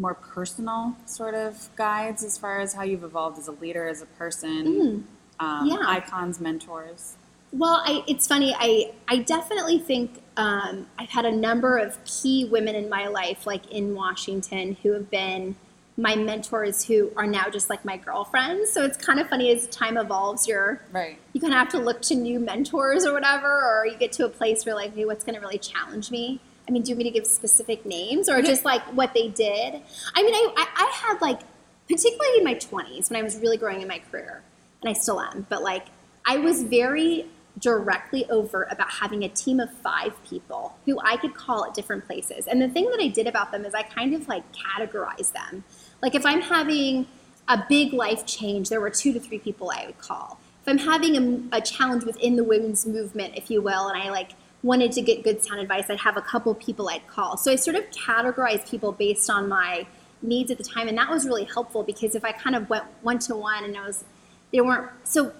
more 0.02 0.14
personal 0.14 0.96
sort 1.06 1.34
of 1.34 1.70
guides 1.76 2.22
as 2.24 2.36
far 2.36 2.60
as 2.60 2.74
how 2.74 2.82
you've 2.82 3.04
evolved 3.04 3.38
as 3.38 3.48
a 3.48 3.52
leader, 3.52 3.88
as 3.88 4.02
a 4.02 4.06
person? 4.06 5.06
um, 5.40 5.68
Mm. 5.68 5.70
yeah. 5.70 5.78
Icons, 5.88 6.40
mentors. 6.40 7.16
Well, 7.52 7.82
I, 7.84 8.02
it's 8.06 8.26
funny. 8.26 8.54
I, 8.58 8.92
I 9.08 9.18
definitely 9.18 9.78
think 9.78 10.22
um, 10.36 10.86
I've 10.98 11.10
had 11.10 11.24
a 11.24 11.32
number 11.32 11.76
of 11.78 12.02
key 12.04 12.44
women 12.44 12.74
in 12.74 12.88
my 12.88 13.06
life, 13.08 13.46
like 13.46 13.70
in 13.70 13.94
Washington, 13.94 14.76
who 14.82 14.92
have 14.92 15.10
been 15.10 15.54
my 15.98 16.16
mentors 16.16 16.84
who 16.86 17.10
are 17.16 17.26
now 17.26 17.50
just 17.50 17.68
like 17.68 17.84
my 17.84 17.98
girlfriends. 17.98 18.70
So 18.72 18.82
it's 18.84 18.96
kind 18.96 19.20
of 19.20 19.28
funny 19.28 19.50
as 19.50 19.66
time 19.68 19.98
evolves, 19.98 20.48
you're 20.48 20.80
Right. 20.90 21.18
you 21.34 21.40
kind 21.40 21.52
of 21.52 21.58
have 21.58 21.68
to 21.70 21.78
look 21.78 22.00
to 22.02 22.14
new 22.14 22.40
mentors 22.40 23.04
or 23.04 23.12
whatever, 23.12 23.48
or 23.62 23.86
you 23.86 23.96
get 23.98 24.12
to 24.12 24.24
a 24.24 24.28
place 24.30 24.64
where 24.64 24.74
like, 24.74 24.94
hey, 24.94 25.04
what's 25.04 25.22
going 25.22 25.34
to 25.34 25.40
really 25.40 25.58
challenge 25.58 26.10
me? 26.10 26.40
I 26.68 26.70
mean, 26.70 26.82
do 26.82 26.90
you 26.90 26.94
want 26.94 27.04
me 27.04 27.10
to 27.10 27.18
give 27.18 27.26
specific 27.26 27.84
names 27.84 28.28
or 28.28 28.40
just 28.42 28.64
like 28.64 28.82
what 28.94 29.14
they 29.14 29.28
did? 29.28 29.80
I 30.14 30.22
mean, 30.22 30.34
I, 30.34 30.54
I, 30.56 30.66
I 30.76 30.92
had 30.94 31.20
like, 31.20 31.40
particularly 31.88 32.38
in 32.38 32.44
my 32.44 32.54
20s 32.54 33.10
when 33.10 33.18
I 33.18 33.22
was 33.22 33.36
really 33.38 33.56
growing 33.56 33.80
in 33.82 33.88
my 33.88 33.98
career, 33.98 34.42
and 34.80 34.88
I 34.88 34.92
still 34.92 35.20
am, 35.20 35.46
but 35.48 35.62
like, 35.62 35.86
I 36.24 36.38
was 36.38 36.62
very 36.62 37.26
directly 37.58 38.28
overt 38.30 38.68
about 38.70 38.90
having 38.90 39.24
a 39.24 39.28
team 39.28 39.60
of 39.60 39.70
five 39.70 40.14
people 40.24 40.76
who 40.86 40.98
I 41.04 41.16
could 41.16 41.34
call 41.34 41.66
at 41.66 41.74
different 41.74 42.06
places. 42.06 42.46
And 42.46 42.62
the 42.62 42.68
thing 42.68 42.90
that 42.90 43.00
I 43.00 43.08
did 43.08 43.26
about 43.26 43.52
them 43.52 43.64
is 43.64 43.74
I 43.74 43.82
kind 43.82 44.14
of 44.14 44.26
like 44.28 44.44
categorized 44.52 45.32
them. 45.32 45.64
Like 46.00 46.14
if 46.14 46.24
I'm 46.24 46.40
having 46.40 47.06
a 47.48 47.62
big 47.68 47.92
life 47.92 48.24
change, 48.24 48.68
there 48.68 48.80
were 48.80 48.90
two 48.90 49.12
to 49.12 49.20
three 49.20 49.38
people 49.38 49.70
I 49.70 49.86
would 49.86 49.98
call. 49.98 50.38
If 50.62 50.68
I'm 50.68 50.78
having 50.78 51.48
a, 51.52 51.56
a 51.58 51.60
challenge 51.60 52.04
within 52.04 52.36
the 52.36 52.44
women's 52.44 52.86
movement, 52.86 53.34
if 53.36 53.50
you 53.50 53.60
will, 53.60 53.88
and 53.88 54.00
I 54.00 54.10
like 54.10 54.30
wanted 54.62 54.92
to 54.92 55.02
get 55.02 55.24
good 55.24 55.42
sound 55.44 55.60
advice, 55.60 55.90
I'd 55.90 55.98
have 56.00 56.16
a 56.16 56.22
couple 56.22 56.54
people 56.54 56.88
I'd 56.88 57.06
call. 57.08 57.36
So 57.36 57.50
I 57.50 57.56
sort 57.56 57.76
of 57.76 57.84
categorized 57.90 58.68
people 58.70 58.92
based 58.92 59.28
on 59.28 59.48
my 59.48 59.86
needs 60.22 60.50
at 60.50 60.58
the 60.58 60.64
time, 60.64 60.86
and 60.88 60.96
that 60.98 61.10
was 61.10 61.26
really 61.26 61.44
helpful 61.44 61.82
because 61.82 62.14
if 62.14 62.24
I 62.24 62.32
kind 62.32 62.54
of 62.54 62.70
went 62.70 62.84
one 63.02 63.18
to 63.20 63.34
one 63.34 63.64
and 63.64 63.76
I 63.76 63.86
was, 63.86 64.04
they 64.52 64.60
weren't 64.60 64.90
so 65.04 65.32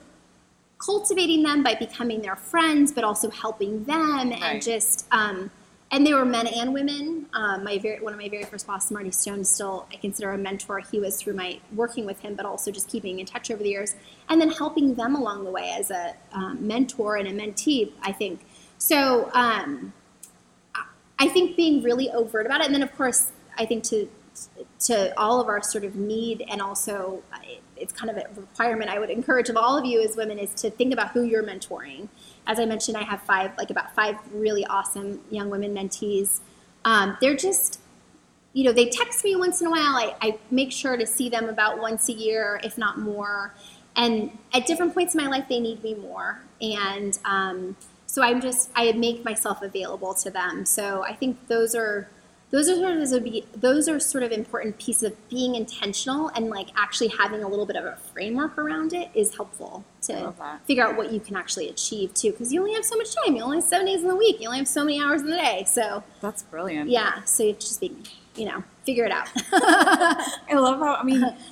cultivating 0.79 1.43
them 1.45 1.63
by 1.63 1.75
becoming 1.77 2.23
their 2.23 2.37
friends, 2.37 2.91
but 2.93 3.05
also 3.05 3.31
helping 3.31 3.85
them 3.85 4.31
Right. 4.31 4.43
and 4.43 4.63
just 4.63 5.07
um, 5.13 5.51
and 5.93 6.07
they 6.07 6.15
were 6.15 6.25
men 6.25 6.47
and 6.47 6.73
women. 6.73 7.27
Um, 7.35 7.63
my 7.65 7.79
very 7.79 8.01
one 8.01 8.13
of 8.13 8.19
my 8.19 8.29
very 8.29 8.45
first 8.45 8.67
bosses, 8.67 8.91
Marty 8.91 9.11
Stone, 9.13 9.45
still 9.45 9.87
I 9.93 9.97
consider 9.97 10.33
a 10.33 10.39
mentor. 10.39 10.81
He 10.81 10.99
was 10.99 11.21
through 11.21 11.35
my 11.35 11.61
working 11.75 12.07
with 12.07 12.21
him, 12.21 12.35
but 12.35 12.47
also 12.47 12.73
just 12.73 12.89
keeping 12.89 13.21
in 13.21 13.27
touch 13.27 13.51
over 13.51 13.63
the 13.63 13.69
years, 13.69 13.95
and 14.29 14.41
then 14.41 14.51
helping 14.51 14.95
them 14.97 15.15
along 15.15 15.45
the 15.45 15.51
way 15.51 15.73
as 15.79 15.91
a 15.91 16.15
um, 16.33 16.67
mentor 16.67 17.17
and 17.17 17.29
a 17.29 17.33
mentee. 17.33 17.93
I 18.03 18.11
think 18.11 18.41
so. 18.83 19.31
Um, 19.33 19.92
I- 21.18 21.29
think 21.29 21.57
being 21.57 21.83
really 21.85 22.11
overt 22.11 22.47
about 22.47 22.61
it, 22.62 22.66
and 22.66 22.75
then 22.75 22.83
of 22.83 22.92
course, 22.97 23.31
I 23.57 23.64
think 23.64 23.85
to 23.85 24.09
to 24.81 25.16
all 25.16 25.40
of 25.40 25.47
our 25.47 25.62
sort 25.62 25.85
of 25.85 25.95
need, 25.95 26.45
and 26.51 26.61
also 26.61 27.23
uh, 27.33 27.38
it's 27.77 27.92
kind 27.92 28.11
of 28.11 28.16
a 28.16 28.27
requirement 28.40 28.90
I 28.90 28.99
would 28.99 29.11
encourage 29.11 29.49
of 29.49 29.57
all 29.57 29.79
of 29.79 29.85
you 29.85 30.01
as 30.03 30.16
women 30.16 30.38
is 30.38 30.53
to 30.62 30.71
think 30.71 30.92
about 30.92 31.11
who 31.11 31.23
you're 31.23 31.45
mentoring. 31.45 32.09
As 32.47 32.59
I 32.59 32.64
mentioned, 32.64 32.97
I 32.97 33.05
have 33.05 33.23
five, 33.23 33.57
like 33.57 33.71
about 33.71 33.95
five 33.95 34.16
really 34.33 34.64
awesome 34.66 35.21
young 35.31 35.49
women 35.51 35.75
mentees. 35.75 36.40
Um, 36.85 37.16
they're 37.21 37.37
just, 37.37 37.81
you 38.53 38.64
know, 38.64 38.73
they 38.73 38.88
text 38.88 39.23
me 39.23 39.37
once 39.37 39.61
in 39.61 39.66
a 39.68 39.71
while. 39.71 39.95
I, 39.95 40.16
I 40.21 40.38
make 40.51 40.73
sure 40.73 40.97
to 40.97 41.07
see 41.07 41.29
them 41.29 41.49
about 41.49 41.79
once 41.79 42.09
a 42.09 42.12
year, 42.12 42.61
if 42.64 42.77
not 42.79 42.99
more. 42.99 43.55
And 43.95 44.37
at 44.55 44.66
different 44.66 44.95
points 44.95 45.14
in 45.14 45.23
my 45.23 45.29
life, 45.29 45.45
they 45.49 45.61
need 45.61 45.83
me 45.85 45.95
more. 45.95 46.40
And 46.61 47.16
um, 47.25 47.77
so 48.12 48.22
I'm 48.22 48.42
just, 48.42 48.68
I 48.77 48.92
make 48.92 49.25
myself 49.25 49.62
available 49.62 50.12
to 50.12 50.31
them. 50.31 50.66
So 50.66 51.03
I 51.03 51.14
think 51.14 51.48
those 51.48 51.75
are, 51.75 52.11
those 52.51 52.68
are 52.68 52.75
sort 52.75 52.92
of 52.92 52.98
those, 52.98 53.12
would 53.12 53.25
be, 53.25 53.46
those 53.57 53.88
are 53.88 53.98
sort 53.98 54.22
of 54.22 54.31
important 54.33 54.79
pieces 54.79 55.05
of 55.05 55.29
being 55.31 55.55
intentional 55.55 56.29
and 56.37 56.51
like 56.51 56.68
actually 56.77 57.09
having 57.09 57.42
a 57.42 57.48
little 57.48 57.64
bit 57.64 57.75
of 57.75 57.87
a 57.87 57.96
framework 58.12 58.59
around 58.59 58.92
it 58.92 59.09
is 59.14 59.37
helpful 59.37 59.87
to 60.03 60.35
figure 60.66 60.87
out 60.87 60.94
what 60.94 61.11
you 61.11 61.20
can 61.20 61.37
actually 61.37 61.70
achieve 61.70 62.12
too. 62.12 62.33
Because 62.33 62.53
you 62.53 62.61
only 62.61 62.75
have 62.75 62.85
so 62.85 62.98
much 62.98 63.14
time. 63.14 63.35
You 63.35 63.44
only 63.44 63.57
have 63.57 63.64
seven 63.64 63.87
days 63.87 64.03
in 64.03 64.09
the 64.09 64.16
week. 64.16 64.42
You 64.42 64.48
only 64.48 64.59
have 64.59 64.68
so 64.68 64.85
many 64.85 65.03
hours 65.03 65.22
in 65.22 65.31
the 65.31 65.37
day. 65.37 65.64
So 65.66 66.05
That's 66.20 66.42
brilliant. 66.42 66.90
yeah, 66.90 67.25
so 67.25 67.44
you 67.44 67.48
have 67.53 67.61
to 67.61 67.66
just 67.66 67.81
be, 67.81 67.96
you 68.37 68.44
know, 68.44 68.62
figure 68.85 69.07
it 69.07 69.12
out. 69.12 69.31
I 69.53 70.53
love 70.53 70.81
how, 70.81 70.96
I 70.96 71.03
mean, 71.03 71.35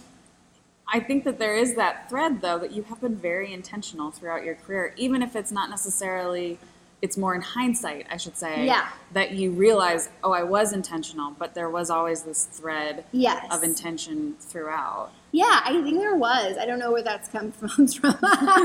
I 0.92 1.00
think 1.00 1.24
that 1.24 1.38
there 1.38 1.54
is 1.54 1.76
that 1.76 2.10
thread, 2.10 2.40
though, 2.40 2.58
that 2.58 2.72
you 2.72 2.82
have 2.84 3.00
been 3.00 3.16
very 3.16 3.52
intentional 3.52 4.10
throughout 4.10 4.44
your 4.44 4.56
career, 4.56 4.92
even 4.96 5.22
if 5.22 5.36
it's 5.36 5.52
not 5.52 5.70
necessarily, 5.70 6.58
it's 7.00 7.16
more 7.16 7.34
in 7.34 7.42
hindsight, 7.42 8.06
I 8.10 8.16
should 8.16 8.36
say. 8.36 8.66
Yeah. 8.66 8.88
That 9.12 9.32
you 9.32 9.52
realize, 9.52 10.10
oh, 10.24 10.32
I 10.32 10.42
was 10.42 10.72
intentional, 10.72 11.30
but 11.38 11.54
there 11.54 11.70
was 11.70 11.90
always 11.90 12.22
this 12.22 12.44
thread 12.44 13.04
yes. 13.12 13.46
of 13.52 13.62
intention 13.62 14.34
throughout. 14.40 15.12
Yeah, 15.32 15.60
I 15.64 15.80
think 15.82 15.98
there 15.98 16.16
was. 16.16 16.56
I 16.58 16.66
don't 16.66 16.78
know 16.80 16.90
where 16.90 17.02
that's 17.04 17.28
come 17.28 17.52
from. 17.52 17.68
from. 17.86 18.16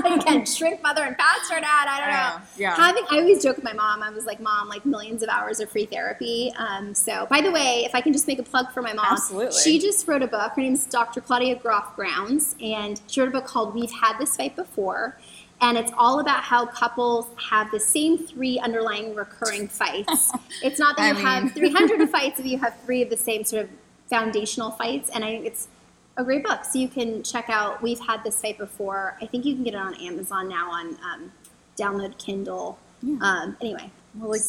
Again, 0.05 0.45
shrink 0.57 0.81
mother 0.81 1.03
and 1.03 1.15
pastor 1.17 1.59
dad. 1.59 1.87
I 1.87 1.99
don't 1.99 2.09
know. 2.41 2.47
Yeah. 2.57 2.75
Having, 2.75 3.03
I 3.11 3.19
always 3.19 3.43
joke 3.43 3.57
with 3.57 3.65
my 3.65 3.73
mom. 3.73 4.01
I 4.01 4.09
was 4.09 4.25
like, 4.25 4.39
"Mom, 4.39 4.67
like 4.67 4.85
millions 4.85 5.21
of 5.21 5.29
hours 5.29 5.59
of 5.59 5.69
free 5.69 5.85
therapy." 5.85 6.51
Um, 6.57 6.95
so, 6.95 7.27
by 7.29 7.41
the 7.41 7.51
way, 7.51 7.83
if 7.85 7.93
I 7.93 8.01
can 8.01 8.13
just 8.13 8.27
make 8.27 8.39
a 8.39 8.43
plug 8.43 8.71
for 8.71 8.81
my 8.81 8.93
mom, 8.93 9.05
Absolutely. 9.11 9.59
she 9.61 9.79
just 9.79 10.07
wrote 10.07 10.23
a 10.23 10.27
book. 10.27 10.53
Her 10.55 10.61
name 10.61 10.73
is 10.73 10.85
Dr. 10.87 11.21
Claudia 11.21 11.55
Groff 11.55 11.95
Grounds, 11.95 12.55
and 12.61 12.99
she 13.07 13.19
wrote 13.21 13.29
a 13.29 13.33
book 13.33 13.45
called 13.45 13.75
"We've 13.75 13.91
Had 13.91 14.17
This 14.17 14.35
Fight 14.35 14.55
Before." 14.55 15.17
And 15.61 15.77
it's 15.77 15.91
all 15.97 16.19
about 16.19 16.43
how 16.43 16.65
couples 16.65 17.27
have 17.49 17.71
the 17.71 17.79
same 17.79 18.17
three 18.17 18.59
underlying 18.59 19.15
recurring 19.15 19.67
fights. 19.69 20.31
it's 20.61 20.79
not 20.79 20.97
that 20.97 21.03
I 21.03 21.07
you 21.09 21.13
mean- 21.15 21.25
have 21.25 21.51
300 21.53 22.09
fights 22.09 22.39
if 22.39 22.45
you 22.45 22.57
have 22.57 22.75
three 22.85 23.01
of 23.03 23.09
the 23.09 23.15
same 23.17 23.43
sort 23.45 23.63
of 23.63 23.69
foundational 24.09 24.71
fights. 24.71 25.09
And 25.11 25.23
I 25.23 25.29
think 25.31 25.45
it's 25.45 25.69
a 26.17 26.23
great 26.23 26.43
book. 26.43 26.63
So 26.65 26.79
you 26.79 26.87
can 26.87 27.23
check 27.23 27.49
out 27.49 27.81
We've 27.81 27.99
Had 27.99 28.23
This 28.23 28.41
Fight 28.41 28.57
Before. 28.57 29.17
I 29.21 29.25
think 29.25 29.45
you 29.45 29.53
can 29.55 29.63
get 29.63 29.73
it 29.73 29.77
on 29.79 29.95
Amazon 29.95 30.47
now 30.47 30.71
on 30.71 30.97
um, 31.03 31.31
download 31.77 32.17
Kindle. 32.17 32.77
Yeah. 33.01 33.17
Um, 33.21 33.57
anyway. 33.61 33.91
We'll 34.17 34.29
link. 34.29 34.43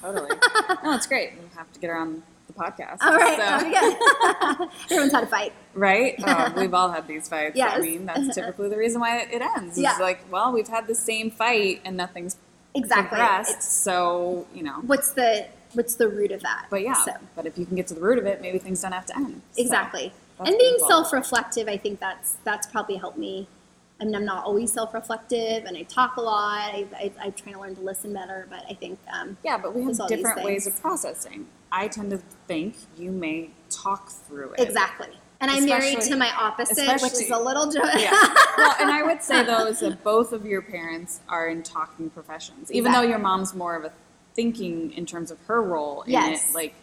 Totally. 0.00 0.30
no, 0.82 0.94
it's 0.94 1.06
great. 1.06 1.32
We'll 1.38 1.48
have 1.58 1.70
to 1.74 1.78
get 1.80 1.88
her 1.88 1.98
on 1.98 2.22
the 2.46 2.52
podcast. 2.54 2.98
All 3.02 3.14
right. 3.14 3.36
So- 3.36 3.68
that'll 3.68 3.68
be 3.68 4.66
good. 4.66 4.68
Everyone's 4.86 5.12
had 5.12 5.24
a 5.24 5.26
fight. 5.26 5.52
Right? 5.74 6.14
Oh, 6.26 6.54
we've 6.56 6.72
all 6.72 6.90
had 6.90 7.06
these 7.06 7.28
fights. 7.28 7.54
Yes. 7.54 7.74
I 7.76 7.80
mean, 7.80 8.06
that's 8.06 8.34
typically 8.34 8.70
the 8.70 8.78
reason 8.78 9.00
why 9.02 9.18
it, 9.30 9.42
ends. 9.42 9.78
Yeah. 9.78 9.90
It's 9.90 10.00
like, 10.00 10.20
well, 10.32 10.52
we've 10.52 10.68
had 10.68 10.86
the 10.86 10.94
same 10.94 11.30
fight 11.30 11.82
and 11.84 11.96
nothing's 11.98 12.36
Exactly. 12.74 13.08
progressed. 13.18 13.50
It's- 13.50 13.72
So, 13.72 14.46
you 14.54 14.62
know. 14.62 14.80
what's 14.86 15.12
the 15.12 15.46
what's 15.74 15.96
the 15.96 16.08
root 16.08 16.30
of 16.32 16.40
that? 16.42 16.66
But 16.70 16.82
yeah, 16.82 16.94
So. 17.04 17.12
but 17.36 17.46
if 17.46 17.58
you 17.58 17.66
can 17.66 17.74
get 17.76 17.88
to 17.88 17.94
the 17.94 18.00
root 18.00 18.16
of 18.18 18.26
it, 18.26 18.40
maybe 18.40 18.58
things 18.58 18.80
don't 18.80 18.92
have 18.92 19.06
to 19.06 19.16
end. 19.16 19.42
So, 19.52 19.60
Exactly. 19.62 20.12
That's 20.38 20.50
and 20.50 20.58
being 20.58 20.76
self-reflective, 20.88 21.68
I 21.68 21.76
think 21.76 22.00
that's 22.00 22.36
that's 22.44 22.66
probably 22.66 22.96
helped 22.96 23.18
me. 23.18 23.46
I 24.00 24.04
mean, 24.04 24.14
I'm 24.16 24.24
not 24.24 24.44
always 24.44 24.72
self-reflective, 24.72 25.64
and 25.66 25.76
I 25.76 25.82
talk 25.84 26.16
a 26.16 26.20
lot. 26.20 26.58
I, 26.74 26.84
I, 26.96 27.12
I'm 27.22 27.32
trying 27.32 27.54
to 27.54 27.60
learn 27.60 27.76
to 27.76 27.80
listen 27.80 28.12
better, 28.12 28.46
but 28.50 28.64
I 28.68 28.74
think 28.74 28.98
um, 29.12 29.36
Yeah, 29.44 29.56
but 29.56 29.72
we 29.74 29.82
have 29.82 29.86
There's 29.88 30.00
all 30.00 30.08
these 30.08 30.18
different 30.18 30.44
ways 30.44 30.66
of 30.66 30.80
processing. 30.80 31.46
I 31.70 31.86
tend 31.88 32.10
to 32.10 32.18
think 32.48 32.74
you 32.98 33.12
may 33.12 33.50
talk 33.70 34.10
through 34.10 34.52
it. 34.54 34.60
exactly. 34.60 35.08
And 35.40 35.50
I'm 35.50 35.66
married 35.66 36.00
to 36.02 36.16
my 36.16 36.30
opposite, 36.36 37.00
which 37.02 37.12
is 37.12 37.30
a 37.30 37.38
little. 37.38 37.70
Jo- 37.70 37.82
Yeah. 37.96 38.10
Well, 38.56 38.74
and 38.80 38.90
I 38.90 39.02
would 39.04 39.22
say 39.22 39.44
though 39.44 39.66
is 39.66 39.80
that 39.80 40.02
both 40.02 40.32
of 40.32 40.46
your 40.46 40.62
parents 40.62 41.20
are 41.28 41.48
in 41.48 41.62
talking 41.62 42.08
professions, 42.10 42.72
even 42.72 42.92
though 42.92 43.02
your 43.02 43.18
mom's 43.18 43.54
more 43.54 43.76
of 43.76 43.84
a 43.84 43.92
thinking 44.34 44.92
in 44.92 45.06
terms 45.06 45.30
of 45.30 45.38
her 45.46 45.62
role 45.62 46.02
in 46.02 46.12
Yes. 46.12 46.50
it. 46.50 46.54
Like 46.54 46.74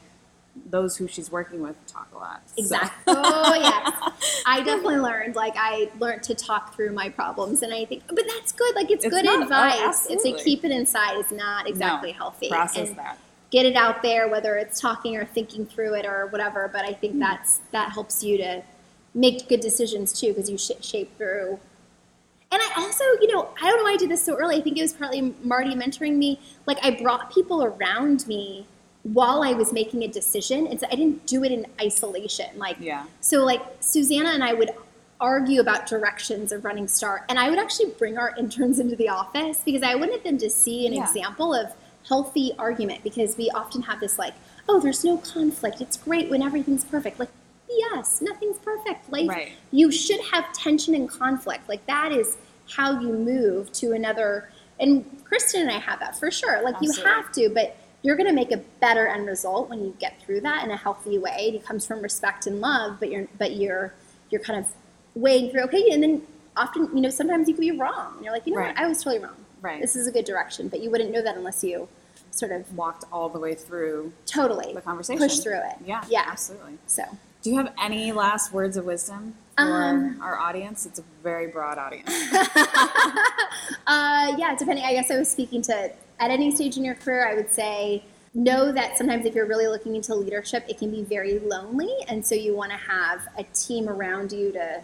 those 0.69 0.97
who 0.97 1.07
she's 1.07 1.31
working 1.31 1.61
with 1.61 1.75
talk 1.87 2.07
a 2.13 2.17
lot. 2.17 2.41
So- 2.47 2.53
Exactly. 2.57 3.13
Oh 3.15 3.53
yes, 3.53 4.43
I 4.45 4.61
definitely 4.61 4.97
learned. 4.97 5.35
Like 5.35 5.53
I 5.57 5.89
learned 5.99 6.23
to 6.23 6.35
talk 6.35 6.75
through 6.75 6.91
my 6.91 7.09
problems, 7.09 7.61
and 7.61 7.73
I 7.73 7.85
think, 7.85 8.03
but 8.07 8.25
that's 8.27 8.51
good. 8.51 8.75
Like 8.75 8.91
it's, 8.91 9.05
It's 9.05 9.13
good 9.13 9.25
not- 9.25 9.39
oh, 9.39 9.43
advice. 9.43 9.75
it's 9.75 10.11
absolutely. 10.11 10.33
to 10.33 10.43
keep 10.43 10.65
it 10.65 10.71
inside 10.71 11.17
is 11.17 11.31
not 11.31 11.67
exactly 11.67 12.11
No, 12.11 12.17
healthy. 12.17 12.49
Process 12.49 12.89
And 12.89 12.97
that. 12.97 13.17
Get 13.49 13.65
it 13.65 13.75
out 13.75 14.01
there, 14.01 14.29
whether 14.29 14.55
it's 14.55 14.79
talking 14.79 15.17
or 15.17 15.25
thinking 15.25 15.65
through 15.65 15.95
it 15.95 16.05
or 16.05 16.27
whatever. 16.27 16.69
But 16.71 16.85
I 16.85 16.93
think 16.93 17.15
mm. 17.15 17.19
that's 17.19 17.59
that 17.71 17.91
helps 17.91 18.23
you 18.23 18.37
to 18.37 18.63
make 19.13 19.49
good 19.49 19.59
decisions 19.59 20.17
too, 20.17 20.29
because 20.29 20.49
you 20.49 20.57
sh- 20.57 20.71
shape 20.81 21.17
through. 21.17 21.59
And 22.53 22.61
I 22.61 22.71
also, 22.81 23.03
you 23.21 23.27
know, 23.27 23.49
I 23.61 23.67
don't 23.69 23.77
know 23.77 23.83
why 23.83 23.93
I 23.93 23.97
did 23.97 24.09
this 24.09 24.23
so 24.23 24.35
early. 24.35 24.57
I 24.57 24.61
think 24.61 24.77
it 24.77 24.81
was 24.81 24.91
partly 24.93 25.33
Marty 25.43 25.73
mentoring 25.73 26.17
me. 26.17 26.39
Like 26.65 26.77
I 26.83 26.91
brought 26.91 27.33
people 27.33 27.63
around 27.63 28.27
me 28.27 28.67
while 29.03 29.41
I 29.43 29.53
was 29.53 29.73
making 29.73 30.03
a 30.03 30.07
decision, 30.07 30.67
and 30.67 30.79
so 30.79 30.85
I 30.91 30.95
didn't 30.95 31.25
do 31.25 31.43
it 31.43 31.51
in 31.51 31.65
isolation. 31.81 32.47
Like 32.57 32.77
Yeah. 32.79 33.05
so, 33.19 33.43
like 33.43 33.61
Susannah 33.79 34.29
and 34.29 34.43
I 34.43 34.53
would 34.53 34.71
argue 35.19 35.59
about 35.61 35.85
directions 35.87 36.51
of 36.51 36.63
Running 36.65 36.87
Start, 36.87 37.23
and 37.29 37.37
I 37.39 37.49
would 37.49 37.59
actually 37.59 37.91
bring 37.97 38.17
our 38.17 38.35
interns 38.37 38.79
into 38.79 38.95
the 38.95 39.09
office 39.09 39.61
because 39.63 39.83
I 39.83 39.95
wanted 39.95 40.23
them 40.23 40.37
to 40.39 40.49
see 40.49 40.85
an 40.87 40.93
Yeah. 40.93 41.03
example 41.03 41.53
of 41.53 41.73
healthy 42.07 42.53
argument. 42.57 43.03
Because 43.03 43.37
we 43.37 43.49
often 43.51 43.83
have 43.83 43.99
this 43.99 44.17
like, 44.19 44.33
oh, 44.69 44.79
there's 44.79 45.03
no 45.03 45.17
conflict. 45.17 45.81
It's 45.81 45.97
great 45.97 46.29
when 46.29 46.41
everything's 46.41 46.83
perfect. 46.83 47.19
Like, 47.19 47.29
yes, 47.69 48.21
nothing's 48.21 48.57
perfect. 48.59 49.11
Life, 49.11 49.29
Right. 49.29 49.51
you 49.71 49.91
should 49.91 50.19
have 50.31 50.51
tension 50.53 50.93
and 50.95 51.09
conflict. 51.09 51.67
Like 51.69 51.85
that 51.87 52.11
is 52.11 52.37
how 52.75 52.99
you 52.99 53.09
move 53.13 53.71
to 53.73 53.91
another. 53.93 54.49
And 54.79 55.05
Kristen 55.25 55.61
and 55.61 55.71
I 55.71 55.77
have 55.79 55.99
that 55.99 56.17
for 56.19 56.31
sure. 56.31 56.61
Like 56.63 56.75
you 56.81 56.91
have 57.03 57.31
to, 57.33 57.49
but 57.49 57.75
you're 58.03 58.15
going 58.15 58.27
to 58.27 58.33
make 58.33 58.51
a 58.51 58.57
better 58.79 59.07
end 59.07 59.27
result 59.27 59.69
when 59.69 59.79
you 59.83 59.95
get 59.99 60.19
through 60.21 60.41
that 60.41 60.63
in 60.63 60.71
a 60.71 60.77
healthy 60.77 61.17
way. 61.17 61.51
It 61.55 61.65
comes 61.65 61.85
from 61.85 62.01
respect 62.01 62.47
and 62.47 62.59
love, 62.61 62.97
but 62.99 63.09
you're 63.11 63.27
but 63.37 63.55
you're 63.55 63.93
you're 64.29 64.41
kind 64.41 64.59
of 64.59 64.67
weighing 65.15 65.51
through. 65.51 65.61
Okay, 65.63 65.85
and 65.91 66.01
then 66.03 66.21
often 66.57 66.89
you 66.95 67.01
know 67.01 67.09
sometimes 67.09 67.47
you 67.47 67.53
could 67.53 67.61
be 67.61 67.71
wrong. 67.71 68.13
And 68.15 68.23
you're 68.25 68.33
like, 68.33 68.45
you 68.47 68.53
know 68.53 68.59
Right. 68.59 68.75
what, 68.75 68.83
I 68.83 68.87
was 68.87 69.03
totally 69.03 69.23
wrong. 69.23 69.35
Right. 69.61 69.79
This 69.81 69.95
is 69.95 70.07
a 70.07 70.11
good 70.11 70.25
direction, 70.25 70.67
but 70.69 70.81
you 70.81 70.89
wouldn't 70.89 71.11
know 71.11 71.21
that 71.21 71.35
unless 71.37 71.63
you 71.63 71.87
sort 72.31 72.51
of 72.51 72.75
Walked 72.75 73.03
all 73.11 73.29
the 73.29 73.39
way 73.39 73.53
through 73.53 74.11
totally 74.25 74.73
the 74.73 74.81
conversation. 74.81 75.19
push 75.19 75.39
through 75.39 75.57
it. 75.59 75.75
Yeah. 75.85 76.03
yeah. 76.09 76.23
Absolutely. 76.27 76.77
So 76.87 77.03
Do 77.43 77.49
you 77.51 77.57
have 77.57 77.71
any 77.79 78.11
last 78.11 78.53
words 78.53 78.77
of 78.77 78.85
wisdom 78.85 79.35
for 79.57 79.63
Um, 79.63 80.17
our 80.21 80.39
audience? 80.39 80.85
It's 80.85 80.97
a 80.99 81.03
very 81.21 81.47
broad 81.47 81.77
audience. 81.77 82.09
Uh, 83.87 84.35
yeah, 84.37 84.55
depending. 84.57 84.85
I 84.85 84.93
guess 84.93 85.11
I 85.11 85.17
was 85.17 85.29
speaking 85.29 85.61
to 85.63 85.91
at 86.21 86.29
any 86.29 86.55
stage 86.55 86.77
in 86.77 86.85
your 86.85 86.95
career. 86.95 87.27
I 87.27 87.35
would 87.35 87.51
say 87.51 88.03
know 88.33 88.71
that 88.71 88.97
sometimes 88.97 89.25
if 89.25 89.35
you're 89.35 89.47
really 89.47 89.67
looking 89.67 89.95
into 89.95 90.15
leadership, 90.15 90.63
it 90.69 90.77
can 90.77 90.89
be 90.89 91.03
very 91.03 91.39
lonely, 91.39 91.93
and 92.07 92.25
so 92.25 92.33
you 92.33 92.55
want 92.55 92.71
to 92.71 92.77
have 92.77 93.27
a 93.37 93.43
team 93.43 93.89
around 93.89 94.31
you 94.31 94.53
to 94.53 94.81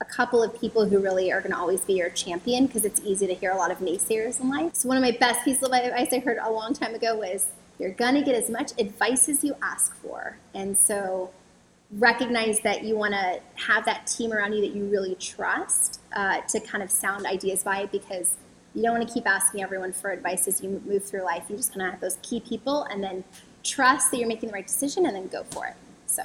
a 0.00 0.04
couple 0.04 0.42
of 0.42 0.58
people 0.58 0.86
who 0.86 0.98
really 0.98 1.30
are 1.30 1.40
going 1.40 1.52
to 1.52 1.58
always 1.58 1.82
be 1.82 1.94
your 1.94 2.10
champion 2.10 2.66
because 2.66 2.84
it's 2.84 3.00
easy 3.04 3.26
to 3.26 3.34
hear 3.34 3.52
a 3.52 3.56
lot 3.56 3.70
of 3.70 3.78
naysayers 3.78 4.40
in 4.40 4.48
life. 4.48 4.74
So 4.74 4.88
one 4.88 4.96
of 4.96 5.02
my 5.02 5.12
best 5.12 5.44
pieces 5.44 5.62
of 5.62 5.72
advice 5.72 6.12
I 6.12 6.18
heard 6.18 6.38
a 6.42 6.50
long 6.50 6.74
time 6.74 6.94
ago 6.94 7.16
was 7.16 7.48
you're 7.78 7.92
going 7.92 8.14
to 8.14 8.22
get 8.22 8.34
as 8.34 8.48
much 8.48 8.72
advice 8.78 9.28
as 9.28 9.44
you 9.44 9.56
ask 9.60 9.94
for, 9.96 10.38
and 10.54 10.78
so 10.78 11.30
recognize 11.98 12.60
that 12.60 12.82
you 12.82 12.96
want 12.96 13.12
to 13.12 13.40
have 13.56 13.84
that 13.84 14.06
team 14.06 14.32
around 14.32 14.52
you 14.54 14.62
that 14.62 14.74
you 14.74 14.86
really 14.86 15.14
trust 15.16 16.00
uh, 16.14 16.40
to 16.48 16.58
kind 16.60 16.82
of 16.82 16.90
sound 16.90 17.26
ideas 17.26 17.62
by 17.62 17.86
because 17.86 18.36
you 18.74 18.82
don't 18.82 18.96
want 18.96 19.06
to 19.06 19.14
keep 19.14 19.26
asking 19.26 19.62
everyone 19.62 19.92
for 19.92 20.10
advice 20.10 20.48
as 20.48 20.60
you 20.62 20.82
move 20.86 21.04
through 21.04 21.22
life. 21.22 21.44
You 21.48 21.56
just 21.56 21.72
kind 21.72 21.86
of 21.86 21.92
have 21.92 22.00
those 22.00 22.18
key 22.22 22.40
people 22.40 22.82
and 22.84 23.02
then 23.02 23.22
trust 23.62 24.10
that 24.10 24.18
you're 24.18 24.28
making 24.28 24.48
the 24.48 24.52
right 24.52 24.66
decision 24.66 25.06
and 25.06 25.14
then 25.14 25.28
go 25.28 25.44
for 25.44 25.66
it. 25.66 25.74
So 26.06 26.22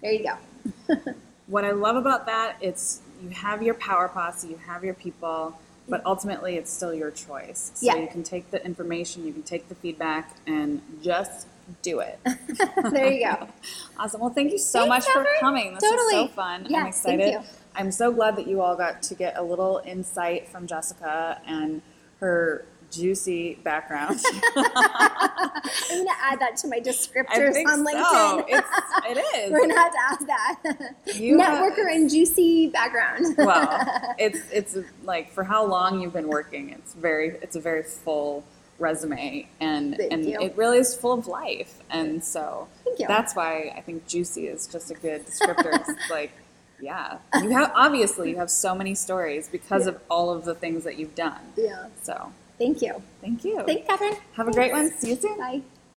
there 0.00 0.12
you 0.12 0.24
go. 0.24 0.94
what 1.46 1.64
I 1.64 1.72
love 1.72 1.96
about 1.96 2.26
that, 2.26 2.56
it's 2.60 3.00
you 3.22 3.30
have 3.30 3.62
your 3.62 3.74
power 3.74 4.08
posse, 4.08 4.48
you 4.48 4.56
have 4.66 4.84
your 4.84 4.94
people, 4.94 5.58
but 5.88 6.04
ultimately 6.06 6.56
it's 6.56 6.72
still 6.72 6.94
your 6.94 7.10
choice. 7.10 7.72
So 7.74 7.86
Yeah. 7.86 7.96
you 7.96 8.06
can 8.08 8.22
take 8.22 8.50
the 8.50 8.64
information, 8.64 9.26
you 9.26 9.32
can 9.32 9.42
take 9.42 9.68
the 9.68 9.74
feedback, 9.74 10.36
and 10.46 10.80
just 11.02 11.46
do 11.82 12.00
it. 12.00 12.18
there 12.92 13.12
you 13.12 13.24
go. 13.24 13.48
Awesome. 13.98 14.20
Well, 14.20 14.30
thank 14.30 14.50
you 14.52 14.58
so 14.58 14.80
Thanks, 14.86 15.06
much 15.06 15.12
for 15.12 15.24
coming. 15.40 15.74
This 15.74 15.84
is 15.84 15.90
so 15.90 15.96
Totally. 16.10 16.28
fun. 16.28 16.64
I'm 16.66 16.70
Yes, 16.70 17.02
thank 17.02 17.20
excited. 17.20 17.48
I'm 17.76 17.90
so 17.90 18.12
glad 18.12 18.36
that 18.36 18.46
you 18.46 18.60
all 18.60 18.76
got 18.76 19.02
to 19.04 19.14
get 19.14 19.36
a 19.36 19.42
little 19.42 19.82
insight 19.84 20.48
from 20.48 20.66
Jessica 20.66 21.40
and 21.46 21.82
her 22.20 22.64
juicy 22.90 23.54
background. 23.64 24.20
I'm 24.56 26.04
to 26.04 26.12
add 26.22 26.38
that 26.40 26.56
to 26.58 26.68
my 26.68 26.78
descriptors 26.78 27.56
on 27.66 27.84
so. 27.84 27.92
LinkedIn. 27.92 28.44
It's, 28.48 28.68
it 29.08 29.18
is. 29.46 29.50
We're 29.50 29.66
to 29.66 29.74
have 29.74 29.92
to 29.92 29.98
add 29.98 30.26
that. 30.28 31.16
You 31.16 31.38
have- 31.40 31.58
Networker 31.72 31.92
and 31.92 32.08
juicy 32.08 32.68
background. 32.68 33.34
well, 33.38 34.14
it's 34.18 34.40
it's 34.52 34.76
like 35.02 35.32
for 35.32 35.42
how 35.44 35.64
long 35.66 36.00
you've 36.00 36.12
been 36.12 36.28
working. 36.28 36.70
It's 36.70 36.94
very 36.94 37.30
it's 37.42 37.56
a 37.56 37.60
very 37.60 37.82
full 37.82 38.44
resume, 38.78 39.48
and 39.60 39.96
Thank 39.96 40.12
and 40.12 40.24
you. 40.24 40.40
it 40.40 40.56
really 40.56 40.78
is 40.78 40.94
full 40.94 41.12
of 41.12 41.26
life. 41.26 41.78
And 41.90 42.22
so 42.24 42.68
that's 43.08 43.34
why 43.34 43.72
I 43.76 43.80
think 43.80 44.06
juicy 44.06 44.46
is 44.48 44.66
just 44.68 44.90
a 44.90 44.94
good 44.94 45.26
descriptor. 45.26 45.80
it's 45.88 46.10
like, 46.10 46.32
yeah, 46.84 47.18
you 47.42 47.50
have 47.50 47.72
obviously 47.74 48.30
you 48.30 48.36
have 48.36 48.50
so 48.50 48.74
many 48.74 48.94
stories 48.94 49.48
because 49.48 49.84
Yeah. 49.86 49.92
of 49.92 50.00
all 50.10 50.28
of 50.30 50.44
the 50.44 50.54
things 50.54 50.84
that 50.84 50.96
you've 50.98 51.14
done. 51.14 51.40
yeah. 51.56 51.86
So 52.02 52.14
Thank 52.58 52.82
you. 52.82 53.02
thank 53.20 53.44
you. 53.44 53.62
Thanks, 53.64 53.86
Catherine. 53.88 54.16
have 54.38 54.48
a 54.48 54.52
great 54.52 54.72
one. 54.72 54.90
See 55.00 55.10
you 55.10 55.16
soon. 55.16 55.38
Bye. 55.38 55.62